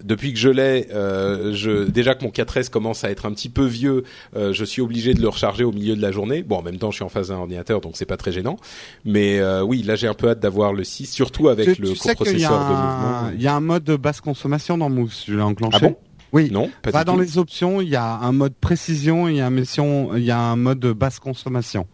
depuis 0.04 0.34
que 0.34 0.40
je 0.40 0.50
l'ai, 0.50 0.88
euh, 0.94 1.54
je, 1.54 1.90
déjà 1.90 2.16
que 2.16 2.24
mon 2.24 2.30
4S 2.30 2.70
commence 2.70 3.04
à 3.04 3.10
être 3.10 3.26
un 3.26 3.32
petit 3.32 3.50
peu 3.50 3.66
vieux, 3.66 4.04
euh, 4.36 4.54
je 4.54 4.66
suis 4.66 4.82
obligé 4.82 5.14
de 5.14 5.22
le 5.22 5.30
recharger 5.30 5.64
au 5.64 5.72
milieu 5.72 5.96
de 5.96 6.02
la 6.02 6.12
journée. 6.12 6.44
Bon, 6.44 6.58
en 6.58 6.62
même 6.62 6.78
temps, 6.78 6.92
je 6.92 6.98
suis 6.98 7.06
en 7.06 7.10
face 7.10 7.30
d'un 7.30 7.36
ordinateur, 7.36 7.82
donc 7.82 7.94
c'est 7.96 8.06
pas 8.06 8.18
très 8.18 8.32
gênant. 8.32 8.58
Mais 9.06 9.40
euh, 9.40 9.64
oui, 9.64 9.82
là, 9.84 9.96
j'ai 9.96 10.08
un 10.08 10.14
peu 10.14 10.30
hâte 10.30 10.40
d'avoir 10.40 10.74
le 10.74 10.84
6, 10.84 11.08
surtout 11.08 11.48
avec 11.48 11.78
le 11.78 11.90
coprocesseur 11.90 12.52
de 12.52 12.74
mouvement. 12.74 13.32
Il 13.36 13.42
y 13.42 13.48
a 13.48 13.56
un 13.56 13.62
mode 13.62 13.90
basse 13.92 14.22
consommation 14.22 14.78
dans 14.78 14.90
Move, 14.90 15.14
je 15.26 15.36
l'ai 15.36 15.42
enclenché. 15.42 15.78
Ah 15.82 15.88
bon? 15.88 15.96
Oui. 16.34 16.50
Non. 16.52 16.70
Pas 16.82 16.92
bah, 16.92 17.04
dans 17.04 17.16
les 17.16 17.38
options, 17.38 17.80
il 17.80 17.90
y 17.90 17.96
a 17.96 18.06
un 18.06 18.32
mode 18.32 18.56
précision, 18.56 19.28
il 19.28 19.36
y 19.36 19.42
a 19.42 19.46
un 19.46 19.52
mission, 19.52 20.16
il 20.16 20.24
y 20.24 20.32
a 20.32 20.40
un 20.40 20.56
mode 20.56 20.80
basse 20.80 21.20
consommation. 21.20 21.88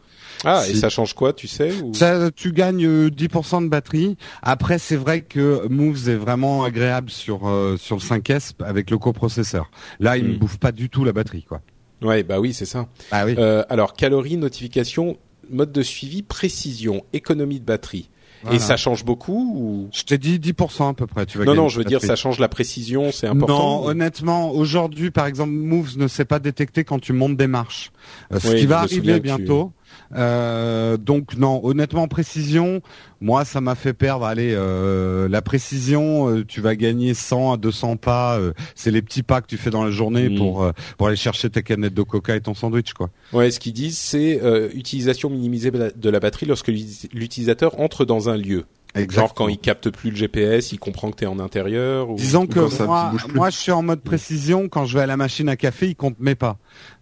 Ah, 0.45 0.63
et 0.69 0.75
ça 0.75 0.89
change 0.89 1.13
quoi, 1.13 1.34
tu 1.34 1.47
sais 1.47 1.73
ou... 1.82 1.93
ça, 1.93 2.32
Tu 2.32 2.54
gagnes 2.54 3.08
10% 3.08 3.58
euh, 3.58 3.65
de 3.65 3.69
batterie. 3.69 4.17
Après, 4.41 4.80
c'est 4.80 4.95
vrai 4.95 5.21
que 5.21 5.67
Moves 5.67 6.10
est 6.10 6.15
vraiment 6.15 6.63
agréable 6.63 7.10
sur 7.10 7.47
euh, 7.47 7.78
sur 7.78 7.97
le 7.97 8.02
5S 8.02 8.54
avec 8.63 8.89
le 8.89 8.97
coprocesseur. 8.97 9.69
Là, 9.99 10.17
il 10.17 10.28
ne 10.28 10.34
hmm. 10.34 10.38
bouffe 10.38 10.58
pas 10.58 10.71
du 10.71 10.89
tout 10.89 11.04
la 11.04 11.12
batterie, 11.12 11.43
quoi. 11.43 11.62
Ouais, 12.02 12.23
bah 12.23 12.39
oui, 12.39 12.54
c'est 12.54 12.65
ça. 12.65 12.88
Ah 13.12 13.25
oui. 13.25 13.36
Euh, 13.38 13.63
alors, 13.69 13.93
calories, 13.93 14.38
notification, 14.38 15.17
mode 15.49 15.71
de 15.71 15.82
suivi, 15.82 16.21
précision, 16.21 17.04
économie 17.12 17.60
de 17.60 17.65
batterie. 17.65 18.10
Et 18.52 18.60
ça 18.60 18.78
change 18.78 19.04
beaucoup 19.04 19.54
ou 19.58 19.89
Je 19.91 20.04
t'ai 20.04 20.17
dit 20.17 20.39
10% 20.39 20.89
à 20.89 20.93
peu 20.93 21.08
près. 21.08 21.25
Tu 21.25 21.38
vas 21.38 21.43
non, 21.43 21.56
non, 21.56 21.67
je 21.67 21.78
veux 21.78 21.84
dire, 21.84 22.02
ça 22.02 22.15
change 22.15 22.39
la 22.39 22.47
précision, 22.47 23.12
c'est 23.12 23.28
important. 23.28 23.82
Non, 23.82 23.88
honnêtement, 23.88 24.52
aujourd'hui, 24.52 25.12
par 25.12 25.25
exemple, 25.25 25.52
Moves 25.52 25.97
ne 25.97 26.08
sait 26.08 26.23
pas 26.23 26.39
détecter 26.39 26.86
quand 26.86 26.99
tu 26.99 27.12
montes 27.12 27.36
des 27.36 27.47
marches. 27.47 27.91
ce 28.32 28.56
qui 28.56 28.65
va 28.65 28.80
arriver 28.80 29.19
bientôt. 29.19 29.73
Euh, 30.15 30.97
donc 30.97 31.36
non, 31.36 31.62
honnêtement, 31.63 32.08
précision, 32.08 32.82
moi 33.21 33.45
ça 33.45 33.62
m'a 33.62 33.75
fait 33.75 33.93
perdre. 33.93 34.25
Allez, 34.25 34.54
euh, 34.56 35.28
la 35.30 35.41
précision, 35.41 36.30
euh, 36.30 36.45
tu 36.45 36.62
vas 36.62 36.75
gagner 36.75 37.13
100 37.13 37.54
à 37.54 37.58
200 37.58 37.97
pas. 37.97 38.39
c'est 38.75 38.91
les 38.91 39.02
petits 39.02 39.23
pas 39.23 39.41
que 39.41 39.47
tu 39.47 39.58
fais 39.58 39.69
dans 39.69 39.84
la 39.84 39.91
journée 39.91 40.30
mm. 40.30 40.38
pour 40.38 40.71
pour 40.97 41.08
aller 41.08 41.15
chercher 41.15 41.49
ta 41.49 41.62
canette 41.62 41.93
de 41.93 42.04
coca 42.04 42.36
et 42.36 42.41
ton 42.41 42.54
sandwich, 42.54 42.93
quoi. 42.93 43.10
Ouais, 43.34 43.52
ce 43.52 43.60
qu'ils 43.60 43.73
disent, 43.73 43.97
c'est 43.97 44.39
utilisation 44.73 45.30
minimisée 45.30 45.71
de 45.71 46.10
la 46.10 46.19
batterie 46.19 46.45
lorsque 46.45 46.67
l'utilisateur 46.67 47.80
entre 47.80 48.06
dans 48.06 48.30
un 48.30 48.38
lieu. 48.38 48.65
Exactement. 48.95 49.28
Genre 49.28 49.34
quand 49.36 49.47
il 49.49 49.60
capte 49.60 49.89
plus 49.91 50.10
le 50.10 50.15
GPS, 50.15 50.71
il 50.71 50.80
comprend 50.80 51.12
que 51.12 51.17
tu 51.17 51.23
es 51.23 51.28
en 51.28 51.39
intérieur. 51.39 52.10
Ou... 52.10 52.15
Disons 52.15 52.47
que 52.47 52.60
moi, 52.84 53.12
moi, 53.34 53.49
je 53.49 53.58
suis 53.58 53.71
en 53.71 53.84
mode 53.84 54.02
précision. 54.02 54.67
Quand 54.67 54.86
je 54.86 54.97
vais 54.97 55.04
à 55.04 55.06
la 55.06 55.17
machine 55.17 55.47
à 55.47 55.56
café, 55.56 55.89
il 55.89 55.95
compte 55.95 56.19
mes 56.19 56.36
pas. 56.36 56.58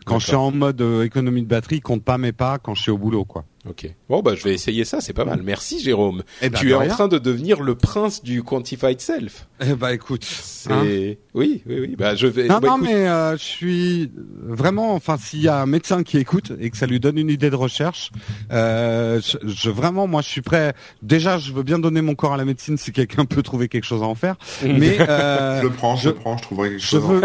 Quand 0.08 0.20
je 0.20 0.28
suis 0.28 0.36
en 0.36 0.52
mode 0.52 0.82
euh, 0.82 1.04
économie 1.04 1.42
de 1.42 1.48
batterie, 1.48 1.82
compte 1.82 2.04
pas 2.04 2.18
mes 2.18 2.32
pas 2.32 2.58
quand 2.58 2.76
je 2.76 2.82
suis 2.82 2.92
au 2.92 2.98
boulot, 2.98 3.26
quoi. 3.26 3.46
Ok. 3.70 3.90
Bon 4.08 4.22
bah 4.22 4.34
je 4.36 4.44
vais 4.44 4.54
essayer 4.54 4.86
ça, 4.86 5.02
c'est 5.02 5.14
pas 5.14 5.26
mal. 5.26 5.42
Merci 5.44 5.82
Jérôme. 5.82 6.24
Eh 6.42 6.50
ben, 6.50 6.58
tu 6.58 6.72
es 6.72 6.74
en 6.74 6.88
train 6.88 7.08
de 7.08 7.18
devenir 7.18 7.62
le 7.62 7.76
prince 7.76 8.24
du 8.24 8.44
quantified 8.44 9.02
self. 9.02 9.48
Eh 9.60 9.74
bah 9.74 9.94
écoute, 9.94 10.26
hein 10.70 10.84
oui, 11.38 11.62
oui, 11.66 11.80
oui. 11.82 11.96
Bah 11.98 12.16
je 12.16 12.28
vais. 12.28 12.48
Non, 12.48 12.60
bah, 12.60 12.70
non 12.70 12.78
mais 12.78 13.08
euh, 13.08 13.34
je 13.34 13.44
suis 13.44 14.12
vraiment. 14.42 14.94
Enfin, 14.94 15.18
s'il 15.18 15.42
y 15.42 15.48
a 15.48 15.62
un 15.62 15.66
médecin 15.66 16.04
qui 16.04 16.18
écoute 16.18 16.54
et 16.60 16.70
que 16.70 16.78
ça 16.78 16.86
lui 16.86 17.00
donne 17.00 17.18
une 17.18 17.30
idée 17.30 17.50
de 17.50 17.56
recherche, 17.56 18.12
euh, 18.52 19.20
je, 19.44 19.70
vraiment, 19.70 20.08
moi, 20.08 20.22
je 20.22 20.30
suis 20.30 20.42
prêt. 20.42 20.74
Déjà, 21.02 21.38
je 21.38 21.52
veux 21.52 21.64
bien 21.64 21.80
donner 21.80 22.02
mon 22.02 22.16
corps 22.16 22.34
à 22.34 22.38
la 22.38 22.46
médecine 22.46 22.78
si 22.78 22.92
quelqu'un 22.92 23.26
peut 23.26 23.44
trouver 23.44 23.68
quelque 23.68 23.84
chose 23.84 24.02
à 24.02 24.06
en 24.06 24.16
faire. 24.16 24.36
mais 24.64 24.98
euh, 25.02 25.58
je 25.62 25.68
le 25.68 25.74
prends, 25.74 25.96
je, 25.96 26.10
le 26.10 26.16
prends, 26.16 26.38
je 26.38 26.44
trouverai 26.44 26.70
quelque 26.70 26.84
chose. 26.84 27.04
Veux, 27.04 27.22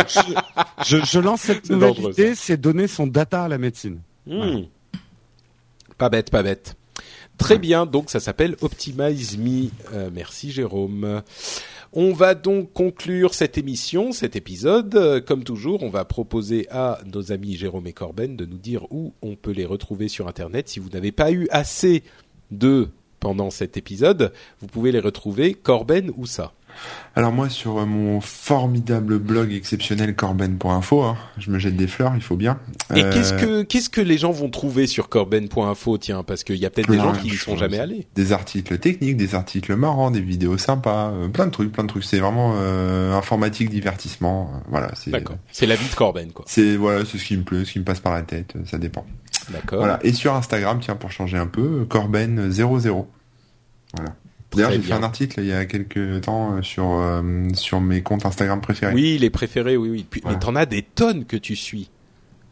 je, 0.84 0.96
je, 1.04 1.18
lance 1.18 1.42
cette 1.42 1.70
nouvelle 1.70 1.98
idée, 1.98 2.34
c'est 2.34 2.60
donner 2.72 2.88
son 2.88 3.06
data 3.06 3.44
à 3.44 3.48
la 3.48 3.58
médecine. 3.58 4.00
Hmm. 4.26 4.62
Pas 5.98 6.08
bête, 6.08 6.30
pas 6.30 6.42
bête. 6.42 6.74
Très 7.38 7.58
bien, 7.58 7.86
donc 7.86 8.08
ça 8.08 8.20
s'appelle 8.20 8.56
Optimize 8.60 9.36
Me. 9.36 9.68
Euh, 9.92 10.10
merci 10.12 10.52
Jérôme. 10.52 11.22
On 11.92 12.12
va 12.12 12.34
donc 12.34 12.72
conclure 12.72 13.34
cette 13.34 13.58
émission, 13.58 14.12
cet 14.12 14.36
épisode. 14.36 14.94
Euh, 14.94 15.20
Comme 15.20 15.44
toujours, 15.44 15.82
on 15.82 15.90
va 15.90 16.04
proposer 16.04 16.66
à 16.70 17.00
nos 17.12 17.32
amis 17.32 17.56
Jérôme 17.56 17.86
et 17.86 17.92
Corben 17.92 18.36
de 18.36 18.46
nous 18.46 18.58
dire 18.58 18.86
où 18.90 19.12
on 19.22 19.34
peut 19.34 19.50
les 19.50 19.66
retrouver 19.66 20.08
sur 20.08 20.28
Internet. 20.28 20.68
Si 20.68 20.78
vous 20.78 20.88
n'avez 20.90 21.12
pas 21.12 21.32
eu 21.32 21.48
assez 21.50 22.02
de 22.50 22.88
pendant 23.20 23.50
cet 23.50 23.76
épisode, 23.76 24.32
vous 24.60 24.66
pouvez 24.66 24.92
les 24.92 25.00
retrouver. 25.00 25.54
Corben, 25.54 26.10
où 26.16 26.26
ça? 26.26 26.52
Alors 27.14 27.30
moi 27.30 27.50
sur 27.50 27.78
euh, 27.78 27.84
mon 27.84 28.22
formidable 28.22 29.18
blog 29.18 29.52
exceptionnel 29.52 30.14
corben.info, 30.16 31.02
hein, 31.02 31.16
je 31.36 31.50
me 31.50 31.58
jette 31.58 31.76
des 31.76 31.86
fleurs, 31.86 32.12
il 32.14 32.22
faut 32.22 32.36
bien. 32.36 32.58
Et 32.94 33.02
Euh, 33.02 33.12
qu'est-ce 33.12 33.34
que 33.34 33.62
qu'est-ce 33.62 33.90
que 33.90 34.00
les 34.00 34.16
gens 34.16 34.30
vont 34.30 34.48
trouver 34.48 34.86
sur 34.86 35.10
corben.info 35.10 35.98
Tiens, 35.98 36.22
parce 36.22 36.42
qu'il 36.42 36.56
y 36.56 36.64
a 36.64 36.70
peut-être 36.70 36.90
des 36.90 36.96
gens 36.96 37.12
qui 37.12 37.28
n'y 37.28 37.36
sont 37.36 37.56
jamais 37.56 37.78
allés. 37.78 38.06
des 38.14 38.32
articles 38.32 38.78
techniques, 38.78 39.18
des 39.18 39.34
articles 39.34 39.74
marrants, 39.76 40.10
des 40.10 40.22
vidéos 40.22 40.56
sympas, 40.56 41.10
euh, 41.10 41.28
plein 41.28 41.46
de 41.46 41.50
trucs, 41.50 41.70
plein 41.70 41.84
de 41.84 41.88
trucs. 41.88 42.04
C'est 42.04 42.18
vraiment 42.18 42.54
euh, 42.56 43.12
informatique, 43.14 43.68
divertissement. 43.68 44.50
voilà, 44.68 44.90
c'est 44.94 45.10
D'accord. 45.10 45.36
C'est 45.50 45.66
la 45.66 45.74
vie 45.74 45.88
de 45.88 45.94
Corben, 45.94 46.32
quoi. 46.32 46.44
c'est 46.48 46.76
voilà, 46.76 47.04
c'est 47.04 47.18
ce 47.18 47.24
qui 47.24 47.36
me 47.36 47.42
plaît, 47.42 47.64
ce 47.66 47.72
qui 47.72 47.78
me 47.78 47.84
passe 47.84 48.00
par 48.00 48.14
la 48.14 48.22
tête, 48.22 48.54
ça 48.64 48.78
dépend. 48.78 49.04
D'accord. 49.50 49.80
Voilà. 49.80 49.98
Et 50.02 50.12
sur 50.14 50.34
Instagram, 50.34 50.78
tiens, 50.80 50.96
pour 50.96 51.10
changer 51.10 51.36
un 51.36 51.46
peu, 51.46 51.84
Corben00. 51.88 53.06
Voilà. 53.94 54.14
D'ailleurs, 54.52 54.72
j'ai 54.72 54.80
fait 54.80 54.92
un 54.92 55.02
article 55.02 55.40
il 55.40 55.46
y 55.46 55.52
a 55.52 55.64
quelques 55.64 56.22
temps 56.22 56.56
euh, 56.56 56.62
sur 56.62 56.92
euh, 56.92 57.22
sur 57.54 57.80
mes 57.80 58.02
comptes 58.02 58.26
Instagram 58.26 58.60
préférés. 58.60 58.92
Oui, 58.92 59.18
les 59.18 59.30
préférés, 59.30 59.76
oui, 59.76 59.90
oui. 59.90 60.06
Puis. 60.08 60.22
Mais 60.24 60.38
t'en 60.38 60.56
as 60.56 60.66
des 60.66 60.82
tonnes 60.82 61.24
que 61.24 61.36
tu 61.36 61.56
suis. 61.56 61.90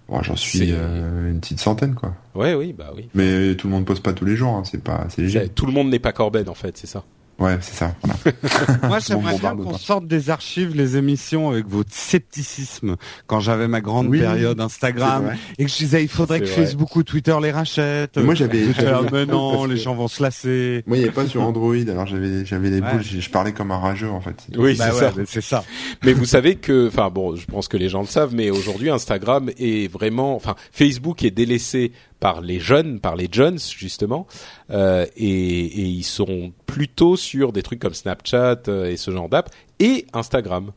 Bon, 0.08 0.22
J'en 0.22 0.34
suis 0.34 0.72
euh, 0.72 1.30
une 1.30 1.40
petite 1.40 1.60
centaine, 1.60 1.94
quoi. 1.94 2.14
Ouais, 2.34 2.54
oui, 2.54 2.72
bah 2.72 2.92
oui. 2.96 3.08
Mais 3.14 3.54
tout 3.54 3.68
le 3.68 3.74
monde 3.74 3.84
poste 3.84 4.02
pas 4.02 4.12
tous 4.12 4.24
les 4.24 4.34
jours, 4.34 4.54
hein, 4.54 4.62
c'est 4.64 4.82
pas, 4.82 5.06
c'est 5.08 5.22
léger. 5.22 5.48
Tout 5.48 5.66
le 5.66 5.72
monde 5.72 5.88
n'est 5.88 6.00
pas 6.00 6.12
Corben, 6.12 6.48
en 6.48 6.54
fait, 6.54 6.76
c'est 6.76 6.88
ça. 6.88 7.04
Ouais, 7.40 7.56
c'est 7.62 7.74
ça. 7.74 7.94
Voilà. 8.02 8.36
Moi, 8.88 8.98
j'aimerais 8.98 9.32
bon, 9.32 9.38
bien 9.38 9.56
qu'on 9.56 9.78
sorte 9.78 10.06
des 10.06 10.28
archives, 10.30 10.76
les 10.76 10.96
émissions 10.98 11.50
avec 11.50 11.66
votre 11.66 11.90
scepticisme. 11.92 12.96
Quand 13.26 13.40
j'avais 13.40 13.66
ma 13.66 13.80
grande 13.80 14.08
Oui, 14.08 14.20
période 14.20 14.60
Instagram 14.60 15.32
et 15.58 15.64
que 15.64 15.70
je 15.70 15.76
disais 15.76 16.02
il 16.02 16.08
faudrait 16.08 16.40
que 16.40 16.46
vrai. 16.46 16.54
Facebook 16.66 16.94
ou 16.96 17.02
Twitter 17.02 17.34
les 17.42 17.50
rachètent. 17.50 18.18
Moi, 18.18 18.34
j'avais- 18.34 18.66
là, 18.66 18.72
j'avais- 18.78 19.10
mais 19.10 19.26
non, 19.26 19.64
les 19.64 19.76
gens 19.78 19.94
vont 19.94 20.08
se 20.08 20.22
lasser. 20.22 20.84
Moi, 20.86 20.98
il 20.98 21.00
n'y 21.00 21.06
avait 21.06 21.14
pas 21.14 21.26
sur 21.26 21.42
Android, 21.42 21.74
alors 21.88 22.06
j'avais 22.06 22.44
j'avais 22.44 22.70
les 22.70 22.80
Ouais. 22.80 22.92
boules, 22.92 23.02
je, 23.02 23.30
parlais 23.30 23.52
comme 23.52 23.70
un 23.70 23.78
rageux 23.78 24.10
en 24.10 24.20
fait. 24.20 24.36
Oui, 24.56 24.76
Bah 24.76 24.86
c'est 24.88 24.94
ouais, 24.94 25.00
ça. 25.00 25.12
mais 25.16 25.24
c'est 25.26 25.40
ça. 25.40 25.64
Mais 26.04 26.12
vous 26.12 26.24
savez 26.26 26.56
que, 26.56 26.88
enfin 26.88 27.08
bon, 27.10 27.36
je 27.36 27.46
pense 27.46 27.68
que 27.68 27.76
les 27.76 27.88
gens 27.88 28.00
le 28.02 28.06
savent, 28.06 28.34
mais 28.34 28.50
aujourd'hui 28.50 28.90
Instagram 28.90 29.50
est 29.58 29.90
vraiment, 29.90 30.34
enfin 30.36 30.54
Facebook 30.72 31.22
est 31.24 31.30
délaissé 31.30 31.92
par 32.20 32.42
les 32.42 32.60
jeunes, 32.60 33.00
par 33.00 33.16
les 33.16 33.28
jeunes 33.30 33.58
justement, 33.58 34.26
euh, 34.70 35.06
et, 35.16 35.26
et 35.26 35.84
ils 35.84 36.04
sont 36.04 36.52
plutôt 36.66 37.16
sur 37.16 37.52
des 37.52 37.62
trucs 37.62 37.80
comme 37.80 37.94
Snapchat 37.94 38.62
euh, 38.68 38.90
et 38.90 38.96
ce 38.96 39.10
genre 39.10 39.28
d'app 39.28 39.50
et 39.78 40.06
Instagram. 40.12 40.72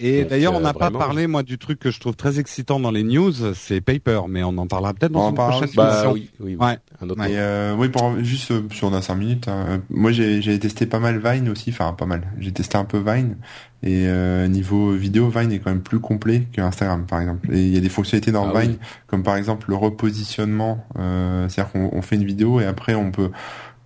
Et 0.00 0.20
Donc, 0.20 0.30
d'ailleurs, 0.30 0.54
on 0.54 0.58
euh, 0.58 0.60
n'a 0.60 0.72
pas 0.72 0.86
vraiment. 0.90 0.98
parlé, 0.98 1.26
moi, 1.26 1.42
du 1.42 1.58
truc 1.58 1.78
que 1.78 1.90
je 1.90 2.00
trouve 2.00 2.16
très 2.16 2.38
excitant 2.38 2.80
dans 2.80 2.90
les 2.90 3.02
news, 3.02 3.32
c'est 3.54 3.80
Paper, 3.80 4.22
mais 4.28 4.42
on 4.42 4.56
en 4.58 4.66
parlera 4.66 4.94
peut-être 4.94 5.12
On 5.14 5.18
dans 5.20 5.26
en 5.26 5.30
une 5.30 5.34
parlera 5.36 5.58
prochaine. 5.58 5.74
Bah 5.76 5.90
émission. 5.90 6.12
oui, 6.12 6.30
oui, 6.40 6.56
oui. 6.58 6.66
Ouais. 6.66 6.78
Un 7.00 7.10
autre. 7.10 7.22
Et 7.24 7.38
euh, 7.38 7.74
oui, 7.76 7.88
pour 7.88 8.18
juste 8.22 8.50
euh, 8.50 8.62
si 8.72 8.84
on 8.84 8.92
a 8.92 9.02
5 9.02 9.14
minutes, 9.14 9.48
hein, 9.48 9.80
moi 9.90 10.10
j'ai 10.10 10.42
j'ai 10.42 10.58
testé 10.58 10.86
pas 10.86 10.98
mal 10.98 11.20
Vine 11.24 11.48
aussi, 11.48 11.70
enfin 11.70 11.92
pas 11.92 12.06
mal. 12.06 12.22
J'ai 12.38 12.52
testé 12.52 12.76
un 12.76 12.84
peu 12.84 12.98
Vine 12.98 13.36
et 13.84 14.06
euh, 14.08 14.48
niveau 14.48 14.92
vidéo, 14.92 15.28
Vine 15.28 15.52
est 15.52 15.60
quand 15.60 15.70
même 15.70 15.82
plus 15.82 16.00
complet 16.00 16.48
que 16.52 16.60
Instagram 16.60 17.04
par 17.06 17.20
exemple. 17.20 17.54
Et 17.54 17.60
il 17.60 17.72
y 17.72 17.76
a 17.76 17.80
des 17.80 17.88
fonctionnalités 17.88 18.32
dans 18.32 18.48
Ah 18.52 18.60
Vine 18.60 18.72
oui. 18.72 18.78
comme 19.06 19.22
par 19.22 19.36
exemple 19.36 19.66
le 19.68 19.76
repositionnement, 19.76 20.84
euh, 20.98 21.48
c'est-à-dire 21.48 21.72
qu'on 21.72 21.90
on 21.92 22.02
fait 22.02 22.16
une 22.16 22.24
vidéo 22.24 22.60
et 22.60 22.64
après 22.66 22.94
on 22.96 23.12
peut 23.12 23.30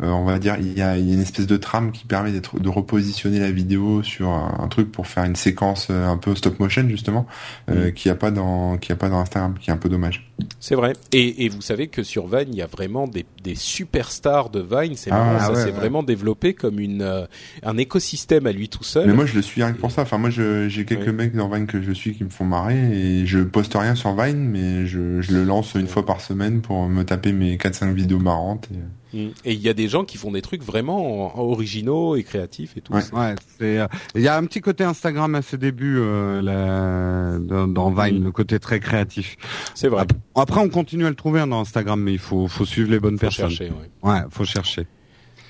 euh, 0.02 0.09
on 0.09 0.24
va 0.24 0.38
dire 0.38 0.57
il 0.59 0.76
y 0.76 0.83
a, 0.83 0.96
il 0.96 1.07
y 1.09 1.11
a 1.11 1.14
une 1.14 1.20
espèce 1.20 1.46
de 1.46 1.57
trame 1.57 1.92
qui 1.92 2.05
permet 2.05 2.33
de 2.33 2.68
repositionner 2.68 3.38
la 3.38 3.50
vidéo 3.50 4.02
sur 4.02 4.28
un, 4.31 4.59
un 4.61 4.68
truc 4.68 4.90
pour 4.90 5.07
faire 5.07 5.24
une 5.24 5.37
séquence 5.37 5.88
euh, 5.90 6.07
un 6.09 6.16
peu 6.16 6.35
stop 6.35 6.59
motion 6.61 6.88
justement 6.88 7.26
euh, 7.70 7.88
Mm. 7.88 7.92
qui 7.92 8.11
a 8.11 8.14
pas 8.14 8.31
dans 8.31 8.76
qui 8.78 8.92
a 8.92 8.96
pas 8.96 9.09
dans 9.09 9.20
Instagram 9.20 9.55
qui 9.61 9.70
est 9.70 9.72
un 9.72 9.76
peu 9.76 9.88
dommage. 9.88 10.31
C'est 10.61 10.74
vrai. 10.74 10.92
Et, 11.12 11.44
et 11.44 11.48
vous 11.48 11.62
savez 11.62 11.88
que 11.88 12.02
sur 12.02 12.26
Vine, 12.26 12.48
il 12.48 12.57
y 12.57 12.62
a 12.62 12.66
vraiment 12.66 13.07
des, 13.07 13.24
des 13.44 13.55
superstars 13.55 14.50
de 14.50 14.61
Vine. 14.61 14.94
C'est 14.96 15.11
Ah, 15.12 15.38
ça 15.40 15.55
s'est 15.55 15.64
ouais. 15.66 15.70
vraiment 15.70 16.02
développé 16.02 16.55
comme 16.55 16.78
une 16.81 17.02
euh, 17.02 17.26
un 17.62 17.76
écosystème 17.78 18.46
à 18.46 18.52
lui 18.52 18.68
tout 18.68 18.85
seul. 18.85 19.07
Mais 19.07 19.14
moi 19.14 19.26
je 19.26 19.35
le 19.35 19.42
suis 19.42 19.62
rien 19.62 19.72
que 19.72 19.78
pour 19.78 19.90
ça. 19.90 20.02
Enfin 20.02 20.18
moi 20.18 20.31
j'ai 20.31 20.85
quelques 20.85 21.09
mecs 21.09 21.35
dans 21.35 21.48
Vine 21.48 21.66
que 21.66 21.81
je 21.83 21.92
suis 21.92 22.14
qui 22.14 22.24
me 22.24 22.31
font 22.31 22.44
marrer 22.44 22.92
et 22.92 23.26
je 23.26 23.38
poste 23.40 23.74
rien 23.74 23.94
sur 23.94 24.14
Vine 24.20 24.48
mais 24.48 24.87
je, 24.87 25.20
je 25.20 25.33
le 25.33 25.44
lance 25.44 25.74
une 25.74 25.87
fois 25.87 26.05
par 26.05 26.20
semaine 26.20 26.61
pour 26.61 26.88
me 26.88 27.05
taper 27.05 27.33
mes 27.33 27.57
4-5 27.57 27.92
vidéos 27.92 28.18
marrantes. 28.18 28.68
Et... 28.72 28.78
Mm. 29.12 29.29
Et 29.44 29.53
il 29.53 29.61
y 29.61 29.68
a 29.68 29.75
des 29.75 29.88
gens 29.88 30.05
qui 30.05 30.16
font 30.16 30.31
des 30.33 30.42
trucs 30.42 30.62
vraiment 30.62 31.37
en- 31.37 31.40
originaux 31.42 32.16
et 32.16 32.22
créatifs 32.22 32.77
et 32.77 32.81
tout. 32.81 32.92
Ouais. 32.94 33.03
Ouais, 33.12 33.35
c'est. 33.59 33.79
euh, 33.79 33.87
Il 34.14 34.22
y 34.22 34.29
a 34.29 34.37
un 34.37 34.44
petit 34.44 34.61
côté 34.61 34.85
Instagram 34.85 35.35
à 35.35 35.42
ses 35.42 35.59
débuts 35.59 35.98
euh, 35.98 36.40
là, 36.42 37.38
dans, 37.38 37.68
dans 37.68 37.90
Vine, 37.90 38.20
Mm. 38.20 38.25
le 38.25 38.33
côté 38.33 38.59
très 38.59 38.81
créatif. 38.81 39.37
C'est 39.75 39.88
vrai. 39.88 40.03
Ap- 40.03 40.12
Après, 40.35 40.61
on 40.61 40.68
continue 40.68 41.05
à 41.07 41.11
le 41.11 41.14
trouver 41.14 41.40
hein, 41.40 41.46
dans 41.46 41.61
Instagram, 41.61 42.01
mais 42.01 42.12
il 42.12 42.18
faut, 42.18 42.48
faut 42.48 42.64
suivre 42.64 42.90
les 42.90 43.01
bonnes 43.01 43.14
Faut 43.18 43.27
personnes. 43.27 43.51
chercher, 43.51 43.72
ouais. 44.03 44.11
Ouais, 44.11 44.20
faut 44.31 44.44
chercher. 44.44 44.87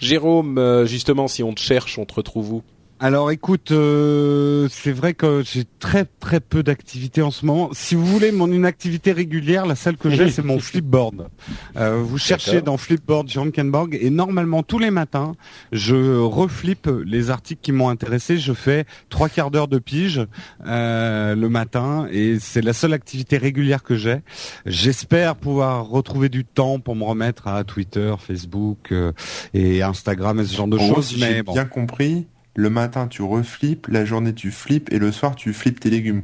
Jérôme, 0.00 0.58
euh, 0.58 0.84
justement, 0.84 1.28
si 1.28 1.42
on 1.44 1.52
te 1.54 1.60
cherche, 1.60 1.98
on 1.98 2.04
te 2.04 2.14
retrouve 2.14 2.52
où? 2.54 2.62
Alors 3.02 3.32
écoute, 3.32 3.72
euh, 3.72 4.68
c'est 4.70 4.92
vrai 4.92 5.12
que 5.12 5.42
j'ai 5.44 5.64
très 5.80 6.04
très 6.04 6.38
peu 6.38 6.62
d'activité 6.62 7.20
en 7.20 7.32
ce 7.32 7.44
moment. 7.44 7.70
Si 7.72 7.96
vous 7.96 8.06
voulez 8.06 8.30
mon 8.30 8.46
une 8.46 8.64
activité 8.64 9.10
régulière, 9.10 9.66
la 9.66 9.74
seule 9.74 9.96
que 9.96 10.08
j'ai 10.08 10.30
c'est 10.30 10.44
mon 10.44 10.60
flipboard. 10.60 11.26
Euh, 11.76 12.00
vous 12.00 12.16
cherchez 12.16 12.62
dans 12.62 12.76
flipboard 12.76 13.28
Jean 13.28 13.50
Kenborg 13.50 13.98
et 14.00 14.08
normalement 14.08 14.62
tous 14.62 14.78
les 14.78 14.92
matins, 14.92 15.32
je 15.72 16.16
reflippe 16.16 16.88
les 17.04 17.30
articles 17.30 17.60
qui 17.60 17.72
m'ont 17.72 17.88
intéressé. 17.88 18.38
Je 18.38 18.52
fais 18.52 18.84
trois 19.08 19.28
quarts 19.28 19.50
d'heure 19.50 19.66
de 19.66 19.80
pige 19.80 20.24
euh, 20.64 21.34
le 21.34 21.48
matin 21.48 22.06
et 22.12 22.38
c'est 22.38 22.62
la 22.62 22.72
seule 22.72 22.92
activité 22.92 23.36
régulière 23.36 23.82
que 23.82 23.96
j'ai. 23.96 24.18
J'espère 24.64 25.34
pouvoir 25.34 25.88
retrouver 25.88 26.28
du 26.28 26.44
temps 26.44 26.78
pour 26.78 26.94
me 26.94 27.02
remettre 27.02 27.48
à 27.48 27.64
Twitter, 27.64 28.14
Facebook 28.20 28.92
euh, 28.92 29.10
et 29.54 29.82
Instagram 29.82 30.38
et 30.38 30.44
ce 30.44 30.54
genre 30.54 30.68
de 30.68 30.78
choses. 30.78 31.06
si 31.06 31.18
mais 31.18 31.34
j'ai 31.34 31.42
bon. 31.42 31.52
bien 31.52 31.64
compris, 31.64 32.28
le 32.54 32.70
matin 32.70 33.08
tu 33.08 33.22
reflippes, 33.22 33.86
la 33.88 34.04
journée 34.04 34.34
tu 34.34 34.50
flippes 34.50 34.92
et 34.92 34.98
le 34.98 35.12
soir 35.12 35.34
tu 35.36 35.52
flippes 35.52 35.80
tes 35.80 35.90
légumes. 35.90 36.22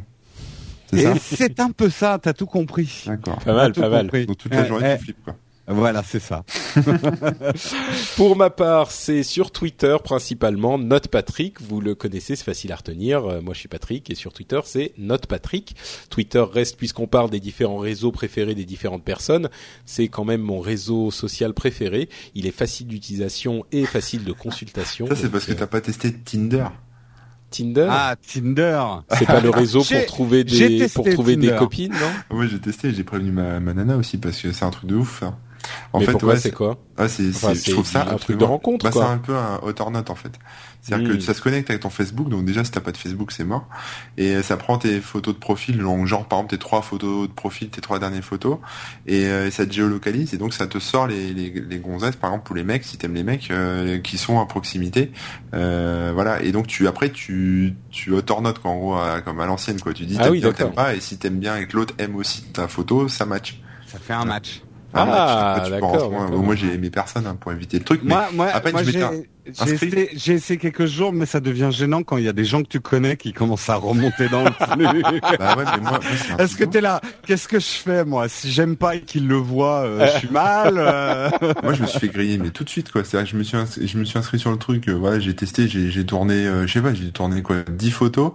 C'est 0.91 0.99
Et 0.99 1.03
ça? 1.03 1.15
c'est 1.21 1.61
un 1.61 1.71
peu 1.71 1.91
ça, 1.91 2.19
t'as 2.21 2.33
tout 2.33 2.47
compris. 2.47 3.05
D'accord. 3.07 3.39
Pas 3.39 3.55
mal, 3.55 3.73
pas 3.73 3.89
mal. 3.89 4.09
Donc 4.27 4.39
toute 4.39 4.55
la 4.55 4.65
journée 4.65 4.93
eh, 4.95 4.99
tu 4.99 5.05
flippes 5.05 5.23
quoi. 5.25 5.37
Voilà, 5.69 6.03
c'est 6.03 6.21
ça. 6.21 6.45
Pour 8.17 8.37
ma 8.37 8.49
part, 8.49 8.91
c'est 8.91 9.23
sur 9.23 9.51
Twitter 9.51 9.97
principalement 10.03 10.79
Note 10.79 11.09
Patrick. 11.09 11.61
Vous 11.61 11.83
le 11.83 11.95
connaissez, 11.95 12.37
c'est 12.37 12.45
facile 12.45 12.73
à 12.73 12.77
retenir. 12.77 13.25
Euh, 13.25 13.41
moi, 13.43 13.53
je 13.53 13.61
suis 13.61 13.69
Patrick 13.69 14.09
et 14.09 14.15
sur 14.15 14.33
Twitter, 14.33 14.61
c'est 14.65 14.93
Note 14.97 15.27
Patrick. 15.27 15.77
Twitter 16.09 16.43
reste 16.51 16.77
puisqu'on 16.77 17.07
parle 17.07 17.29
des 17.29 17.41
différents 17.41 17.79
réseaux 17.79 18.13
préférés 18.13 18.55
des 18.55 18.65
différentes 18.65 19.05
personnes. 19.05 19.51
C'est 19.85 20.09
quand 20.09 20.25
même 20.25 20.41
mon 20.41 20.61
réseau 20.61 21.11
social 21.11 21.53
préféré. 21.53 22.09
Il 22.35 22.47
est 22.47 22.57
facile 22.57 22.87
d'utilisation 22.87 23.67
et 23.71 23.85
facile 23.85 24.25
de 24.25 24.33
consultation. 24.33 25.07
Ça 25.09 25.17
c'est 25.17 25.31
parce 25.31 25.45
que 25.45 25.53
euh, 25.53 25.57
t'as 25.57 25.67
pas 25.67 25.83
testé 25.83 26.13
Tinder. 26.15 26.67
Tinder. 27.51 27.89
Ah, 27.91 28.17
Tinder. 28.17 28.83
c'est 29.19 29.27
pas 29.27 29.41
le 29.41 29.51
réseau 29.51 29.83
pour 29.83 30.07
trouver 30.07 30.45
des 30.45 30.89
pour 30.89 31.09
trouver 31.09 31.37
des 31.37 31.55
copines, 31.55 31.93
non? 31.93 32.39
Ouais 32.39 32.49
j'ai 32.49 32.59
testé, 32.59 32.93
j'ai 32.93 33.05
prévenu 33.05 33.33
ma, 33.33 33.59
ma 33.61 33.73
nana 33.73 33.97
aussi 33.97 34.19
parce 34.19 34.41
que 34.41 34.53
c'est 34.53 34.65
un 34.65 34.71
truc 34.71 34.87
de 34.87 34.97
ouf. 34.97 35.21
ça. 35.21 35.39
En 35.93 36.01
Mais 36.01 36.07
fait, 36.07 36.23
ouais, 36.23 36.37
c'est 36.39 36.53
quoi 36.53 36.79
Ah, 36.97 37.09
c'est, 37.09 37.29
Enfin, 37.29 37.55
c'est- 37.55 37.67
je 37.67 37.73
trouve 37.73 37.87
ça 37.87 38.05
c'est 38.07 38.15
un 38.15 38.17
truc 38.19 38.39
de 38.39 38.45
rencontre, 38.45 38.85
Bah, 38.85 38.91
quoi. 38.91 39.05
c'est 39.05 39.11
un 39.11 39.19
peu 39.19 39.37
un 39.37 39.61
hot 39.63 39.75
or 39.81 39.91
not 39.91 40.05
en 40.09 40.15
fait. 40.15 40.33
C'est-à-dire 40.81 41.09
Mm. 41.09 41.17
que 41.19 41.21
ça 41.21 41.35
se 41.35 41.43
connecte 41.43 41.69
avec 41.71 41.83
ton 41.83 41.91
Facebook, 41.91 42.29
donc 42.29 42.45
déjà 42.45 42.65
si 42.65 42.71
t'as 42.71 42.81
pas 42.81 42.93
de 42.93 42.97
Facebook 42.97 43.33
c'est 43.33 43.45
mort. 43.45 43.67
Et 44.17 44.37
euh, 44.37 44.43
ça 44.43 44.57
prend 44.57 44.79
tes 44.79 45.01
photos 45.01 45.35
de 45.35 45.39
profil, 45.41 45.79
donc 45.79 46.07
genre 46.07 46.27
par 46.27 46.39
exemple 46.39 46.51
tes 46.55 46.59
trois 46.59 46.83
photos 46.83 47.29
de 47.29 47.33
profil, 47.33 47.69
tes 47.69 47.81
trois 47.81 47.99
dernières 47.99 48.23
photos, 48.25 48.59
et, 49.07 49.27
euh, 49.27 49.47
et 49.49 49.51
ça 49.51 49.67
te 49.67 49.73
géolocalise 49.73 50.35
et 50.35 50.39
donc 50.39 50.55
ça 50.55 50.67
te 50.67 50.79
sort 50.79 51.07
les, 51.07 51.33
les, 51.35 51.51
les 51.51 51.79
gonzesses 51.79 52.17
par 52.17 52.31
exemple 52.31 52.53
ou 52.53 52.55
les 52.55 52.65
mecs 52.65 52.85
si 52.85 52.97
t'aimes 52.97 53.15
les 53.15 53.23
mecs 53.25 53.51
euh, 53.51 53.99
qui 53.99 54.19
sont 54.19 54.41
à 54.41 54.47
proximité. 54.47 55.11
Euh, 55.55 56.11
voilà 56.15 56.43
et 56.43 56.53
donc 56.53 56.67
tu 56.69 56.87
après 56.87 57.11
tu 57.11 57.75
tu 57.91 58.13
hot 58.13 58.23
or 58.31 58.43
not 58.43 58.55
quoi 58.55 58.71
en 58.71 58.77
gros 58.79 58.95
à- 58.95 59.21
comme 59.21 59.41
à 59.41 59.47
l'ancienne 59.47 59.81
quoi. 59.81 59.93
Tu 59.93 60.07
dis 60.07 60.17
Ah 60.19 60.25
t'aimes 60.25 60.33
oui, 60.33 60.41
bien, 60.41 60.49
d'accord. 60.51 60.67
t'aimes 60.69 60.75
pas 60.75 60.95
et 60.95 61.01
si 61.01 61.19
t'aimes 61.19 61.39
bien 61.39 61.57
et 61.57 61.67
que 61.67 61.77
l'autre 61.77 61.95
aime 61.99 62.15
aussi 62.17 62.43
ta 62.53 62.69
photo, 62.69 63.09
ça 63.09 63.27
match. 63.27 63.61
Ça 63.87 63.99
fait 63.99 64.13
un 64.13 64.25
match. 64.25 64.63
Ah, 64.95 65.65
d'accord. 65.71 66.11
Moi 66.31 66.55
j'ai 66.57 66.75
aimé 66.75 66.91
personne 66.91 67.27
hein, 67.27 67.37
pour 67.39 67.53
éviter 67.53 67.79
le 67.79 67.85
truc. 67.85 68.01
mais 68.03 68.15
Moi, 68.15 68.27
moi, 68.35 68.47
à 68.49 68.61
peine 68.61 68.73
moi, 68.73 68.83
je 68.83 68.91
j'ai, 68.91 69.73
essayé, 69.73 70.11
essayé 70.35 70.59
quelques 70.59 70.85
jours, 70.87 71.11
mais 71.13 71.25
ça 71.25 71.41
devient 71.41 71.71
gênant 71.73 72.03
quand 72.03 72.19
il 72.19 72.25
y 72.25 72.29
a 72.29 72.35
des 72.35 72.45
gens 72.45 72.63
que 72.63 72.69
tu 72.69 72.81
connais 72.81 73.17
qui 73.17 73.33
commencent 73.33 73.69
à 73.71 73.77
remonter 73.77 74.29
dans 74.29 74.45
le 74.45 74.51
flux. 74.53 75.03
Bah 75.39 75.57
ouais, 75.57 75.65
mais 75.65 75.81
moi, 75.81 75.91
moi, 75.93 76.01
c'est 76.03 76.43
Est-ce 76.43 76.57
que 76.57 76.65
t'es 76.65 76.83
là? 76.83 77.01
Qu'est-ce 77.27 77.49
que 77.49 77.59
je 77.59 77.67
fais 77.67 78.05
moi? 78.05 78.29
Si 78.29 78.51
j'aime 78.53 78.77
pas 78.77 78.97
et 78.97 79.01
qu'ils 79.01 79.27
le 79.27 79.37
voient, 79.37 79.85
euh, 79.85 80.07
je 80.13 80.19
suis 80.19 80.29
mal. 80.31 80.75
euh. 80.77 81.31
Moi, 81.63 81.73
je 81.73 81.83
me 81.83 81.87
suis 81.87 81.99
fait 81.99 82.09
griller, 82.09 82.37
mais 82.39 82.51
tout 82.51 82.63
de 82.65 82.69
suite, 82.69 82.93
quoi. 82.93 83.05
C'est-à-dire 83.05 83.27
que 83.31 83.33
je 83.33 83.39
me 83.39 83.43
suis, 83.43 83.57
inscrit, 83.57 83.89
je 83.89 83.97
me 83.99 84.05
suis 84.05 84.19
inscrit 84.19 84.39
sur 84.39 84.51
le 84.51 84.59
truc. 84.59 84.87
euh, 84.89 84.93
voilà, 84.93 85.19
j'ai 85.19 85.35
testé, 85.35 85.67
j'ai, 85.67 85.91
j'ai 85.91 86.05
tourné, 86.05 86.47
euh, 86.47 86.67
je 86.67 86.73
sais 86.75 86.83
pas, 86.83 86.93
j'ai 86.93 87.11
tourné 87.11 87.43
quoi, 87.43 87.57
10 87.71 87.91
photos. 87.91 88.33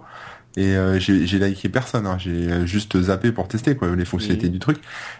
Et 0.56 0.76
euh, 0.76 1.00
j'ai 1.00 1.26
j'ai 1.26 1.38
liké 1.38 1.68
personne. 1.68 2.06
Hein. 2.06 2.16
J'ai 2.18 2.30
euh, 2.30 2.66
juste 2.66 3.00
zappé 3.00 3.32
pour 3.32 3.48
tester 3.48 3.74
quoi 3.74 3.94
les 3.94 4.04
fonctionnalités 4.04 4.48
du 4.48 4.60
truc. 4.60 4.78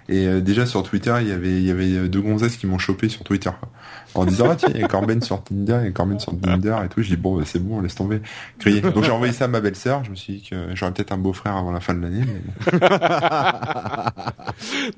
Et 0.09 0.27
euh, 0.27 0.41
déjà 0.41 0.65
sur 0.65 0.83
Twitter, 0.85 1.15
il 1.21 1.29
y 1.29 1.33
avait 1.33 1.57
il 1.57 1.65
y 1.65 1.71
avait 1.71 2.09
deux 2.09 2.21
gonzesses 2.21 2.57
qui 2.57 2.67
m'ont 2.67 2.79
chopé 2.79 3.09
sur 3.09 3.25
Twitter 3.25 3.51
quoi. 3.59 3.69
en 4.15 4.27
disant 4.27 4.49
ah 4.51 4.57
tiens 4.57 4.71
il 4.73 4.81
y 4.81 4.85
a 4.85 4.89
Corben 4.89 5.21
sur 5.23 5.43
Tinder, 5.43 5.79
il 5.81 5.87
y 5.87 5.89
a 5.89 5.93
Corben 5.93 6.21
sur 6.21 6.39
Tinder 6.39 6.77
et 6.85 6.89
tout. 6.89 7.03
Je 7.03 7.09
dis 7.09 7.17
bon 7.17 7.37
bah, 7.37 7.43
c'est 7.45 7.59
bon, 7.59 7.81
laisse 7.81 7.97
tomber. 7.97 8.21
Crier. 8.61 8.81
Donc 8.81 9.03
j'ai 9.03 9.11
envoyé 9.11 9.33
ça 9.33 9.47
à 9.47 9.49
ma 9.49 9.61
belle-sœur. 9.61 10.05
Je 10.05 10.11
me 10.11 10.17
suis 10.17 10.35
dit 10.35 10.49
que 10.49 10.75
j'aurais 10.75 10.93
peut-être 10.93 11.13
un 11.13 11.19
beau-frère 11.19 11.57
avant 11.57 11.73
la 11.73 11.81
fin 11.81 11.95
de 11.95 12.03
l'année. 12.03 12.25
Mais... 12.25 12.79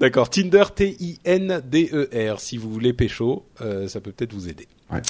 D'accord, 0.01 0.29
Tinder 0.29 0.65
T-I-N-D-E-R. 0.75 2.41
Si 2.41 2.59
vous 2.59 2.71
voulez 2.71 2.93
pécho, 2.93 3.47
euh, 3.63 3.89
ça 3.89 4.01
peut 4.01 4.13
peut-être 4.13 4.35
vous 4.35 4.49
aider. 4.49 4.69
Ouais. 4.91 5.01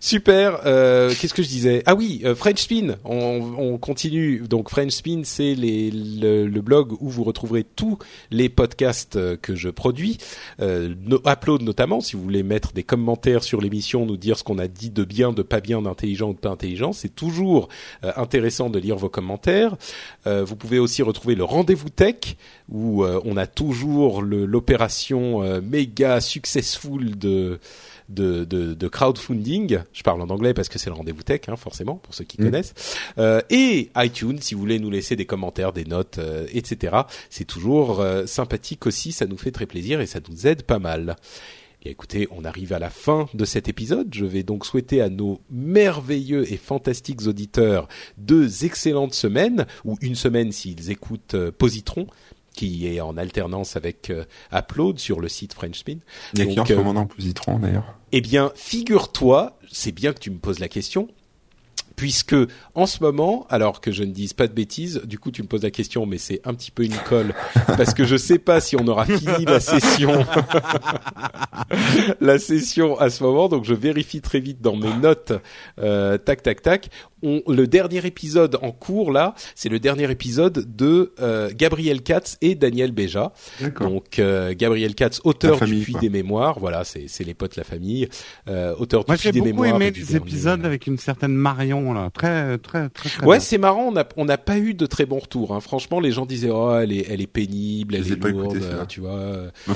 Super. 0.00 0.60
Euh, 0.66 1.12
Qu'est-ce 1.20 1.34
que 1.34 1.42
je 1.42 1.48
disais? 1.48 1.82
Ah 1.86 1.94
oui, 1.94 2.22
euh, 2.24 2.34
French 2.34 2.60
Spin. 2.62 2.96
On, 3.04 3.54
on 3.58 3.78
continue. 3.78 4.40
Donc 4.40 4.70
French 4.70 4.92
Spin, 4.92 5.22
c'est 5.24 5.54
le, 5.56 6.46
le 6.46 6.60
blog 6.60 6.92
où 7.00 7.08
vous 7.08 7.24
retrouverez 7.24 7.64
tous 7.64 7.98
les 8.30 8.48
podcasts 8.48 9.16
euh, 9.16 9.36
que 9.40 9.54
je 9.54 9.68
produis. 9.68 10.18
Euh, 10.60 10.94
upload 11.26 11.62
notamment, 11.62 12.00
si 12.00 12.16
vous 12.16 12.22
voulez 12.22 12.42
mettre 12.42 12.72
des 12.72 12.82
commentaires 12.82 13.44
sur 13.44 13.60
l'émission, 13.60 14.06
nous 14.06 14.16
dire 14.16 14.38
ce 14.38 14.44
qu'on 14.44 14.58
a 14.58 14.68
dit 14.68 14.90
de 14.90 15.04
bien, 15.04 15.32
de 15.32 15.42
pas 15.42 15.60
bien, 15.60 15.82
d'intelligent 15.82 16.30
ou 16.30 16.34
de 16.34 16.38
pas 16.38 16.50
intelligent. 16.50 16.92
C'est 16.92 17.14
toujours 17.14 17.68
euh, 18.04 18.12
intéressant 18.16 18.70
de 18.70 18.78
lire 18.78 18.96
vos 18.96 19.08
commentaires. 19.08 19.76
Euh, 20.26 20.44
vous 20.44 20.56
pouvez 20.56 20.78
aussi 20.78 21.02
retrouver 21.02 21.34
le 21.34 21.44
rendez-vous 21.44 21.90
tech 21.90 22.36
où 22.70 23.04
on 23.04 23.36
a 23.36 23.46
toujours 23.46 24.22
l'opération 24.22 25.60
méga 25.60 26.20
successful 26.22 27.18
de 27.18 27.60
de, 28.08 28.44
de, 28.44 28.74
de 28.74 28.88
crowdfunding. 28.88 29.78
Je 29.92 30.02
parle 30.02 30.20
en 30.22 30.28
anglais 30.30 30.54
parce 30.54 30.68
que 30.68 30.78
c'est 30.78 30.90
le 30.90 30.96
rendez-vous 30.96 31.22
tech, 31.22 31.40
hein, 31.48 31.56
forcément, 31.56 31.96
pour 31.96 32.14
ceux 32.14 32.24
qui 32.24 32.40
Mm. 32.40 32.44
connaissent. 32.44 32.74
Euh, 33.18 33.40
et 33.50 33.90
iTunes, 33.96 34.38
si 34.40 34.54
vous 34.54 34.60
voulez 34.60 34.78
nous 34.78 34.90
laisser 34.90 35.16
des 35.16 35.26
commentaires, 35.26 35.72
des 35.72 35.84
notes, 35.84 36.18
euh, 36.18 36.46
etc. 36.52 36.96
C'est 37.30 37.44
toujours 37.46 38.00
euh, 38.00 38.26
sympathique 38.26 38.86
aussi, 38.86 39.12
ça 39.12 39.26
nous 39.26 39.36
fait 39.38 39.50
très 39.52 39.66
plaisir 39.66 40.00
et 40.00 40.06
ça 40.06 40.20
nous 40.28 40.46
aide 40.46 40.62
pas 40.62 40.78
mal. 40.78 41.16
Et 41.86 41.90
écoutez, 41.90 42.28
on 42.30 42.44
arrive 42.46 42.72
à 42.72 42.78
la 42.78 42.88
fin 42.88 43.28
de 43.34 43.44
cet 43.44 43.68
épisode. 43.68 44.08
Je 44.14 44.24
vais 44.24 44.42
donc 44.42 44.64
souhaiter 44.64 45.02
à 45.02 45.10
nos 45.10 45.40
merveilleux 45.50 46.50
et 46.50 46.56
fantastiques 46.56 47.26
auditeurs 47.26 47.88
deux 48.16 48.64
excellentes 48.64 49.12
semaines, 49.12 49.66
ou 49.84 49.98
une 50.00 50.14
semaine 50.14 50.50
s'ils 50.50 50.90
écoutent 50.90 51.34
euh, 51.34 51.50
Positron, 51.52 52.06
qui 52.54 52.86
est 52.86 53.00
en 53.00 53.18
alternance 53.18 53.76
avec 53.76 54.08
euh, 54.10 54.24
Upload 54.52 54.98
sur 54.98 55.20
le 55.20 55.28
site 55.28 55.52
French 55.52 55.80
Spin. 55.80 55.98
Il 56.32 56.38
y 56.38 56.42
a 56.42 56.46
qui 56.46 56.60
en 56.60 56.64
ce 56.64 56.72
euh, 56.72 56.76
moment 56.76 56.94
dans 56.94 57.06
Positron 57.06 57.58
d'ailleurs. 57.58 57.98
Eh 58.12 58.20
bien, 58.20 58.52
figure-toi, 58.54 59.58
c'est 59.70 59.92
bien 59.92 60.12
que 60.12 60.20
tu 60.20 60.30
me 60.30 60.38
poses 60.38 60.60
la 60.60 60.68
question, 60.68 61.08
puisque 61.96 62.36
en 62.74 62.86
ce 62.86 63.02
moment, 63.02 63.46
alors 63.50 63.80
que 63.80 63.92
je 63.92 64.02
ne 64.04 64.12
dise 64.12 64.32
pas 64.32 64.46
de 64.46 64.52
bêtises, 64.52 65.00
du 65.04 65.18
coup 65.18 65.30
tu 65.30 65.42
me 65.42 65.48
poses 65.48 65.62
la 65.62 65.70
question, 65.70 66.06
mais 66.06 66.18
c'est 66.18 66.40
un 66.44 66.54
petit 66.54 66.70
peu 66.70 66.84
une 66.84 66.96
colle, 67.08 67.34
parce 67.66 67.94
que 67.94 68.04
je 68.04 68.16
sais 68.16 68.38
pas 68.38 68.60
si 68.60 68.76
on 68.76 68.86
aura 68.86 69.04
fini 69.06 69.44
la 69.44 69.60
session, 69.60 70.24
la 72.20 72.38
session 72.38 72.98
à 72.98 73.10
ce 73.10 73.22
moment, 73.22 73.48
donc 73.48 73.64
je 73.64 73.74
vérifie 73.74 74.20
très 74.20 74.40
vite 74.40 74.60
dans 74.60 74.76
mes 74.76 74.92
notes, 74.94 75.32
euh, 75.80 76.18
tac 76.18 76.42
tac 76.42 76.62
tac. 76.62 76.88
On, 77.22 77.40
le 77.48 77.66
dernier 77.66 78.04
épisode 78.04 78.58
en 78.60 78.70
cours 78.70 79.10
là, 79.10 79.34
c'est 79.54 79.70
le 79.70 79.78
dernier 79.80 80.10
épisode 80.10 80.76
de 80.76 81.14
euh, 81.20 81.50
Gabriel 81.54 82.02
Katz 82.02 82.36
et 82.42 82.54
Daniel 82.54 82.92
Béja. 82.92 83.32
Donc 83.80 84.18
euh, 84.18 84.52
Gabriel 84.54 84.94
Katz, 84.94 85.22
auteur 85.24 85.58
famille, 85.58 85.78
du 85.78 85.84
Puits 85.84 85.96
des 86.00 86.10
Mémoires, 86.10 86.58
voilà, 86.58 86.84
c'est 86.84 87.24
les 87.24 87.32
potes, 87.34 87.56
la 87.56 87.64
famille, 87.64 88.08
auteur 88.78 89.04
du 89.04 89.08
Moi 89.08 89.16
Puits 89.16 89.22
j'ai 89.22 89.32
des 89.32 89.40
beaucoup 89.40 89.62
Mémoires. 89.62 89.80
aimé 89.80 89.90
les 89.90 90.16
épisodes 90.16 90.64
avec 90.66 90.86
une 90.86 90.98
certaine 90.98 91.34
Marion 91.34 91.83
là, 91.92 92.08
très 92.14 92.56
très 92.58 92.88
très 92.88 93.08
très. 93.10 93.26
Ouais, 93.26 93.40
c'est 93.40 93.58
marrant, 93.58 93.82
on 93.88 93.92
n'a 93.92 94.04
on 94.16 94.24
n'a 94.24 94.38
pas 94.38 94.56
eu 94.58 94.72
de 94.74 94.86
très 94.86 95.04
bons 95.06 95.18
retours. 95.18 95.54
Hein. 95.54 95.60
Franchement, 95.60 96.00
les 96.00 96.12
gens 96.12 96.24
disaient 96.26 96.50
oh 96.50 96.76
elle 96.78 96.92
est 96.92 97.06
elle 97.10 97.20
est 97.20 97.26
pénible, 97.26 97.94
elle 97.96 98.10
est 98.10 98.24
lourde, 98.24 98.86
tu 98.88 99.00
vois. 99.00 99.20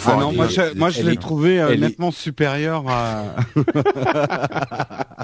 Ah 0.07 0.17
non, 0.19 0.33
moi 0.33 0.47
hein. 0.47 0.49
je, 0.49 0.79
moi 0.79 0.91
je 0.91 1.01
elle 1.01 1.07
l'ai 1.07 1.13
est- 1.13 1.17
trouvé 1.17 1.61
euh, 1.61 1.69
elle 1.71 1.83
est- 1.85 1.89
nettement 1.89 2.11
supérieur 2.11 2.85
à. 2.89 3.25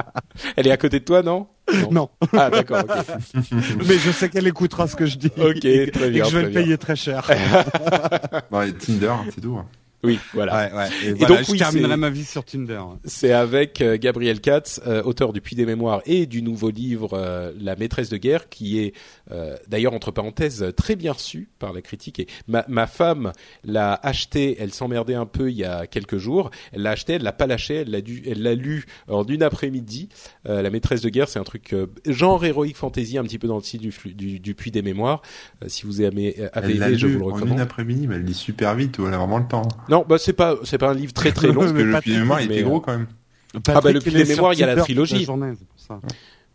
Elle 0.57 0.67
est 0.67 0.73
à 0.73 0.77
côté 0.77 0.99
de 0.99 1.05
toi, 1.05 1.23
non? 1.23 1.47
Non, 1.93 2.09
Ah 2.37 2.51
d'accord. 2.51 2.83
mais 3.87 3.99
je 3.99 4.11
sais 4.11 4.29
qu'elle 4.29 4.47
écoutera 4.49 4.89
ce 4.89 4.97
que 4.97 5.07
je 5.07 5.17
dis. 5.17 5.31
Ok, 5.39 5.65
et, 5.65 5.91
très 5.93 6.09
et 6.09 6.11
bien, 6.11 6.25
que 6.25 6.31
je 6.31 6.37
vais 6.39 6.43
le 6.47 6.51
payer 6.51 6.77
très 6.77 6.97
cher. 6.97 7.31
Ouais, 8.51 8.73
Tinder, 8.73 9.13
c'est 9.35 9.41
tout. 9.41 9.61
Oui, 10.05 10.19
voilà. 10.33 10.55
ouais, 10.71 10.73
ouais. 10.77 10.89
Et, 11.05 11.09
Et 11.09 11.13
voilà, 11.15 11.37
donc, 11.37 11.47
je 11.47 11.53
oui, 11.53 11.59
terminerai 11.59 11.91
c'est- 11.93 11.97
ma 11.97 12.11
vie 12.11 12.25
sur 12.25 12.45
Tinder. 12.45 12.81
C'est 13.05 13.33
avec 13.33 13.81
euh, 13.81 13.97
Gabriel 14.01 14.41
Katz, 14.41 14.81
euh, 14.87 15.03
auteur 15.03 15.33
du 15.33 15.41
Puits 15.41 15.57
des 15.57 15.67
Mémoires 15.67 16.03
et 16.07 16.27
du 16.27 16.43
nouveau 16.43 16.71
livre 16.71 17.11
euh, 17.15 17.53
La 17.61 17.77
maîtresse 17.77 18.09
de 18.11 18.17
guerre, 18.17 18.49
qui 18.49 18.79
est 18.81 18.93
euh, 19.33 19.57
d'ailleurs 19.69 19.95
entre 19.95 20.11
parenthèses 20.11 20.67
très 20.77 20.97
bien 20.97 21.13
reçu 21.13 21.49
par 21.59 21.73
la 21.73 21.81
critique. 21.83 22.19
Et 22.21 22.27
ma, 22.49 22.65
ma 22.69 22.87
femme 22.87 23.33
l'a 23.65 23.99
acheté, 24.03 24.57
elle 24.61 24.73
s'emmerdait 24.73 25.15
un 25.15 25.27
peu 25.27 25.51
il 25.51 25.57
y 25.57 25.65
a 25.65 25.87
quelques 25.87 26.19
jours. 26.19 26.51
Elle 26.73 26.83
l'a 26.83 26.91
acheté, 26.91 27.15
elle 27.15 27.23
l'a 27.23 27.33
pas 27.33 27.47
lâché, 27.47 27.77
elle 27.77 27.91
l'a 27.91 28.01
dû, 28.01 28.23
elle 28.27 28.43
l'a 28.43 28.55
lu 28.55 28.85
en 29.09 29.25
une 29.25 29.43
après-midi. 29.43 30.09
Euh, 30.49 30.61
la 30.63 30.71
maîtresse 30.71 31.01
de 31.01 31.09
guerre, 31.09 31.29
c'est 31.29 31.39
un 31.39 31.45
truc 31.45 31.73
euh, 31.73 31.87
genre 32.07 32.45
héroïque 32.45 32.77
fantasy, 32.77 33.17
un 33.19 33.23
petit 33.25 33.39
peu 33.39 33.49
dans 33.49 33.57
le 33.57 33.63
style 33.63 33.81
du, 33.81 33.93
du, 34.15 34.41
du 34.41 34.55
Puits 34.55 34.71
des 34.71 34.83
Mémoires. 34.83 35.23
Euh, 35.63 35.67
si 35.69 35.87
vous 35.87 36.01
avez, 36.01 36.49
avez 36.53 36.73
Elle 36.73 36.79
l'a 36.79 36.89
aimé, 36.89 36.99
je 36.99 37.07
lu 37.07 37.13
vous 37.15 37.19
le 37.21 37.25
en 37.25 37.29
une 37.29 37.35
recommande. 37.37 37.61
après-midi, 37.61 38.07
mais 38.07 38.17
elle 38.17 38.25
lit 38.25 38.35
super 38.35 38.75
vite, 38.75 38.99
ou 38.99 39.07
elle 39.07 39.15
a 39.15 39.19
vraiment 39.19 39.39
le 39.39 39.47
temps. 39.47 39.63
Non, 39.89 39.94
bah 40.03 40.19
c'est 40.19 40.33
pas, 40.33 40.57
c'est 40.65 40.79
pas 40.79 40.91
un 40.91 40.95
livre 40.95 41.13
très 41.13 41.31
très 41.31 41.49
long. 41.53 41.61
Parce 41.61 41.73
que 41.73 41.79
le 41.79 41.93
Patrick, 41.93 42.13
pied 42.15 42.21
mémoire, 42.21 42.41
il 42.41 42.51
était 42.51 42.63
gros 42.63 42.81
quand 42.81 42.93
même. 42.93 43.07
bah, 43.55 43.61
le 43.67 43.81
Patrick, 43.81 44.03
il 44.07 44.13
des 44.15 44.21
est 44.21 44.25
sur 44.25 44.35
Mémoires, 44.37 44.53
il 44.55 44.59
y 44.59 44.63
a 44.65 44.75
la 44.75 44.83
trilogie. 44.83 45.25
journée, 45.25 45.53
c'est 45.59 45.67
pour 45.69 45.79
ça. 45.81 46.01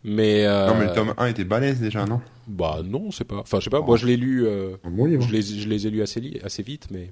Mais 0.02 0.46
euh, 0.46 0.66
Non, 0.68 0.74
mais 0.78 0.86
le 0.86 0.92
tome 0.92 1.14
1 1.18 1.26
était 1.26 1.44
balèze 1.44 1.78
déjà, 1.80 2.06
non? 2.06 2.20
Bah 2.48 2.80
non, 2.84 3.10
c'est 3.10 3.24
pas. 3.24 3.36
Enfin, 3.36 3.58
je 3.60 3.64
sais 3.64 3.70
pas. 3.70 3.80
Oh. 3.80 3.84
Moi, 3.84 3.96
je 3.96 4.06
l'ai 4.06 4.16
lu. 4.16 4.46
euh, 4.46 4.70
bon 4.84 5.04
livre. 5.04 5.22
je 5.26 5.32
les, 5.32 5.42
je 5.42 5.68
les 5.68 5.86
ai 5.86 5.90
lus 5.90 6.02
assez, 6.02 6.20
li- 6.20 6.40
assez 6.42 6.62
vite, 6.62 6.86
mais. 6.90 7.10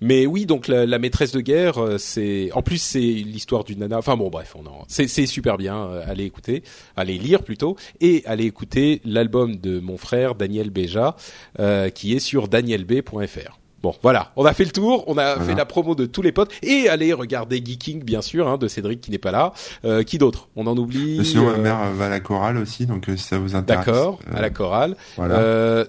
Mais 0.00 0.26
oui, 0.26 0.44
donc 0.44 0.66
la, 0.68 0.86
la 0.86 0.98
maîtresse 0.98 1.32
de 1.32 1.40
guerre, 1.40 1.78
euh, 1.78 1.98
c'est. 1.98 2.50
En 2.52 2.62
plus, 2.62 2.78
c'est 2.78 2.98
l'histoire 3.00 3.64
d'une 3.64 3.78
nana. 3.80 3.98
Enfin 3.98 4.16
bon, 4.16 4.28
bref, 4.30 4.54
on 4.56 4.66
en. 4.66 4.84
C'est, 4.88 5.08
c'est 5.08 5.26
super 5.26 5.56
bien. 5.56 5.76
euh, 5.86 6.02
allez 6.06 6.24
écouter, 6.24 6.62
allez 6.96 7.16
lire 7.18 7.42
plutôt, 7.42 7.76
et 8.00 8.22
allez 8.26 8.44
écouter 8.44 9.00
l'album 9.04 9.56
de 9.56 9.80
mon 9.80 9.96
frère 9.96 10.34
Daniel 10.34 10.70
Béja, 10.70 11.16
euh, 11.58 11.90
qui 11.90 12.14
est 12.14 12.18
sur 12.20 12.46
danielb.fr. 12.48 13.58
Bon, 13.84 13.94
voilà, 14.02 14.32
on 14.36 14.46
a 14.46 14.54
fait 14.54 14.64
le 14.64 14.70
tour, 14.70 15.04
on 15.08 15.18
a 15.18 15.34
Voilà. 15.34 15.44
fait 15.44 15.54
la 15.54 15.66
promo 15.66 15.94
de 15.94 16.06
tous 16.06 16.22
les 16.22 16.32
potes, 16.32 16.50
et 16.62 16.88
allez 16.88 17.12
regarder 17.12 17.62
Geeking, 17.62 18.02
bien 18.02 18.22
sûr, 18.22 18.48
hein, 18.48 18.56
de 18.56 18.66
Cédric 18.66 19.02
qui 19.02 19.10
n'est 19.10 19.18
pas 19.18 19.30
là. 19.30 19.52
Euh, 19.84 20.02
qui 20.02 20.16
d'autre? 20.16 20.48
On 20.56 20.66
en 20.66 20.74
oublie. 20.78 21.22
Sinon, 21.22 21.50
euh, 21.50 21.52
ma 21.52 21.58
mère 21.58 21.78
va 21.94 22.06
à 22.06 22.08
la 22.08 22.20
chorale 22.20 22.56
aussi, 22.56 22.86
donc 22.86 23.10
euh, 23.10 23.16
si 23.18 23.24
ça 23.24 23.36
vous 23.38 23.54
intéresse. 23.54 23.84
D'accord, 23.84 24.20
euh, 24.32 24.38
à 24.38 24.40
la 24.40 24.48
chorale. 24.48 24.96
Voilà. 25.18 25.34
Euh, 25.34 25.84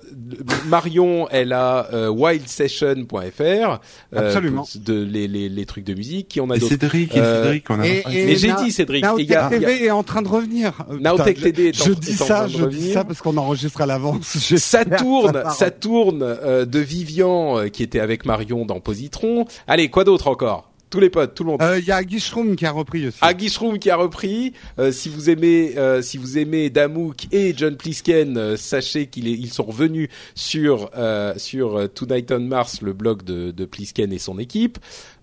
Marion, 0.67 1.29
elle 1.31 1.53
a 1.53 1.87
euh, 1.93 2.09
wildsession.fr. 2.09 3.09
euh, 3.41 3.77
Absolument. 4.13 4.65
de, 4.75 5.01
les, 5.03 5.29
les, 5.29 5.47
les 5.47 5.65
trucs 5.65 5.85
de 5.85 5.93
musique. 5.93 6.27
Qui 6.27 6.41
on 6.41 6.49
a 6.49 6.59
Cédric, 6.59 7.15
et 7.15 7.21
Cédric, 7.23 7.69
on 7.69 7.79
a 7.79 7.87
et- 7.87 8.03
et- 8.11 8.25
Mais 8.25 8.35
j'ai 8.35 8.51
dit 8.55 8.71
Cédric. 8.71 9.03
Naotech 9.03 9.29
y 9.29 9.35
a- 9.35 9.49
il 9.53 9.61
y 9.61 9.65
a- 9.65 9.67
TV 9.69 9.85
est 9.85 9.91
en 9.91 10.03
train 10.03 10.21
de 10.21 10.27
revenir. 10.27 10.73
Naotech 10.99 11.39
TD 11.41 11.67
est 11.69 11.73
je, 11.77 11.83
en- 11.83 11.85
je 11.85 11.91
est 11.91 11.95
dis 12.01 12.13
en 12.21 12.25
ça, 12.25 12.35
train 12.35 12.47
de 12.47 12.51
je 12.51 12.65
dis 12.65 12.91
ça 12.91 13.03
parce 13.05 13.21
qu'on 13.21 13.37
enregistre 13.37 13.79
à 13.81 13.85
l'avance. 13.85 14.25
ça 14.57 14.83
tourne, 14.83 15.43
ça 15.57 15.71
tourne 15.71 16.23
euh, 16.23 16.65
de 16.65 16.79
Vivian 16.79 17.57
euh, 17.59 17.67
qui 17.67 17.83
était 17.85 17.99
avec 18.01 18.25
Marion 18.25 18.65
dans 18.65 18.79
Positron. 18.79 19.45
Allez, 19.67 19.89
quoi 19.89 20.03
d'autre 20.03 20.27
encore? 20.27 20.71
Tous 20.91 20.99
les 20.99 21.09
potes, 21.09 21.33
tout 21.35 21.43
le 21.43 21.49
monde. 21.49 21.61
Euh, 21.61 21.79
Il 21.79 21.85
y 21.85 21.91
a 21.91 22.03
Guichroom 22.03 22.55
qui 22.55 22.65
a 22.65 22.71
repris 22.71 23.07
aussi. 23.07 23.17
Agishroom 23.19 23.79
qui 23.79 23.89
a 23.89 23.95
repris. 23.97 24.53
Euh, 24.79 24.91
si 24.91 25.09
vous 25.09 25.29
aimez, 25.29 25.73
euh, 25.77 26.01
si 26.01 26.17
vous 26.17 26.37
aimez 26.37 26.69
Damouk 26.69 27.25
et 27.31 27.53
John 27.57 27.75
Plisken, 27.75 28.37
euh, 28.37 28.55
sachez 28.55 29.07
qu'ils 29.07 29.27
ils 29.27 29.51
sont 29.51 29.63
revenus 29.63 30.09
sur 30.35 30.91
euh, 30.95 31.33
sur 31.37 31.75
euh, 31.75 31.87
Tonight 31.87 32.31
on 32.31 32.39
Mars, 32.41 32.81
le 32.81 32.93
blog 32.93 33.23
de, 33.23 33.51
de 33.51 33.65
Plisken 33.65 34.13
et 34.13 34.19
son 34.19 34.37
équipe. 34.39 34.77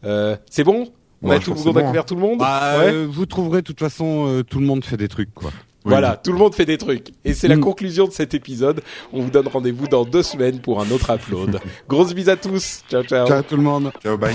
Euh, 0.05 0.37
c'est 0.51 0.65
bon? 0.65 0.89
On 1.23 1.31
Ouais, 1.31 1.37
a 1.37 1.39
tout, 1.39 1.53
on 1.65 1.77
a 1.77 1.83
couvert 1.83 2.05
tout 2.05 2.17
le 2.17 2.21
monde? 2.21 2.39
Bah, 2.41 2.79
Ouais. 2.81 2.93
euh, 2.93 3.07
vous 3.09 3.25
trouverez 3.27 3.63
de 3.63 3.67
toute 3.67 3.79
façon, 3.79 4.27
euh, 4.29 4.43
tout 4.43 4.59
le 4.59 4.67
monde 4.67 4.85
fait 4.85 4.97
des 4.97 5.09
trucs 5.09 5.33
quoi. 5.33 5.53
Voilà, 5.85 6.17
tout 6.17 6.33
le 6.33 6.39
monde 6.39 6.55
fait 6.55 6.65
des 6.67 6.79
trucs. 6.79 7.09
Et 7.25 7.35
c'est 7.35 7.49
la 7.49 7.57
Mm. 7.57 7.61
conclusion 7.61 8.07
de 8.07 8.13
cet 8.13 8.35
épisode. 8.35 8.83
On 9.13 9.23
vous 9.23 9.31
donne 9.31 9.49
rendez-vous 9.49 9.89
dans 9.89 10.05
deux 10.05 10.23
semaines 10.23 10.61
pour 10.61 10.81
un 10.81 10.91
autre 10.91 11.11
upload. 11.13 11.59
Grosse 11.89 12.15
bise 12.15 12.29
à 12.29 12.37
tous. 12.37 12.83
Ciao, 12.91 13.03
ciao. 13.03 13.27
Ciao 13.27 13.43
tout 13.43 13.57
le 13.57 13.63
monde. 13.63 13.91
Ciao, 14.03 14.17
bye. 14.17 14.35